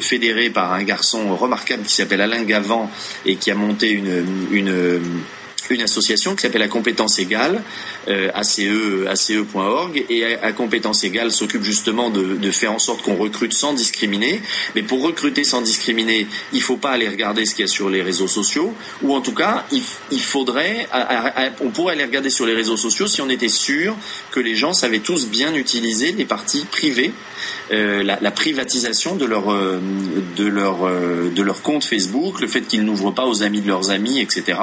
fédérés 0.00 0.50
par 0.50 0.72
un 0.72 0.82
garçon 0.82 1.36
remarquable 1.36 1.84
qui 1.84 1.94
s'appelle 1.94 2.20
Alain 2.20 2.42
Gavant 2.42 2.90
et 3.24 3.36
qui 3.36 3.50
a 3.50 3.54
monté 3.54 3.90
une 3.90 4.82
une 5.70 5.82
association 5.82 6.34
qui 6.34 6.42
s'appelle 6.42 6.60
la 6.60 6.68
compétence 6.68 7.18
égale, 7.18 7.62
euh, 8.08 8.30
ace, 8.34 8.60
ace.org, 9.08 10.04
et 10.08 10.24
à, 10.24 10.52
compétence 10.52 11.04
égale 11.04 11.32
s'occupe 11.32 11.62
justement 11.62 12.10
de, 12.10 12.50
faire 12.50 12.72
en 12.72 12.78
sorte 12.78 13.02
qu'on 13.02 13.16
recrute 13.16 13.52
sans 13.52 13.72
discriminer. 13.72 14.40
Mais 14.74 14.82
pour 14.82 15.02
recruter 15.02 15.44
sans 15.44 15.62
discriminer, 15.62 16.26
il 16.52 16.62
faut 16.62 16.76
pas 16.76 16.90
aller 16.90 17.08
regarder 17.08 17.46
ce 17.46 17.54
qu'il 17.54 17.64
y 17.64 17.68
a 17.68 17.72
sur 17.72 17.90
les 17.90 18.02
réseaux 18.02 18.28
sociaux, 18.28 18.74
ou 19.02 19.14
en 19.14 19.20
tout 19.20 19.34
cas, 19.34 19.66
il 19.72 20.20
faudrait, 20.20 20.88
on 21.60 21.70
pourrait 21.70 21.94
aller 21.94 22.04
regarder 22.04 22.30
sur 22.30 22.46
les 22.46 22.54
réseaux 22.54 22.76
sociaux 22.76 23.06
si 23.06 23.20
on 23.20 23.28
était 23.28 23.48
sûr 23.48 23.96
que 24.30 24.40
les 24.40 24.54
gens 24.54 24.72
savaient 24.72 25.00
tous 25.00 25.28
bien 25.28 25.54
utiliser 25.54 26.12
les 26.12 26.24
parties 26.24 26.64
privées, 26.70 27.12
euh, 27.72 28.02
la, 28.02 28.30
privatisation 28.30 29.16
de 29.16 29.24
leur 29.24 29.52
euh, 29.52 29.80
de 30.36 30.46
leur 30.46 30.86
euh, 30.86 31.30
de 31.34 31.42
leur 31.42 31.62
compte 31.62 31.84
Facebook, 31.84 32.40
le 32.40 32.46
fait 32.46 32.62
qu'ils 32.62 32.84
n'ouvrent 32.84 33.12
pas 33.12 33.26
aux 33.26 33.42
amis 33.42 33.60
de 33.60 33.68
leurs 33.68 33.90
amis, 33.90 34.20
etc. 34.20 34.58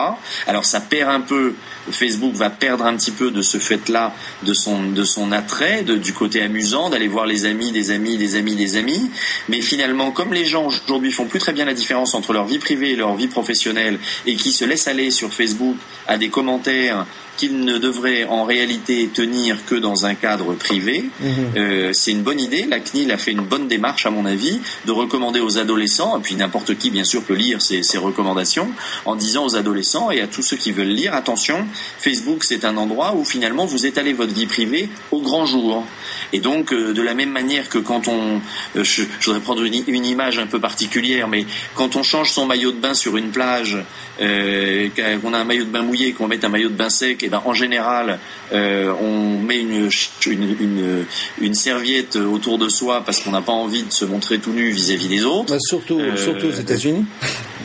Alors 0.46 0.66
ça 0.66 0.82
perd 0.82 1.10
un 1.10 1.22
peu, 1.22 1.54
Facebook 1.90 2.34
va 2.34 2.50
perdre 2.50 2.86
un 2.86 2.96
petit 2.96 3.12
peu 3.12 3.32
de 3.32 3.42
ce 3.42 3.58
fait-là, 3.58 4.14
de 4.44 4.54
son, 4.54 4.92
de 4.92 5.04
son 5.04 5.32
attrait, 5.32 5.84
du 5.84 6.14
côté 6.14 6.42
amusant, 6.42 6.90
d'aller 6.90 7.08
voir 7.08 7.26
les 7.26 7.46
amis, 7.46 7.72
des 7.72 7.92
amis, 7.92 8.18
des 8.18 8.36
amis, 8.36 8.56
des 8.56 8.76
amis. 8.76 9.10
Mais 9.50 9.62
finalement, 9.62 10.12
comme 10.12 10.34
les 10.34 10.46
gens 10.46 10.68
aujourd'hui 10.68 11.12
font 11.12 11.26
plus 11.26 11.40
très 11.40 11.54
bien 11.54 11.66
la 11.66 11.74
différence 11.74 12.14
entre 12.14 12.34
leur 12.34 12.46
vie 12.46 12.60
privée 12.60 12.92
et 12.92 12.96
leur 12.96 13.16
vie 13.16 13.28
professionnelle, 13.28 14.00
et 14.26 14.36
qui 14.36 14.52
se 14.52 14.66
laissent 14.66 14.88
aller 14.88 15.12
sur 15.12 15.34
Facebook 15.34 15.78
à 16.08 16.18
des 16.18 16.30
commentaires 16.30 17.06
qu'il 17.38 17.60
ne 17.60 17.78
devrait 17.78 18.26
en 18.26 18.44
réalité 18.44 19.10
tenir 19.14 19.66
que 19.66 19.76
dans 19.76 20.06
un 20.06 20.16
cadre 20.16 20.54
privé. 20.54 21.06
Mhm. 21.20 21.30
Euh, 21.58 21.94
c'est 21.94 22.12
une 22.12 22.24
bonne 22.24 22.40
idée. 22.40 22.66
La 22.70 22.80
CNIL 22.80 23.12
a 23.12 23.18
fait 23.18 23.32
une 23.32 23.42
bonne 23.42 23.68
démarche, 23.68 24.06
à 24.06 24.12
mon 24.12 24.26
avis, 24.26 24.60
de 24.86 24.92
recommander 24.92 25.40
aux 25.40 25.58
adolescents, 25.58 26.18
et 26.18 26.22
puis 26.22 26.36
n'importe 26.36 26.78
qui, 26.78 26.92
bien 26.92 27.04
sûr, 27.04 27.24
peut 27.24 27.34
lire 27.34 27.62
ces, 27.62 27.84
ces, 27.84 27.98
recommandations, 27.98 28.70
en 29.06 29.16
disant 29.16 29.46
aux 29.46 29.56
adolescents 29.56 30.12
et 30.12 30.22
à 30.22 30.28
tous 30.28 30.42
ceux 30.42 30.58
qui 30.58 30.72
veulent 30.72 30.88
lire, 30.88 31.14
attention, 31.14 31.66
Facebook, 31.98 32.44
c'est 32.44 32.66
un 32.66 32.78
endroit 32.78 33.16
où 33.16 33.24
finalement 33.24 33.66
vous 33.66 33.86
étalez 33.86 34.14
votre 34.14 34.34
vie 34.34 34.46
privée 34.46 34.90
au 35.12 35.22
grand 35.22 35.46
jour. 35.46 35.86
Et 36.34 36.40
donc, 36.40 36.72
euh, 36.72 36.94
de 36.94 37.02
la 37.02 37.14
même 37.14 37.32
manière 37.32 37.70
que 37.70 37.78
quand 37.78 38.08
on, 38.08 38.42
euh, 38.76 38.84
je, 38.84 39.04
voudrais 39.26 39.42
prendre 39.42 39.64
une, 39.64 39.84
une, 39.88 40.06
image 40.06 40.40
un 40.40 40.48
peu 40.48 40.60
particulière, 40.60 41.28
mais 41.28 41.46
quand 41.76 41.96
on 41.96 42.04
change 42.04 42.32
son 42.32 42.46
maillot 42.46 42.72
de 42.72 42.80
bain 42.80 42.94
sur 42.94 43.18
une 43.18 43.32
plage, 43.32 43.78
euh, 44.22 44.90
qu'on 45.22 45.34
a 45.34 45.40
un 45.40 45.44
maillot 45.44 45.66
de 45.66 45.70
bain 45.70 45.82
mouillé, 45.82 46.14
qu'on 46.14 46.28
met 46.28 46.44
un 46.44 46.50
maillot 46.50 46.70
de 46.70 46.76
bain 46.76 46.90
sec, 46.90 47.24
et 47.24 47.30
ben 47.30 47.42
en 47.46 47.54
général, 47.54 48.20
euh, 48.54 48.94
on 49.02 49.40
met 49.40 49.60
une, 49.60 49.90
une, 50.28 50.56
une, 50.60 51.06
une, 51.40 51.54
serviette 51.54 52.16
autour 52.16 52.58
de 52.58 52.70
soi 52.70 53.04
parce 53.06 53.20
qu'on 53.20 53.32
n'a 53.32 53.42
pas 53.42 53.52
envie 53.52 53.84
de 53.84 53.92
se 53.92 54.06
montrer 54.06 54.40
tout 54.40 54.52
nu 54.52 54.70
vis-à-vis 54.70 55.08
des 55.08 55.24
autres. 55.24 55.54
Bah, 55.54 55.60
surtout, 55.60 56.02
surtout 56.16 56.48
aux 56.48 56.52
États-Unis 56.52 57.06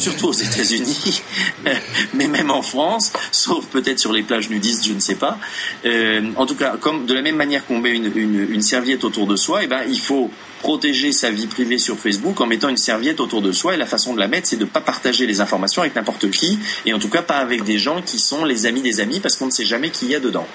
surtout 0.00 0.28
aux 0.28 0.32
États-Unis, 0.32 1.22
mais 2.14 2.28
même 2.28 2.50
en 2.50 2.62
France, 2.62 3.12
sauf 3.30 3.66
peut-être 3.66 3.98
sur 3.98 4.12
les 4.12 4.22
plages 4.22 4.50
nudistes, 4.50 4.86
je 4.86 4.92
ne 4.92 5.00
sais 5.00 5.14
pas. 5.14 5.38
Euh, 5.84 6.30
en 6.36 6.46
tout 6.46 6.56
cas, 6.56 6.76
de 6.76 7.14
la 7.14 7.22
même 7.22 7.36
manière 7.36 7.64
qu'on 7.66 7.78
met 7.78 7.94
une, 7.96 8.62
serviette 8.62 9.04
autour 9.04 9.26
de 9.26 9.36
soi, 9.36 9.64
eh 9.64 9.66
ben 9.66 9.82
il 9.88 9.98
faut 9.98 10.30
protéger 10.60 11.12
sa 11.12 11.30
vie 11.30 11.46
privée 11.46 11.78
sur 11.78 11.98
Facebook 11.98 12.40
en 12.40 12.46
mettant 12.46 12.68
une 12.68 12.76
serviette 12.76 13.20
autour 13.20 13.42
de 13.42 13.52
soi. 13.52 13.74
Et 13.74 13.76
la 13.76 13.86
façon 13.86 14.14
de 14.14 14.20
la 14.20 14.28
mettre, 14.28 14.46
c'est 14.46 14.56
de 14.56 14.64
ne 14.64 14.70
pas 14.70 14.80
partager 14.80 15.26
les 15.26 15.40
informations 15.40 15.82
avec 15.82 15.94
n'importe 15.94 16.30
qui, 16.30 16.58
et 16.86 16.92
en 16.92 16.98
tout 16.98 17.08
cas 17.08 17.22
pas 17.22 17.36
avec 17.36 17.64
des 17.64 17.78
gens 17.78 18.02
qui 18.02 18.18
sont 18.18 18.44
les 18.44 18.66
amis 18.66 18.82
des 18.82 19.00
amis, 19.00 19.20
parce 19.20 19.36
qu'on 19.36 19.46
ne 19.46 19.50
sait 19.50 19.64
jamais 19.64 19.90
qui 19.90 20.06
y 20.06 20.14
a 20.14 20.20
dedans. 20.20 20.46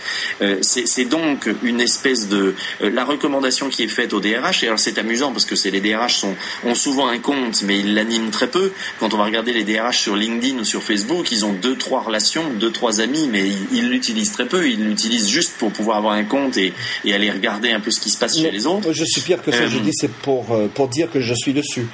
Euh, 0.41 0.58
c'est 0.62 1.06
donc 1.06 1.49
une 1.64 1.82
espèce 1.82 2.28
de 2.30 2.56
euh, 2.82 2.89
la 2.89 3.03
recommandation 3.03 3.70
qui 3.70 3.84
est 3.84 3.88
faite 3.88 4.14
au 4.14 4.20
DRH. 4.20 4.64
Et 4.64 4.68
alors 4.68 4.80
c'est 4.80 4.97
amusant 4.97 5.32
parce 5.32 5.45
que 5.45 5.56
c'est 5.56 5.72
les 5.72 5.82
DRH 5.82 6.16
sont, 6.16 6.36
ont 6.64 6.76
souvent 6.76 7.08
un 7.08 7.20
compte, 7.20 7.64
mais 7.64 7.80
ils 7.80 7.93
l'animent 7.93 8.32
très 8.32 8.47
peu. 8.47 8.72
Quand 8.99 9.14
on 9.14 9.18
va 9.18 9.26
regarder 9.26 9.53
les 9.53 9.64
DRH 9.64 9.99
sur 9.99 10.16
LinkedIn 10.16 10.60
ou 10.60 10.66
sur 10.66 10.84
Facebook, 10.84 11.32
ils 11.32 11.45
ont 11.45 11.53
deux 11.53 11.76
trois 11.76 12.01
relations, 12.01 12.43
deux 12.60 12.72
trois 12.72 13.01
amis, 13.01 13.28
mais 13.32 13.49
ils 13.72 13.89
l'utilisent 13.89 14.32
très 14.32 14.45
peu. 14.45 14.68
Ils 14.68 14.84
l'utilisent 14.84 15.30
juste 15.30 15.53
pour 15.58 15.72
pouvoir 15.72 15.97
avoir 15.97 16.14
un 16.14 16.24
compte 16.24 16.58
et, 16.58 16.74
et, 17.03 17.14
aller 17.14 17.32
regarder 17.32 17.72
un 17.72 17.80
peu 17.80 17.91
ce 17.91 17.99
qui 17.99 18.10
se 18.10 18.18
passe 18.18 18.38
chez 18.38 18.51
les 18.51 18.66
autres. 18.66 18.91
Je 18.91 19.06
suis 19.06 19.22
pire 19.22 19.41
que 19.41 19.51
ça. 19.51 19.68
je 19.68 19.78
euh, 19.78 19.82
dis 19.82 19.93
c'est 19.96 20.12
pour 20.12 20.52
euh, 20.52 20.68
pour 20.68 20.88
dire 20.88 21.12
que 21.12 21.20
je 21.20 21.34
suis 21.34 21.54
dessus. 21.54 21.88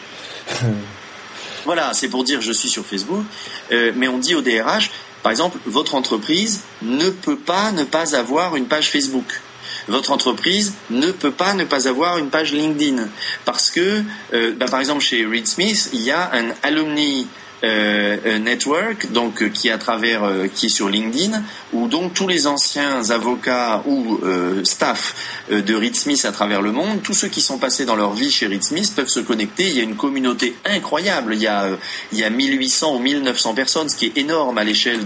voilà, 1.65 1.93
c'est 1.93 2.09
pour 2.09 2.23
dire 2.23 2.41
je 2.41 2.51
suis 2.51 2.69
sur 2.69 2.85
Facebook. 2.85 3.23
Euh, 3.71 3.91
mais 3.95 4.07
on 4.07 4.17
dit 4.17 4.35
au 4.35 4.41
DRH, 4.41 4.91
par 5.23 5.31
exemple, 5.31 5.57
votre 5.65 5.95
entreprise 5.95 6.61
ne 6.81 7.09
peut 7.09 7.37
pas 7.37 7.71
ne 7.71 7.83
pas 7.83 8.15
avoir 8.15 8.55
une 8.55 8.65
page 8.65 8.89
Facebook 8.89 9.41
votre 9.87 10.11
entreprise 10.11 10.73
ne 10.89 11.11
peut 11.11 11.31
pas 11.31 11.53
ne 11.53 11.63
pas 11.63 11.87
avoir 11.87 12.17
une 12.17 12.29
page 12.29 12.53
LinkedIn 12.53 13.07
parce 13.45 13.71
que, 13.71 14.03
euh, 14.33 14.53
bah, 14.55 14.67
par 14.69 14.79
exemple, 14.79 15.01
chez 15.01 15.25
Reed 15.25 15.47
Smith, 15.47 15.89
il 15.93 16.01
y 16.01 16.11
a 16.11 16.31
un 16.33 16.53
alumni 16.63 17.27
network, 17.63 19.11
donc 19.11 19.41
euh, 19.41 19.49
qui 19.49 19.67
est 19.67 19.71
à 19.71 19.77
travers, 19.77 20.23
euh, 20.23 20.47
qui 20.47 20.65
est 20.67 20.69
sur 20.69 20.89
LinkedIn, 20.89 21.41
où 21.73 21.87
donc 21.87 22.13
tous 22.13 22.27
les 22.27 22.47
anciens 22.47 23.09
avocats 23.09 23.83
ou 23.85 24.19
staff 24.63 25.43
de 25.49 25.75
Reed 25.75 25.95
Smith 25.95 26.25
à 26.25 26.31
travers 26.31 26.61
le 26.61 26.71
monde, 26.71 27.01
tous 27.03 27.13
ceux 27.13 27.27
qui 27.27 27.41
sont 27.41 27.57
passés 27.57 27.85
dans 27.85 27.95
leur 27.95 28.13
vie 28.13 28.31
chez 28.31 28.47
Reed 28.47 28.63
Smith 28.63 28.93
peuvent 28.95 29.07
se 29.07 29.19
connecter. 29.19 29.67
Il 29.67 29.77
y 29.77 29.79
a 29.79 29.83
une 29.83 29.95
communauté 29.95 30.55
incroyable. 30.65 31.33
Il 31.35 31.41
y 31.41 31.47
a, 31.47 31.69
il 32.11 32.19
y 32.19 32.23
a 32.23 32.29
1800 32.29 32.95
ou 32.95 32.99
1900 32.99 33.53
personnes, 33.53 33.89
ce 33.89 33.95
qui 33.95 34.07
est 34.07 34.17
énorme 34.17 34.57
à 34.57 34.63
l'échelle 34.63 34.99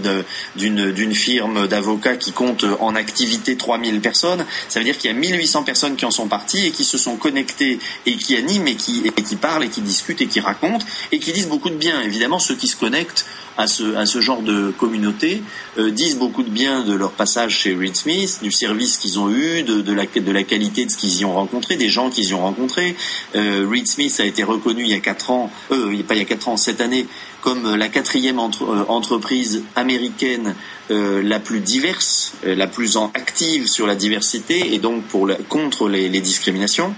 d'une 0.56 0.92
d'une 0.92 1.14
firme 1.14 1.66
d'avocats 1.66 2.16
qui 2.16 2.32
compte 2.32 2.64
en 2.80 2.94
activité 2.94 3.56
3000 3.56 4.00
personnes. 4.00 4.44
Ça 4.68 4.80
veut 4.80 4.84
dire 4.84 4.98
qu'il 4.98 5.10
y 5.10 5.14
a 5.14 5.16
1800 5.16 5.62
personnes 5.62 5.96
qui 5.96 6.04
en 6.04 6.10
sont 6.10 6.28
parties 6.28 6.66
et 6.66 6.70
qui 6.70 6.84
se 6.84 6.98
sont 6.98 7.16
connectées 7.16 7.78
et 8.06 8.16
qui 8.16 8.36
animent 8.36 8.68
et 8.68 8.76
qui, 8.76 9.02
et 9.04 9.22
qui 9.22 9.36
parlent 9.36 9.64
et 9.64 9.68
qui 9.68 9.80
discutent 9.80 10.20
et 10.20 10.26
qui 10.26 10.40
racontent 10.40 10.84
et 11.12 11.18
qui 11.18 11.32
disent 11.32 11.48
beaucoup 11.48 11.70
de 11.70 11.76
bien. 11.76 12.00
Évidemment, 12.02 12.38
ceux 12.46 12.54
qui 12.54 12.68
se 12.68 12.76
connectent 12.76 13.26
à 13.58 13.66
ce, 13.66 14.20
genre 14.20 14.42
de 14.42 14.70
communauté 14.70 15.42
euh, 15.78 15.90
disent 15.90 16.18
beaucoup 16.18 16.42
de 16.42 16.50
bien 16.50 16.82
de 16.82 16.92
leur 16.92 17.12
passage 17.12 17.56
chez 17.56 17.74
Reed 17.74 17.96
Smith, 17.96 18.40
du 18.42 18.52
service 18.52 18.98
qu'ils 18.98 19.18
ont 19.18 19.30
eu, 19.30 19.62
de, 19.62 19.92
la, 19.92 20.06
qualité 20.44 20.84
de 20.84 20.90
ce 20.90 20.96
qu'ils 20.96 21.20
y 21.20 21.24
ont 21.24 21.32
rencontré, 21.32 21.76
des 21.76 21.88
gens 21.88 22.10
qu'ils 22.10 22.28
y 22.28 22.34
ont 22.34 22.42
rencontrés. 22.42 22.96
Euh, 23.34 23.66
Reed 23.70 23.86
Smith 23.86 24.14
a 24.20 24.24
été 24.24 24.42
reconnu 24.42 24.82
il 24.82 24.90
y 24.90 24.94
a 24.94 25.00
quatre 25.00 25.30
ans, 25.30 25.50
euh, 25.70 26.02
pas 26.02 26.14
il 26.14 26.18
y 26.18 26.22
a 26.22 26.26
quatre 26.26 26.48
ans, 26.48 26.56
cette 26.56 26.80
année, 26.80 27.06
comme 27.40 27.76
la 27.76 27.88
quatrième 27.88 28.38
entreprise 28.38 29.62
américaine 29.76 30.54
euh, 30.92 31.20
la 31.20 31.40
plus 31.40 31.58
diverse, 31.58 32.34
euh, 32.46 32.54
la 32.54 32.68
plus 32.68 32.96
en 32.96 33.10
active 33.14 33.66
sur 33.66 33.88
la 33.88 33.96
diversité 33.96 34.72
et 34.72 34.78
donc 34.78 35.02
pour 35.02 35.28
contre 35.48 35.88
les, 35.88 36.08
discriminations. 36.20 36.94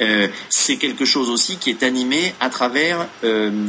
Euh, 0.00 0.28
c'est 0.48 0.76
quelque 0.76 1.04
chose 1.04 1.30
aussi 1.30 1.56
qui 1.56 1.70
est 1.70 1.82
animé 1.82 2.32
à 2.38 2.48
travers 2.48 3.08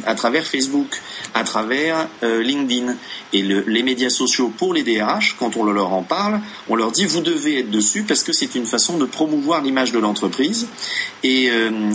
à 0.05 0.15
travers 0.15 0.45
Facebook, 0.45 1.01
à 1.33 1.43
travers 1.43 2.07
LinkedIn 2.21 2.95
et 3.33 3.41
les 3.41 3.83
médias 3.83 4.09
sociaux 4.09 4.53
pour 4.55 4.73
les 4.73 4.83
DRH. 4.83 5.35
Quand 5.39 5.57
on 5.57 5.63
leur 5.63 5.93
en 5.93 6.03
parle, 6.03 6.39
on 6.69 6.75
leur 6.75 6.91
dit 6.91 7.05
vous 7.05 7.21
devez 7.21 7.59
être 7.59 7.71
dessus 7.71 8.03
parce 8.03 8.23
que 8.23 8.33
c'est 8.33 8.55
une 8.55 8.65
façon 8.65 8.97
de 8.97 9.05
promouvoir 9.05 9.61
l'image 9.61 9.91
de 9.91 9.99
l'entreprise. 9.99 10.67
Et 11.23 11.49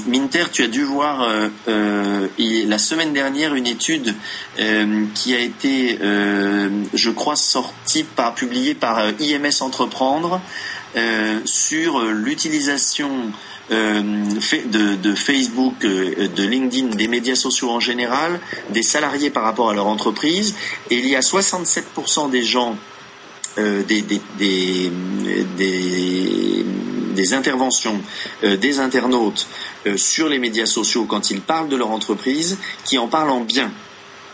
Minter, 0.07 0.45
tu 0.53 0.62
as 0.62 0.68
dû 0.68 0.83
voir 0.83 1.29
la 1.66 2.79
semaine 2.79 3.12
dernière 3.12 3.55
une 3.55 3.66
étude 3.66 4.14
qui 5.14 5.35
a 5.35 5.41
été, 5.41 5.99
je 6.01 7.11
crois, 7.11 7.37
sorti 7.61 8.04
par, 8.04 8.34
publié 8.34 8.74
par 8.74 8.98
euh, 8.98 9.12
IMS 9.20 9.61
Entreprendre 9.61 10.40
euh, 10.96 11.40
sur 11.44 12.00
euh, 12.00 12.11
l'utilisation 12.12 13.11
de, 13.70 15.14
Facebook, 15.14 15.78
de 15.82 16.42
LinkedIn, 16.42 16.88
des 16.96 17.06
médias 17.06 17.36
sociaux 17.36 17.70
en 17.70 17.78
général, 17.78 18.40
des 18.70 18.82
salariés 18.82 19.30
par 19.30 19.44
rapport 19.44 19.70
à 19.70 19.74
leur 19.74 19.86
entreprise. 19.86 20.56
Et 20.90 20.96
il 20.96 21.06
y 21.06 21.14
a 21.14 21.20
67% 21.20 22.30
des 22.30 22.42
gens, 22.42 22.76
des, 23.56 24.02
des, 24.02 24.20
des, 27.14 27.32
interventions 27.32 28.00
des 28.42 28.80
internautes 28.80 29.46
sur 29.94 30.28
les 30.28 30.40
médias 30.40 30.66
sociaux 30.66 31.04
quand 31.04 31.30
ils 31.30 31.40
parlent 31.40 31.68
de 31.68 31.76
leur 31.76 31.92
entreprise, 31.92 32.58
qui 32.84 32.98
en 32.98 33.06
parlent 33.06 33.30
en 33.30 33.42
bien. 33.42 33.70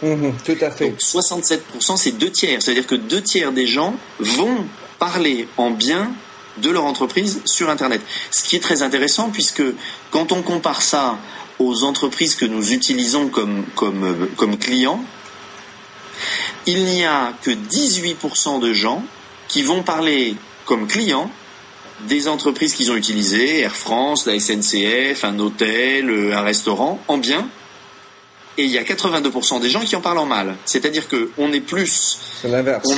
Mhm, 0.03 0.35
tout 0.45 0.57
à 0.61 0.71
fait. 0.71 0.91
Donc 0.91 1.01
67%, 1.01 1.97
c'est 1.97 2.13
deux 2.13 2.31
tiers. 2.31 2.61
C'est-à-dire 2.61 2.87
que 2.87 2.95
deux 2.95 3.23
tiers 3.23 3.53
des 3.53 3.67
gens 3.67 3.95
vont 4.19 4.67
parler 4.99 5.49
en 5.57 5.71
bien 5.71 6.13
de 6.59 6.71
leur 6.71 6.85
entreprise 6.85 7.43
sur 7.45 7.69
Internet. 7.71 8.01
Ce 8.31 8.43
qui 8.45 8.57
est 8.57 8.61
très 8.61 8.83
intéressant 8.83 9.31
puisque 9.31 9.63
quand 10.11 10.33
on 10.33 10.43
compare 10.43 10.83
ça 10.83 11.19
aux 11.59 11.85
entreprises 11.85 12.35
que 12.35 12.45
nous 12.45 12.73
utilisons 12.73 13.29
comme, 13.29 13.65
comme, 13.75 14.29
comme 14.37 14.59
clients, 14.59 15.03
il 16.67 16.85
n'y 16.85 17.05
a 17.05 17.33
que 17.43 17.51
18% 17.51 18.61
de 18.61 18.73
gens 18.73 19.03
qui 19.49 19.63
vont 19.63 19.83
parler 19.83 20.37
comme 20.65 20.87
clients 20.87 21.31
des 22.09 22.29
entreprises 22.29 22.75
qu'ils 22.75 22.91
ont 22.91 22.97
utilisées, 22.97 23.61
Air 23.61 23.75
France, 23.75 24.27
la 24.27 24.39
SNCF, 24.39 25.25
un 25.25 25.39
hôtel, 25.39 26.33
un 26.35 26.43
restaurant, 26.43 27.01
en 27.09 27.17
bien, 27.17 27.49
et 28.59 28.65
il 28.65 28.71
y 28.71 28.79
a 28.79 28.83
82% 28.83 29.61
des 29.61 29.71
gens 29.71 29.81
qui 29.81 29.97
en 29.97 30.01
parlent 30.01 30.19
en 30.19 30.27
mal. 30.27 30.57
C'est-à-dire 30.65 31.07
qu'on 31.09 31.53
est 31.53 31.61
plus. 31.61 32.19
C'est 32.41 32.49
l'inverse. 32.49 32.89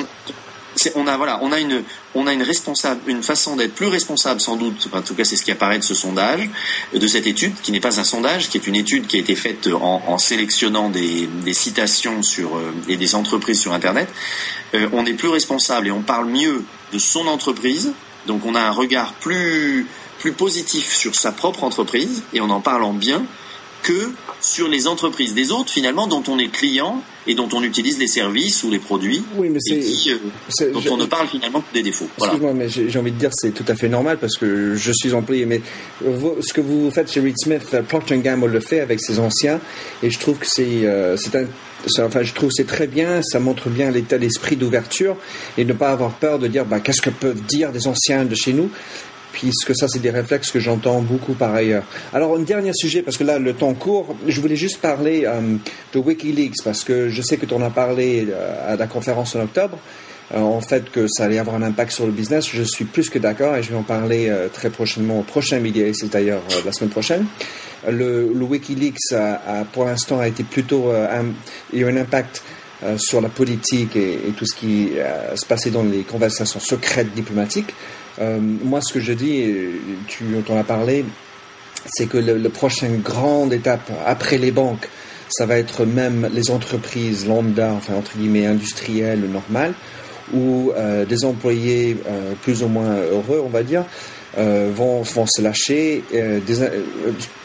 on 0.94 1.06
a 1.06 1.16
voilà, 1.16 1.40
on 1.42 1.50
a 1.50 1.58
une, 1.58 1.82
on 2.14 2.26
a 2.26 2.32
une 2.32 2.42
responsable, 2.42 3.00
une 3.08 3.22
façon 3.22 3.56
d'être 3.56 3.74
plus 3.74 3.88
responsable 3.88 4.40
sans 4.40 4.56
doute. 4.56 4.88
en 4.92 5.02
tout 5.02 5.14
cas, 5.14 5.24
c'est 5.24 5.36
ce 5.36 5.42
qui 5.42 5.50
apparaît 5.50 5.78
de 5.78 5.84
ce 5.84 5.94
sondage, 5.94 6.48
de 6.94 7.06
cette 7.06 7.26
étude, 7.26 7.54
qui 7.62 7.72
n'est 7.72 7.80
pas 7.80 7.98
un 7.98 8.04
sondage, 8.04 8.48
qui 8.48 8.58
est 8.58 8.66
une 8.66 8.76
étude 8.76 9.06
qui 9.06 9.16
a 9.16 9.20
été 9.20 9.34
faite 9.34 9.68
en, 9.72 10.18
sélectionnant 10.18 10.90
des, 10.90 11.28
citations 11.52 12.22
sur 12.22 12.56
euh, 12.56 12.72
et 12.88 12.96
des 12.96 13.14
entreprises 13.14 13.60
sur 13.60 13.72
Internet. 13.72 14.08
Euh, 14.74 14.88
on 14.92 15.06
est 15.06 15.14
plus 15.14 15.28
responsable 15.28 15.88
et 15.88 15.90
on 15.90 16.02
parle 16.02 16.26
mieux 16.26 16.64
de 16.92 16.98
son 16.98 17.26
entreprise. 17.26 17.92
Donc, 18.26 18.44
on 18.44 18.54
a 18.54 18.60
un 18.60 18.70
regard 18.70 19.14
plus 19.14 19.86
plus 20.18 20.32
positif 20.32 20.94
sur 20.94 21.14
sa 21.14 21.32
propre 21.32 21.64
entreprise 21.64 22.22
et 22.32 22.40
on 22.40 22.50
en 22.50 22.60
parle 22.60 22.82
en 22.82 22.92
bien 22.92 23.24
que 23.88 24.12
sur 24.42 24.68
les 24.68 24.86
entreprises 24.86 25.32
des 25.32 25.50
autres 25.50 25.70
finalement 25.70 26.06
dont 26.06 26.22
on 26.28 26.38
est 26.38 26.48
client 26.48 27.02
et 27.26 27.34
dont 27.34 27.48
on 27.54 27.62
utilise 27.62 27.98
les 27.98 28.06
services 28.06 28.62
ou 28.62 28.70
les 28.70 28.78
produits 28.78 29.24
oui, 29.36 29.48
mais 29.48 29.60
et 29.70 30.10
euh, 30.10 30.72
dont 30.72 30.82
on 30.90 30.96
ne 30.98 31.06
parle 31.06 31.26
finalement 31.26 31.62
que 31.62 31.72
des 31.72 31.82
défauts. 31.82 32.08
Excuse-moi, 32.18 32.52
mais 32.52 32.68
j'ai 32.68 32.98
envie 32.98 33.12
de 33.12 33.18
dire 33.18 33.30
c'est 33.32 33.52
tout 33.52 33.64
à 33.66 33.74
fait 33.74 33.88
normal 33.88 34.18
parce 34.18 34.36
que 34.36 34.74
je 34.74 34.92
suis 34.92 35.14
employé. 35.14 35.46
Mais 35.46 35.62
ce 36.02 36.52
que 36.52 36.60
vous 36.60 36.90
faites 36.90 37.10
chez 37.10 37.20
Reed 37.20 37.36
Smith, 37.38 37.62
euh, 37.72 37.82
Procter 37.82 38.18
Gamble 38.18 38.50
le 38.50 38.60
fait 38.60 38.80
avec 38.80 39.00
ses 39.00 39.18
anciens 39.18 39.58
et 40.02 40.10
je 40.10 40.18
trouve 40.18 40.36
que 40.36 40.46
c'est 40.46 40.84
euh, 40.84 41.16
un 41.34 42.04
enfin, 42.04 42.22
je 42.22 42.34
trouve 42.34 42.50
c'est 42.52 42.66
très 42.66 42.88
bien, 42.88 43.22
ça 43.22 43.40
montre 43.40 43.70
bien 43.70 43.90
l'état 43.90 44.18
d'esprit 44.18 44.56
d'ouverture 44.56 45.16
et 45.56 45.64
ne 45.64 45.72
pas 45.72 45.90
avoir 45.90 46.12
peur 46.12 46.38
de 46.38 46.46
dire 46.46 46.66
bah, 46.66 46.80
qu'est-ce 46.80 47.00
que 47.00 47.10
peuvent 47.10 47.40
dire 47.42 47.72
des 47.72 47.86
anciens 47.86 48.26
de 48.26 48.34
chez 48.34 48.52
nous 48.52 48.70
puisque 49.38 49.76
ça, 49.76 49.86
c'est 49.86 50.00
des 50.00 50.10
réflexes 50.10 50.50
que 50.50 50.58
j'entends 50.58 51.00
beaucoup 51.00 51.34
par 51.34 51.54
ailleurs. 51.54 51.84
Alors, 52.12 52.36
un 52.36 52.42
dernier 52.42 52.72
sujet, 52.74 53.02
parce 53.02 53.16
que 53.16 53.24
là, 53.24 53.38
le 53.38 53.52
temps 53.54 53.74
court, 53.74 54.16
je 54.26 54.40
voulais 54.40 54.56
juste 54.56 54.80
parler 54.80 55.24
euh, 55.26 55.56
de 55.92 55.98
Wikileaks, 55.98 56.64
parce 56.64 56.82
que 56.82 57.08
je 57.08 57.22
sais 57.22 57.36
que 57.36 57.46
tu 57.46 57.54
en 57.54 57.62
as 57.62 57.70
parlé 57.70 58.26
euh, 58.28 58.72
à 58.72 58.76
la 58.76 58.86
conférence 58.88 59.36
en 59.36 59.40
octobre, 59.40 59.78
euh, 60.34 60.40
en 60.40 60.60
fait, 60.60 60.90
que 60.90 61.06
ça 61.06 61.24
allait 61.24 61.38
avoir 61.38 61.54
un 61.54 61.62
impact 61.62 61.92
sur 61.92 62.06
le 62.06 62.12
business. 62.12 62.48
Je 62.52 62.64
suis 62.64 62.84
plus 62.84 63.10
que 63.10 63.18
d'accord 63.20 63.54
et 63.54 63.62
je 63.62 63.70
vais 63.70 63.76
en 63.76 63.84
parler 63.84 64.30
très 64.52 64.70
prochainement 64.70 65.20
au 65.20 65.22
prochain 65.22 65.60
midi, 65.60 65.84
c'est 65.94 66.10
d'ailleurs 66.10 66.42
la 66.64 66.72
semaine 66.72 66.90
prochaine. 66.90 67.26
Le, 67.88 68.28
Wikileaks, 68.34 69.14
pour 69.72 69.84
l'instant, 69.84 70.18
a 70.18 70.26
été 70.26 70.42
plutôt. 70.42 70.92
il 71.72 71.78
y 71.78 71.84
a 71.84 71.86
eu 71.86 71.90
un 71.90 71.96
impact 71.96 72.42
sur 72.96 73.20
la 73.20 73.28
politique 73.28 73.96
et 73.96 74.32
tout 74.36 74.44
ce 74.44 74.54
qui 74.54 74.90
se 75.34 75.46
passait 75.46 75.70
dans 75.70 75.84
les 75.84 76.02
conversations 76.02 76.60
secrètes 76.60 77.14
diplomatiques. 77.14 77.72
Euh, 78.20 78.38
moi, 78.40 78.80
ce 78.80 78.92
que 78.92 79.00
je 79.00 79.12
dis, 79.12 79.44
tu 80.06 80.24
en 80.48 80.56
as 80.56 80.64
parlé, 80.64 81.04
c'est 81.86 82.06
que 82.06 82.18
le, 82.18 82.48
prochaine 82.48 83.00
grande 83.00 83.52
étape 83.52 83.90
après 84.06 84.38
les 84.38 84.50
banques, 84.50 84.88
ça 85.30 85.46
va 85.46 85.58
être 85.58 85.84
même 85.84 86.28
les 86.32 86.50
entreprises 86.50 87.26
lambda, 87.26 87.72
enfin 87.72 87.94
entre 87.94 88.16
guillemets 88.16 88.46
industrielles, 88.46 89.20
normales, 89.20 89.74
où 90.32 90.72
euh, 90.76 91.04
des 91.04 91.24
employés 91.24 91.96
euh, 92.06 92.32
plus 92.42 92.62
ou 92.62 92.68
moins 92.68 92.96
heureux, 92.96 93.42
on 93.44 93.48
va 93.48 93.62
dire, 93.62 93.84
euh, 94.36 94.70
vont, 94.74 95.04
se 95.04 95.40
lâcher, 95.40 96.04
euh, 96.14 96.40
euh, 96.50 96.82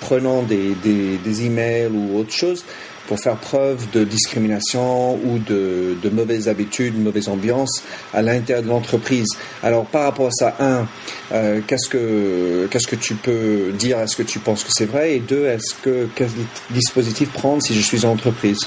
prenant 0.02 0.44
des, 0.44 0.76
des, 0.84 1.46
emails 1.46 1.88
ou 1.88 2.18
autre 2.18 2.34
chose 2.34 2.66
pour 3.08 3.20
faire 3.20 3.38
preuve 3.38 3.90
de 3.92 4.04
discrimination 4.04 5.16
ou 5.16 5.40
de, 5.40 5.96
de 6.02 6.10
mauvaises 6.10 6.50
habitudes, 6.50 7.02
mauvaise 7.02 7.30
ambiance 7.30 7.84
à 8.14 8.22
l'intérieur 8.22 8.64
de 8.64 8.70
l'entreprise. 8.70 9.28
Alors 9.62 9.86
par 9.86 10.04
rapport 10.04 10.28
à 10.28 10.32
ça, 10.32 10.56
un, 10.60 10.86
qu'est-ce 11.68 11.90
que 11.90 12.68
qu'est-ce 12.70 12.88
que 12.88 12.96
tu 12.96 13.16
peux 13.16 13.72
dire? 13.78 14.00
Est-ce 14.00 14.16
que 14.16 14.24
tu 14.24 14.40
penses 14.40 14.64
que 14.64 14.72
c'est 14.72 14.86
vrai? 14.86 15.16
Et 15.16 15.20
deux, 15.20 15.46
est-ce 15.46 15.76
que 15.82 16.08
quel 16.16 16.30
dispositif 16.70 17.30
prendre 17.32 17.62
si 17.62 17.74
je 17.74 17.82
suis 17.82 18.06
en 18.06 18.12
entreprise? 18.12 18.60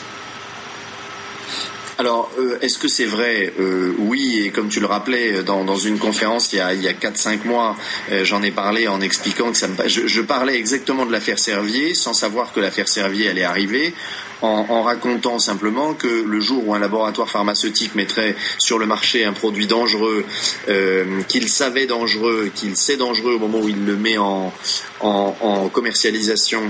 Alors, 1.99 2.31
euh, 2.39 2.59
est-ce 2.61 2.79
que 2.79 2.89
c'est 2.89 3.07
vrai 3.07 3.55
euh, 3.59 3.95
Oui, 3.99 4.43
et 4.45 4.51
comme 4.51 4.69
tu 4.69 4.81
le 4.81 4.87
rappelais 4.87 5.43
dans, 5.43 5.65
dans 5.65 5.79
une 5.79 5.99
conférence 5.99 6.53
il 6.53 6.57
y 6.57 6.61
a, 6.61 6.75
il 6.75 6.83
y 6.83 6.89
a 6.89 6.93
4-5 6.93 7.47
mois, 7.47 7.75
euh, 8.13 8.23
j'en 8.23 8.43
ai 8.43 8.51
parlé 8.51 8.87
en 8.87 9.01
expliquant 9.01 9.51
que 9.51 9.57
ça 9.57 9.67
me... 9.67 9.89
Je, 9.89 10.07
je 10.07 10.21
parlais 10.21 10.57
exactement 10.59 11.07
de 11.07 11.13
l'affaire 11.13 11.39
Servier, 11.39 11.95
sans 11.95 12.13
savoir 12.13 12.53
que 12.53 12.61
l'affaire 12.61 12.89
Servier 12.89 13.31
allait 13.31 13.45
arriver 13.45 13.95
en, 14.43 14.83
racontant 14.83 15.39
simplement 15.39 15.95
que 15.95 16.07
le 16.07 16.41
jour 16.41 16.69
où 16.69 16.75
un 16.75 16.79
laboratoire 16.79 17.29
pharmaceutique 17.29 17.95
mettrait 17.95 18.37
sur 18.59 18.79
le 18.79 18.87
marché 18.87 19.25
un 19.25 19.33
produit 19.33 19.67
dangereux, 19.67 20.25
euh, 20.69 21.23
qu'il 21.29 21.49
savait 21.49 21.87
dangereux, 21.87 22.51
qu'il 22.55 22.77
sait 22.77 22.97
dangereux 22.97 23.35
au 23.35 23.39
moment 23.39 23.59
où 23.59 23.69
il 23.69 23.85
le 23.85 23.97
met 23.97 24.19
en, 24.19 24.53
en, 25.01 25.69
commercialisation, 25.73 26.63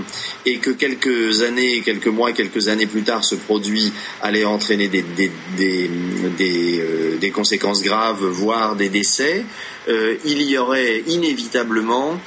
et 0.44 0.58
que 0.58 0.70
quelques 0.70 1.42
années, 1.42 1.82
quelques 1.84 2.06
mois, 2.06 2.32
quelques 2.32 2.68
années 2.68 2.86
plus 2.86 3.02
tard, 3.02 3.24
ce 3.24 3.34
produit 3.34 3.92
allait 4.22 4.44
entraîner 4.44 4.88
des, 4.88 5.02
des, 5.02 5.30
des, 5.56 5.90
des, 6.38 6.80
euh, 6.80 7.30
conséquences 7.34 7.82
graves, 7.82 8.24
voire 8.24 8.76
des 8.76 8.88
décès, 8.88 9.44
euh, 9.88 10.14
il 10.24 10.42
y 10.42 10.56
aurait 10.56 11.02
inévitablement 11.06 12.18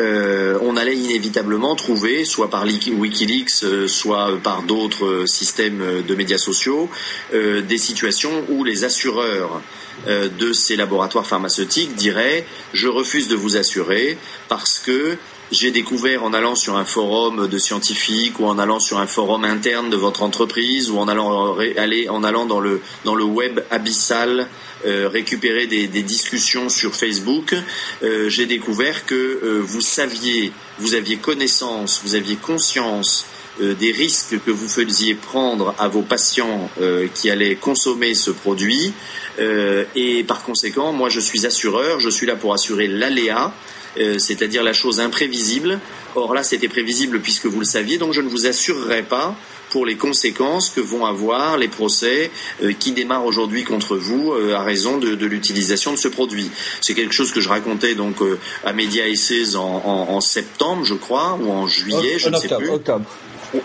euh, 0.00 0.58
on 0.62 0.76
allait 0.76 0.96
inévitablement 0.96 1.74
trouver, 1.76 2.24
soit 2.24 2.48
par 2.48 2.64
Wikileaks, 2.64 3.64
euh, 3.64 3.86
soit 3.86 4.38
par 4.42 4.62
d'autres 4.62 5.04
euh, 5.04 5.26
systèmes 5.26 6.02
de 6.06 6.14
médias 6.14 6.38
sociaux, 6.38 6.88
des 7.32 7.78
situations 7.78 8.44
où 8.48 8.64
les 8.64 8.84
assureurs 8.84 9.62
de 10.06 10.52
ces 10.52 10.76
laboratoires 10.76 11.26
pharmaceutiques 11.26 11.94
diraient 11.94 12.46
je 12.72 12.88
refuse 12.88 13.28
de 13.28 13.36
vous 13.36 13.56
assurer 13.56 14.16
parce 14.48 14.78
que 14.78 15.16
j'ai 15.50 15.70
découvert 15.70 16.22
en 16.24 16.32
allant 16.32 16.54
sur 16.54 16.76
un 16.76 16.84
forum 16.84 17.48
de 17.48 17.58
scientifiques 17.58 18.38
ou 18.38 18.46
en 18.46 18.58
allant 18.58 18.80
sur 18.80 18.98
un 18.98 19.06
forum 19.06 19.44
interne 19.44 19.90
de 19.90 19.96
votre 19.96 20.22
entreprise 20.22 20.90
ou 20.90 20.98
en 20.98 21.08
allant, 21.08 21.56
en 21.56 22.24
allant 22.24 22.46
dans, 22.46 22.60
le, 22.60 22.80
dans 23.04 23.14
le 23.14 23.24
web 23.24 23.60
abyssal 23.70 24.48
euh, 24.86 25.08
récupérer 25.08 25.66
des, 25.66 25.88
discussions 25.88 26.70
sur 26.70 26.94
Facebook, 26.94 27.54
euh, 28.02 28.30
j'ai 28.30 28.46
découvert 28.46 29.04
que 29.04 29.14
euh, 29.14 29.60
vous 29.62 29.82
saviez, 29.82 30.52
vous 30.78 30.94
aviez 30.94 31.16
connaissance, 31.16 32.00
vous 32.02 32.14
aviez 32.14 32.36
conscience 32.36 33.26
des 33.58 33.92
risques 33.92 34.42
que 34.46 34.50
vous 34.50 34.68
faisiez 34.68 35.14
prendre 35.14 35.74
à 35.78 35.86
vos 35.86 36.00
patients 36.00 36.70
qui 37.14 37.28
allaient 37.28 37.56
consommer 37.56 38.14
ce 38.14 38.30
produit. 38.30 38.94
et 39.38 40.24
par 40.24 40.44
conséquent, 40.44 40.94
moi 40.94 41.10
je 41.10 41.20
suis 41.20 41.44
assureur, 41.44 42.00
je 42.00 42.08
suis 42.08 42.26
là 42.26 42.36
pour 42.36 42.54
assurer 42.54 42.86
l'aléa, 42.86 43.52
c'est-à-dire 43.96 44.62
la 44.62 44.72
chose 44.72 45.00
imprévisible. 45.00 45.80
Or 46.14 46.34
là, 46.34 46.42
c'était 46.42 46.68
prévisible 46.68 47.20
puisque 47.20 47.46
vous 47.46 47.60
le 47.60 47.64
saviez, 47.64 47.98
donc 47.98 48.12
je 48.12 48.20
ne 48.20 48.28
vous 48.28 48.46
assurerai 48.46 49.02
pas 49.02 49.36
pour 49.70 49.86
les 49.86 49.96
conséquences 49.96 50.68
que 50.68 50.80
vont 50.80 51.06
avoir 51.06 51.56
les 51.56 51.68
procès 51.68 52.30
euh, 52.62 52.72
qui 52.78 52.92
démarrent 52.92 53.24
aujourd'hui 53.24 53.64
contre 53.64 53.96
vous 53.96 54.32
euh, 54.32 54.54
à 54.54 54.62
raison 54.62 54.98
de, 54.98 55.26
l'utilisation 55.26 55.92
de 55.92 55.96
ce 55.96 56.08
produit. 56.08 56.50
C'est 56.80 56.94
quelque 56.94 57.14
chose 57.14 57.32
que 57.32 57.40
je 57.40 57.48
racontais 57.48 57.94
donc 57.94 58.20
euh, 58.20 58.38
à 58.64 58.72
Media 58.72 59.08
Essays 59.08 59.56
en, 59.56 60.20
septembre, 60.20 60.84
je 60.84 60.94
crois, 60.94 61.38
ou 61.40 61.50
en 61.50 61.66
juillet, 61.66 62.18
je 62.18 62.28
ne 62.28 62.36
sais 62.36 62.48
plus 62.48 62.70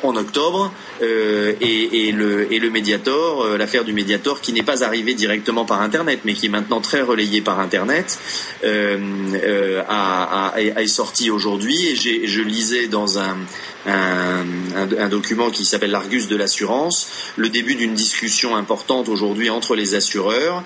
en 0.04 0.16
octobre 0.16 0.72
euh, 1.02 1.54
et, 1.62 2.12
le, 2.12 2.52
et 2.52 2.60
le 2.60 2.72
euh, 2.76 3.58
l'affaire 3.58 3.84
du 3.84 3.94
Mediator 3.94 4.42
qui 4.42 4.54
n'est 4.54 4.64
pas 4.64 4.84
arrivée 4.84 5.14
directement 5.14 5.66
par 5.66 5.82
Internet 5.82 6.22
mais 6.26 6.34
qui 6.34 6.48
est 6.48 6.50
maintenant 6.50 6.82
très 6.82 7.02
relayée 7.02 7.42
par 7.42 7.60
Internet, 7.60 8.20
euh, 8.64 9.82
a, 9.88 10.54
a, 10.54 10.60
est 10.60 10.88
sortie 10.88 11.30
aujourd'hui. 11.30 11.88
Et 11.88 11.96
je 11.96 12.42
lisais 12.42 12.88
dans 12.88 13.20
un, 13.20 13.38
un, 13.86 14.46
un, 14.76 15.10
document 15.10 15.52
qui 15.52 15.66
s'appelle 15.66 15.92
l'Argus 15.92 16.28
de 16.28 16.36
l'assurance, 16.36 17.08
le 17.36 17.50
début 17.50 17.76
d'une 17.76 17.94
discussion 17.94 18.56
importante 18.56 19.10
aujourd'hui 19.10 19.50
entre 19.50 19.76
les 19.76 19.96
assureurs 19.96 20.64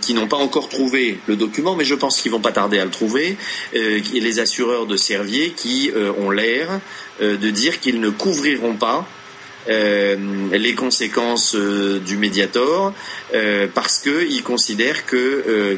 qui 0.00 0.14
n'ont 0.14 0.28
pas 0.28 0.36
encore 0.36 0.68
trouvé 0.68 1.18
le 1.26 1.36
document, 1.36 1.76
mais 1.76 1.84
je 1.84 1.94
pense 1.94 2.20
qu'ils 2.20 2.32
vont 2.32 2.40
pas 2.40 2.52
tarder 2.52 2.78
à 2.78 2.84
le 2.84 2.90
trouver, 2.90 3.36
et 3.74 4.00
les 4.00 4.38
assureurs 4.38 4.86
de 4.86 4.96
Servier 4.96 5.50
qui 5.50 5.90
ont 6.18 6.30
l'air 6.30 6.80
euh, 7.20 7.36
de 7.36 7.50
dire 7.50 7.78
qu'ils 7.78 8.00
ne 8.00 8.10
couvriront 8.10 8.74
pas 8.74 9.06
euh, 9.68 10.16
les 10.50 10.74
conséquences 10.74 11.54
euh, 11.54 12.00
du 12.00 12.16
Mediator 12.16 12.92
parce 13.72 14.00
qu'ils 14.00 14.42
considèrent 14.42 15.06
que 15.06 15.76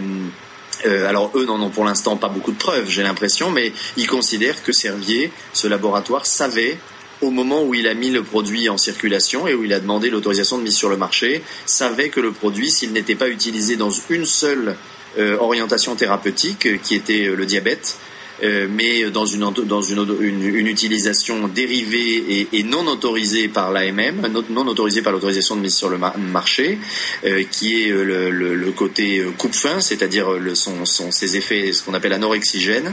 alors 0.84 1.30
eux 1.34 1.44
n'en 1.44 1.60
ont 1.60 1.70
pour 1.70 1.84
l'instant 1.84 2.16
pas 2.16 2.28
beaucoup 2.28 2.52
de 2.52 2.58
preuves, 2.58 2.88
j'ai 2.88 3.02
l'impression, 3.02 3.50
mais 3.50 3.72
ils 3.96 4.06
considèrent 4.06 4.62
que 4.62 4.72
Servier, 4.72 5.32
ce 5.52 5.66
laboratoire, 5.66 6.26
savait 6.26 6.78
au 7.22 7.30
moment 7.30 7.62
où 7.62 7.74
il 7.74 7.88
a 7.88 7.94
mis 7.94 8.10
le 8.10 8.22
produit 8.22 8.68
en 8.68 8.76
circulation 8.76 9.48
et 9.48 9.54
où 9.54 9.64
il 9.64 9.72
a 9.72 9.80
demandé 9.80 10.10
l'autorisation 10.10 10.58
de 10.58 10.62
mise 10.62 10.76
sur 10.76 10.90
le 10.90 10.96
marché, 10.96 11.42
savait 11.64 12.10
que 12.10 12.20
le 12.20 12.32
produit, 12.32 12.70
s'il 12.70 12.92
n'était 12.92 13.14
pas 13.14 13.28
utilisé 13.28 13.76
dans 13.76 13.90
une 14.10 14.26
seule 14.26 14.76
orientation 15.16 15.96
thérapeutique, 15.96 16.82
qui 16.82 16.94
était 16.94 17.30
le 17.34 17.46
diabète, 17.46 17.96
euh, 18.43 18.66
mais 18.70 19.11
dans 19.11 19.24
une, 19.24 19.51
dans 19.51 19.82
une, 19.82 20.07
une, 20.20 20.66
utilisation 20.66 21.49
dérivée 21.49 22.49
et, 22.53 22.62
non 22.64 22.87
autorisée 22.87 23.49
par 23.49 23.72
l'AMM, 23.72 24.28
non 24.51 24.66
autorisée 24.66 25.03
par 25.03 25.12
l'autorisation 25.12 25.57
de 25.57 25.62
mise 25.62 25.74
sur 25.74 25.89
le 25.89 25.99
marché, 25.99 26.78
euh, 27.24 27.45
qui 27.51 27.82
est 27.82 27.89
le, 27.89 28.30
le, 28.30 28.55
le 28.55 28.70
côté 28.72 29.24
coupe-fin, 29.39 29.80
c'est-à-dire 29.80 30.28
son, 30.55 30.84
son, 30.84 31.11
ses 31.11 31.37
effets, 31.37 31.72
ce 31.72 31.82
qu'on 31.82 31.95
appelle 31.95 32.12
anorexigène. 32.12 32.93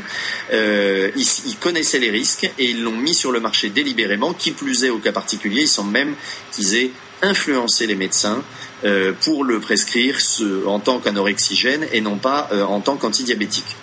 Euh, 0.53 1.11
ils, 1.15 1.27
ils, 1.47 1.57
connaissaient 1.57 1.99
les 1.99 2.11
risques 2.11 2.49
et 2.57 2.69
ils 2.69 2.81
l'ont 2.81 2.91
mis 2.91 3.13
sur 3.13 3.31
le 3.31 3.39
marché 3.39 3.69
délibérément. 3.69 4.33
Qui 4.33 4.51
plus 4.51 4.83
est, 4.85 4.89
au 4.89 4.99
cas 4.99 5.11
particulier, 5.11 5.63
ils 5.63 5.67
sont 5.67 5.83
même 5.83 6.15
qu'ils 6.51 6.75
aient 6.75 6.91
influencé 7.21 7.87
les 7.87 7.95
médecins 7.95 8.43
pour 9.21 9.45
le 9.45 9.61
prescrire 9.61 10.17
en 10.65 10.79
tant 10.79 10.99
qu'anorexigène 10.99 11.87
et 11.93 12.01
non 12.01 12.17
pas 12.17 12.49
en 12.67 12.81
tant 12.81 12.97
qu'antidiabétique. 12.97 13.77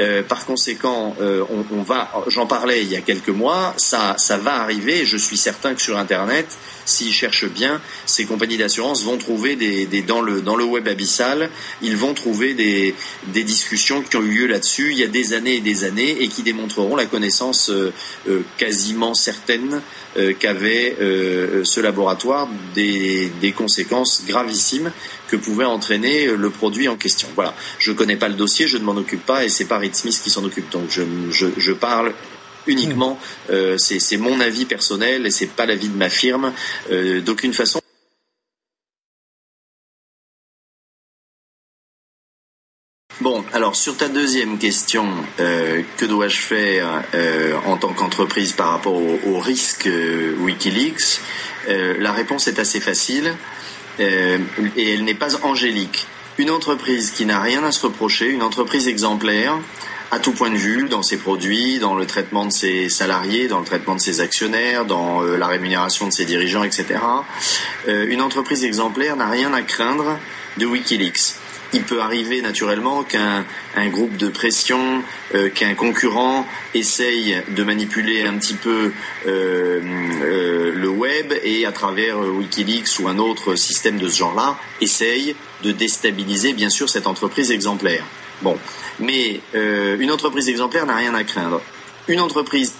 Euh, 0.00 0.22
par 0.22 0.46
conséquent, 0.46 1.14
euh, 1.20 1.44
on, 1.72 1.82
va, 1.82 2.10
j'en 2.28 2.46
parlais 2.46 2.82
il 2.82 2.90
y 2.90 2.96
a 2.96 3.02
quelques 3.02 3.28
mois, 3.28 3.74
ça, 3.76 4.14
ça 4.16 4.38
va 4.38 4.54
arriver. 4.62 5.04
Je 5.04 5.18
suis 5.18 5.36
certain 5.36 5.74
que 5.74 5.82
sur 5.82 5.98
Internet, 5.98 6.46
s'ils 6.90 7.12
cherchent 7.12 7.48
bien, 7.48 7.80
ces 8.06 8.24
compagnies 8.24 8.56
d'assurance 8.56 9.04
vont 9.04 9.16
trouver 9.16 9.56
des, 9.56 10.02
dans 10.02 10.20
le 10.20 10.64
web 10.64 10.88
abyssal, 10.88 11.50
ils 11.82 11.96
vont 11.96 12.14
trouver 12.14 12.54
des, 12.54 12.94
discussions 13.42 14.02
qui 14.02 14.16
ont 14.16 14.22
eu 14.22 14.30
lieu 14.30 14.46
là-dessus 14.46 14.92
il 14.92 14.98
y 14.98 15.02
a 15.02 15.08
des 15.08 15.32
années 15.32 15.56
et 15.56 15.60
des 15.60 15.84
années 15.84 16.16
et 16.20 16.28
qui 16.28 16.42
démontreront 16.42 16.94
la 16.94 17.06
connaissance 17.06 17.70
euh, 17.70 17.92
quasiment 18.58 19.14
certaine 19.14 19.80
qu'avait 20.40 20.96
ce 20.98 21.80
laboratoire 21.80 22.48
des, 22.74 23.30
conséquences 23.56 24.22
gravissimes 24.26 24.92
que 25.28 25.36
pouvait 25.36 25.64
entraîner 25.64 26.26
le 26.26 26.50
produit 26.50 26.88
en 26.88 26.96
question. 26.96 27.28
Voilà. 27.34 27.54
Je 27.78 27.92
connais 27.92 28.16
pas 28.16 28.28
le 28.28 28.34
dossier, 28.34 28.66
je 28.66 28.76
ne 28.76 28.82
m'en 28.82 28.96
occupe 28.96 29.24
pas 29.24 29.44
et 29.44 29.48
c'est 29.48 29.66
pas 29.66 29.80
Smith 29.92 30.20
qui 30.22 30.30
s'en 30.30 30.44
occupe. 30.44 30.70
Donc 30.70 30.90
je, 30.90 31.72
parle 31.72 32.12
uniquement, 32.70 33.18
euh, 33.50 33.76
c'est 33.78 34.16
mon 34.16 34.40
avis 34.40 34.64
personnel 34.64 35.26
et 35.26 35.30
c'est 35.30 35.48
pas 35.48 35.66
l'avis 35.66 35.88
de 35.88 35.96
ma 35.96 36.08
firme 36.08 36.52
euh, 36.90 37.20
d'aucune 37.20 37.52
façon. 37.52 37.80
Bon, 43.20 43.44
alors 43.52 43.76
sur 43.76 43.98
ta 43.98 44.08
deuxième 44.08 44.56
question, 44.56 45.06
euh, 45.40 45.82
que 45.98 46.06
dois-je 46.06 46.38
faire 46.38 47.04
en 47.66 47.76
tant 47.76 47.92
qu'entreprise 47.92 48.52
par 48.52 48.70
rapport 48.70 48.94
au, 48.94 49.38
risque 49.38 49.88
Wikileaks? 50.38 51.20
La 51.68 52.12
réponse 52.12 52.48
est 52.48 52.58
assez 52.58 52.80
facile. 52.80 53.34
Et 53.98 54.94
elle 54.94 55.04
n'est 55.04 55.14
pas 55.14 55.44
angélique. 55.44 56.06
Une 56.38 56.50
entreprise 56.50 57.10
qui 57.10 57.26
n'a 57.26 57.38
rien 57.38 57.62
à 57.64 57.72
se 57.72 57.84
reprocher, 57.84 58.30
une 58.30 58.42
entreprise 58.42 58.88
exemplaire, 58.88 59.58
à 60.10 60.18
tout 60.18 60.32
point 60.32 60.50
de 60.50 60.56
vue, 60.56 60.88
dans 60.88 61.02
ses 61.02 61.16
produits, 61.16 61.78
dans 61.78 61.94
le 61.94 62.06
traitement 62.06 62.44
de 62.44 62.50
ses 62.50 62.88
salariés, 62.88 63.48
dans 63.48 63.60
le 63.60 63.64
traitement 63.64 63.94
de 63.94 64.00
ses 64.00 64.20
actionnaires, 64.20 64.84
dans 64.84 65.22
euh, 65.22 65.36
la 65.36 65.46
rémunération 65.46 66.06
de 66.06 66.12
ses 66.12 66.24
dirigeants, 66.24 66.64
etc. 66.64 67.00
Euh, 67.88 68.06
une 68.08 68.22
entreprise 68.22 68.64
exemplaire 68.64 69.16
n'a 69.16 69.28
rien 69.28 69.52
à 69.52 69.62
craindre 69.62 70.18
de 70.56 70.66
Wikileaks 70.66 71.36
il 71.72 71.82
peut 71.82 72.00
arriver 72.00 72.42
naturellement 72.42 73.02
qu'un 73.02 73.44
groupe 73.88 74.16
de 74.16 74.28
pression, 74.28 75.02
euh, 75.34 75.48
qu'un 75.50 75.74
concurrent 75.74 76.46
essaye 76.74 77.36
de 77.48 77.62
manipuler 77.62 78.22
un 78.22 78.36
petit 78.38 78.54
peu 78.54 78.92
euh, 79.26 79.80
euh, 80.22 80.72
le 80.74 80.88
web 80.88 81.32
et 81.42 81.66
à 81.66 81.72
travers 81.72 82.18
Wikileaks 82.18 82.98
ou 83.00 83.08
un 83.08 83.18
autre 83.18 83.54
système 83.54 83.98
de 83.98 84.08
ce 84.08 84.18
genre-là, 84.18 84.58
essaye 84.80 85.36
de 85.62 85.72
déstabiliser 85.72 86.52
bien 86.52 86.70
sûr 86.70 86.88
cette 86.88 87.06
entreprise 87.06 87.50
exemplaire. 87.50 88.04
Bon, 88.42 88.56
mais 88.98 89.40
une 89.54 90.10
entreprise 90.10 90.48
exemplaire 90.48 90.86
n'a 90.86 90.96
rien 90.96 91.14
à 91.14 91.24
craindre. 91.24 91.60
Une 92.08 92.20
entreprise 92.20 92.74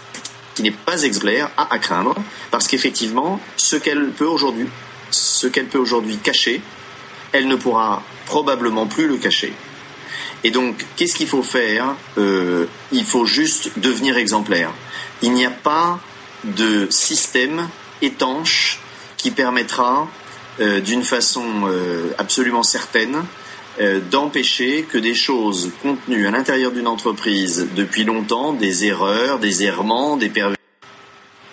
qui 0.54 0.62
n'est 0.62 0.70
pas 0.70 1.02
exemplaire 1.02 1.50
a 1.56 1.72
à 1.72 1.78
craindre 1.78 2.14
parce 2.50 2.66
qu'effectivement, 2.66 3.40
ce 3.56 3.76
qu'elle 3.76 4.10
peut 4.10 4.26
aujourd'hui, 4.26 4.66
ce 5.10 5.46
qu'elle 5.46 5.66
peut 5.66 5.78
aujourd'hui 5.78 6.16
cacher, 6.16 6.60
elle 7.32 7.48
ne 7.48 7.56
pourra 7.56 8.02
probablement 8.26 8.86
plus 8.86 9.06
le 9.06 9.16
cacher. 9.16 9.52
Et 10.42 10.50
donc, 10.50 10.84
qu'est-ce 10.96 11.14
qu'il 11.14 11.28
faut 11.28 11.42
faire 11.42 11.94
euh, 12.18 12.66
Il 12.92 13.04
faut 13.04 13.26
juste 13.26 13.78
devenir 13.78 14.16
exemplaire. 14.16 14.72
Il 15.22 15.32
n'y 15.32 15.44
a 15.44 15.50
pas 15.50 16.00
de 16.44 16.88
système 16.90 17.68
étanche 18.00 18.80
qui 19.16 19.30
permettra, 19.30 20.08
euh, 20.60 20.80
d'une 20.80 21.02
façon 21.02 21.44
euh, 21.66 22.10
absolument 22.16 22.62
certaine, 22.62 23.24
d'empêcher 24.10 24.82
que 24.82 24.98
des 24.98 25.14
choses 25.14 25.70
contenues 25.82 26.26
à 26.26 26.30
l'intérieur 26.30 26.70
d'une 26.70 26.86
entreprise 26.86 27.68
depuis 27.74 28.04
longtemps, 28.04 28.52
des 28.52 28.84
erreurs, 28.84 29.38
des 29.38 29.62
errements, 29.64 30.16
des 30.16 30.28
pervers. 30.28 30.56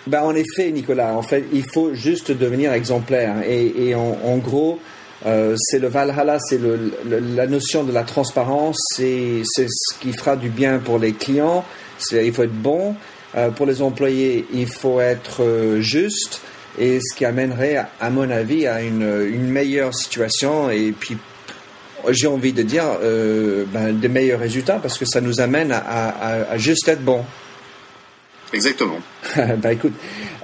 Ben, 0.08 0.22
en 0.22 0.34
effet, 0.34 0.70
Nicolas, 0.70 1.14
en 1.14 1.22
fait, 1.22 1.44
il 1.52 1.64
faut 1.64 1.92
juste 1.92 2.32
devenir 2.32 2.72
exemplaire. 2.72 3.42
Et, 3.46 3.94
en, 3.94 4.38
gros, 4.38 4.80
euh, 5.26 5.54
c'est 5.58 5.78
le 5.78 5.88
Valhalla, 5.88 6.38
c'est 6.40 6.58
la 7.04 7.46
notion 7.46 7.84
de 7.84 7.92
la 7.92 8.04
transparence, 8.04 8.78
c'est 8.96 9.42
ce 9.44 9.98
qui 10.00 10.14
fera 10.14 10.36
du 10.36 10.48
bien 10.48 10.78
pour 10.78 10.98
les 10.98 11.12
clients. 11.12 11.62
Il 12.10 12.32
faut 12.32 12.44
être 12.44 12.52
bon. 12.52 12.94
Euh, 13.36 13.50
pour 13.50 13.66
les 13.66 13.82
employés, 13.82 14.46
il 14.54 14.66
faut 14.66 14.98
être 15.00 15.42
euh, 15.42 15.82
juste. 15.82 16.40
Et 16.78 17.00
ce 17.00 17.14
qui 17.14 17.26
amènerait, 17.26 17.84
à 18.00 18.08
mon 18.08 18.30
avis, 18.30 18.66
à 18.66 18.82
une, 18.82 19.48
meilleure 19.50 19.94
situation 19.94 20.70
et 20.70 20.94
puis 20.98 21.18
j'ai 22.10 22.26
envie 22.26 22.52
de 22.52 22.62
dire 22.62 22.84
ben, 23.72 23.92
des 23.92 24.08
meilleurs 24.08 24.40
résultats 24.40 24.78
parce 24.80 24.98
que 24.98 25.04
ça 25.04 25.20
nous 25.20 25.40
amène 25.40 25.72
à, 25.72 26.56
juste 26.56 26.88
être 26.88 27.02
bon. 27.02 27.24
Exactement. 28.52 28.98
bah 29.62 29.72
écoute, 29.72 29.92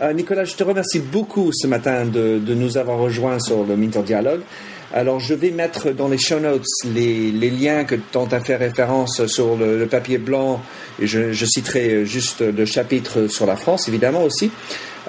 euh, 0.02 0.12
Nicolas, 0.12 0.44
je 0.44 0.54
te 0.54 0.64
remercie 0.64 1.00
beaucoup 1.00 1.50
ce 1.52 1.66
matin 1.66 2.04
de, 2.04 2.40
nous 2.54 2.76
avoir 2.76 2.98
rejoints 2.98 3.38
sur 3.38 3.64
le 3.64 3.76
Minter 3.76 4.02
Dialogue. 4.02 4.42
Alors, 4.92 5.18
je 5.18 5.34
vais 5.34 5.50
mettre 5.50 5.90
dans 5.90 6.08
les 6.08 6.18
show 6.18 6.38
notes 6.38 6.66
les, 6.84 7.30
liens 7.50 7.84
que 7.84 7.96
tu 7.96 8.18
as 8.18 8.40
fait 8.40 8.56
référence 8.56 9.26
sur 9.26 9.56
le, 9.56 9.86
papier 9.86 10.18
blanc. 10.18 10.60
Et 11.00 11.06
je, 11.06 11.44
citerai 11.44 12.04
juste 12.06 12.42
le 12.42 12.64
chapitre 12.64 13.26
sur 13.26 13.46
la 13.46 13.56
France, 13.56 13.88
évidemment 13.88 14.22
aussi, 14.22 14.50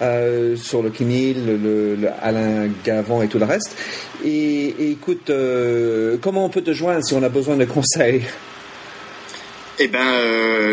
euh, 0.01 0.55
sur 0.55 0.81
le 0.81 0.89
Kinil, 0.89 1.45
le, 1.45 2.09
Alain 2.21 2.69
Gavon 2.83 3.21
et 3.21 3.27
tout 3.27 3.39
le 3.39 3.45
reste. 3.45 3.77
Et, 4.23 4.91
écoute, 4.91 5.29
euh, 5.29 6.17
comment 6.21 6.45
on 6.45 6.49
peut 6.49 6.61
te 6.61 6.73
joindre 6.73 7.05
si 7.05 7.13
on 7.13 7.23
a 7.23 7.29
besoin 7.29 7.55
de 7.55 7.65
conseils? 7.65 8.23
Eh 9.79 9.87
ben, 9.87 10.05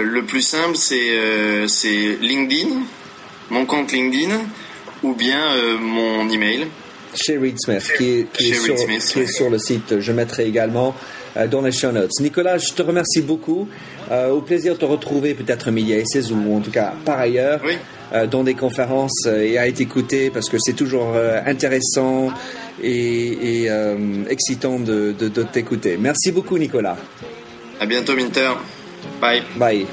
le 0.02 0.22
plus 0.22 0.42
simple, 0.42 0.76
c'est 0.76 2.16
LinkedIn 2.20 2.82
mon 3.52 3.66
compte 3.66 3.92
LinkedIn 3.92 4.40
ou 5.02 5.14
bien 5.14 5.52
euh, 5.52 5.76
mon 5.78 6.28
email. 6.30 6.66
Chez 7.14 7.36
Reed 7.36 7.58
Smith, 7.58 7.92
qui 7.98 8.20
est, 8.20 8.32
qui 8.32 8.52
est, 8.52 8.54
sur, 9.26 9.50
le 9.50 9.58
site. 9.58 10.00
Je 10.00 10.12
mettrai 10.12 10.46
également 10.46 10.94
euh, 11.36 11.46
dans 11.46 11.60
les 11.60 11.70
show 11.70 11.92
notes. 11.92 12.12
Nicolas, 12.20 12.56
je 12.56 12.72
te 12.72 12.80
remercie 12.80 13.20
beaucoup. 13.20 13.68
Euh, 14.10 14.30
au 14.30 14.40
plaisir 14.40 14.74
de 14.74 14.78
te 14.78 14.84
retrouver 14.86 15.34
peut-être 15.34 15.70
milieu 15.70 15.96
essais 15.96 16.32
ou 16.32 16.56
en 16.56 16.60
tout 16.60 16.70
cas 16.70 16.94
par 17.04 17.20
ailleurs 17.20 17.60
dans 18.30 18.44
des 18.44 18.54
conférences 18.54 19.26
et 19.26 19.58
à 19.58 19.68
être 19.68 19.80
écouté 19.80 20.30
parce 20.30 20.48
que 20.48 20.58
c'est 20.58 20.74
toujours 20.74 21.14
intéressant 21.46 22.30
et, 22.82 23.68
excitant 24.28 24.78
de, 24.78 25.14
de, 25.18 25.28
de 25.28 25.42
t'écouter. 25.42 25.96
Merci 25.98 26.32
beaucoup, 26.32 26.58
Nicolas. 26.58 26.96
À 27.80 27.86
bientôt, 27.86 28.14
Minter. 28.14 28.50
Bye. 29.20 29.42
Bye. 29.56 29.86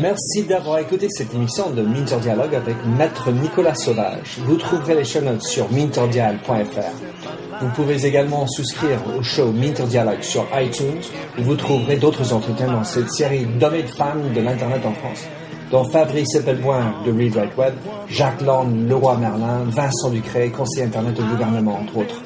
Merci 0.00 0.42
d'avoir 0.44 0.78
écouté 0.78 1.08
cette 1.10 1.34
émission 1.34 1.70
de 1.70 1.82
Minter 1.82 2.16
Dialogue 2.20 2.54
avec 2.54 2.76
Maître 2.98 3.30
Nicolas 3.30 3.74
Sauvage. 3.74 4.38
Vous 4.44 4.56
trouverez 4.56 4.94
les 4.94 5.04
chaînes 5.04 5.24
notes 5.24 5.42
sur 5.42 5.70
minterdial.fr. 5.70 7.45
Vous 7.60 7.68
pouvez 7.68 8.04
également 8.04 8.46
souscrire 8.46 8.98
au 9.18 9.22
show 9.22 9.50
Minter 9.50 9.84
Dialogue 9.84 10.20
sur 10.20 10.46
iTunes 10.54 11.00
où 11.38 11.42
vous 11.42 11.56
trouverez 11.56 11.96
d'autres 11.96 12.34
entretiens 12.34 12.70
dans 12.70 12.84
cette 12.84 13.10
série 13.10 13.46
d'hommes 13.46 13.76
et 13.76 13.82
de 13.82 13.88
femmes 13.88 14.32
de 14.34 14.40
l'Internet 14.42 14.84
en 14.84 14.92
France, 14.92 15.24
dont 15.70 15.84
Fabrice 15.84 16.34
Eppelboin 16.34 16.94
de 17.06 17.12
Read 17.12 17.34
Write 17.34 17.56
Web, 17.56 17.74
Jacques 18.08 18.42
Lorne, 18.42 18.86
Leroy 18.86 19.16
Merlin, 19.16 19.64
Vincent 19.68 20.10
Ducret, 20.10 20.50
conseiller 20.50 20.84
Internet 20.84 21.18
au 21.18 21.22
gouvernement, 21.22 21.78
entre 21.80 21.96
autres. 21.96 22.20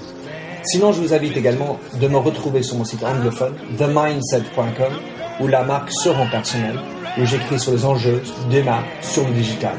Sinon, 0.64 0.92
je 0.92 1.00
vous 1.00 1.14
invite 1.14 1.36
également 1.36 1.78
de 2.00 2.08
me 2.08 2.16
retrouver 2.16 2.64
sur 2.64 2.76
mon 2.76 2.84
site 2.84 3.04
anglophone, 3.04 3.54
themindset.com, 3.78 4.92
où 5.40 5.46
la 5.46 5.62
marque 5.62 5.92
se 5.92 6.08
rend 6.08 6.26
personnelle, 6.26 6.78
où 7.18 7.24
j'écris 7.24 7.60
sur 7.60 7.70
les 7.70 7.84
enjeux 7.84 8.20
des 8.50 8.64
marques 8.64 8.88
sur 9.00 9.26
le 9.26 9.32
digital. 9.32 9.76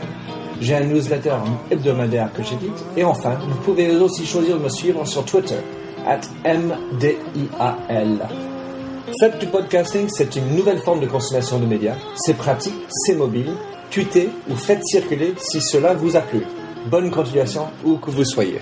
J'ai 0.62 0.76
un 0.76 0.82
newsletter 0.82 1.34
hebdomadaire 1.72 2.32
que 2.34 2.44
j'édite. 2.44 2.86
Et 2.96 3.04
enfin, 3.04 3.40
vous 3.50 3.58
pouvez 3.64 3.96
aussi 3.96 4.28
choisir 4.28 4.60
de 4.60 4.64
me 4.64 4.70
suivre 4.70 5.04
sur 5.08 5.26
Twitter, 5.26 5.56
at 6.06 6.22
MDIAL. 6.46 8.30
Faites 9.20 9.40
du 9.40 9.48
podcasting, 9.48 10.08
c'est 10.08 10.36
une 10.36 10.56
nouvelle 10.56 10.78
forme 10.78 11.00
de 11.00 11.08
consommation 11.08 11.58
de 11.58 11.66
médias. 11.66 11.96
C'est 12.16 12.38
pratique, 12.38 12.76
c'est 12.90 13.16
mobile. 13.16 13.52
Tweetez 13.90 14.30
ou 14.50 14.56
faites 14.56 14.86
circuler 14.86 15.34
si 15.38 15.60
cela 15.62 15.96
vous 15.96 16.16
a 16.16 16.22
plu. 16.22 16.44
Bonne 16.86 17.10
continuation 17.10 17.64
où 17.84 17.98
que 17.98 18.12
vous 18.12 18.24
soyez. 18.24 18.62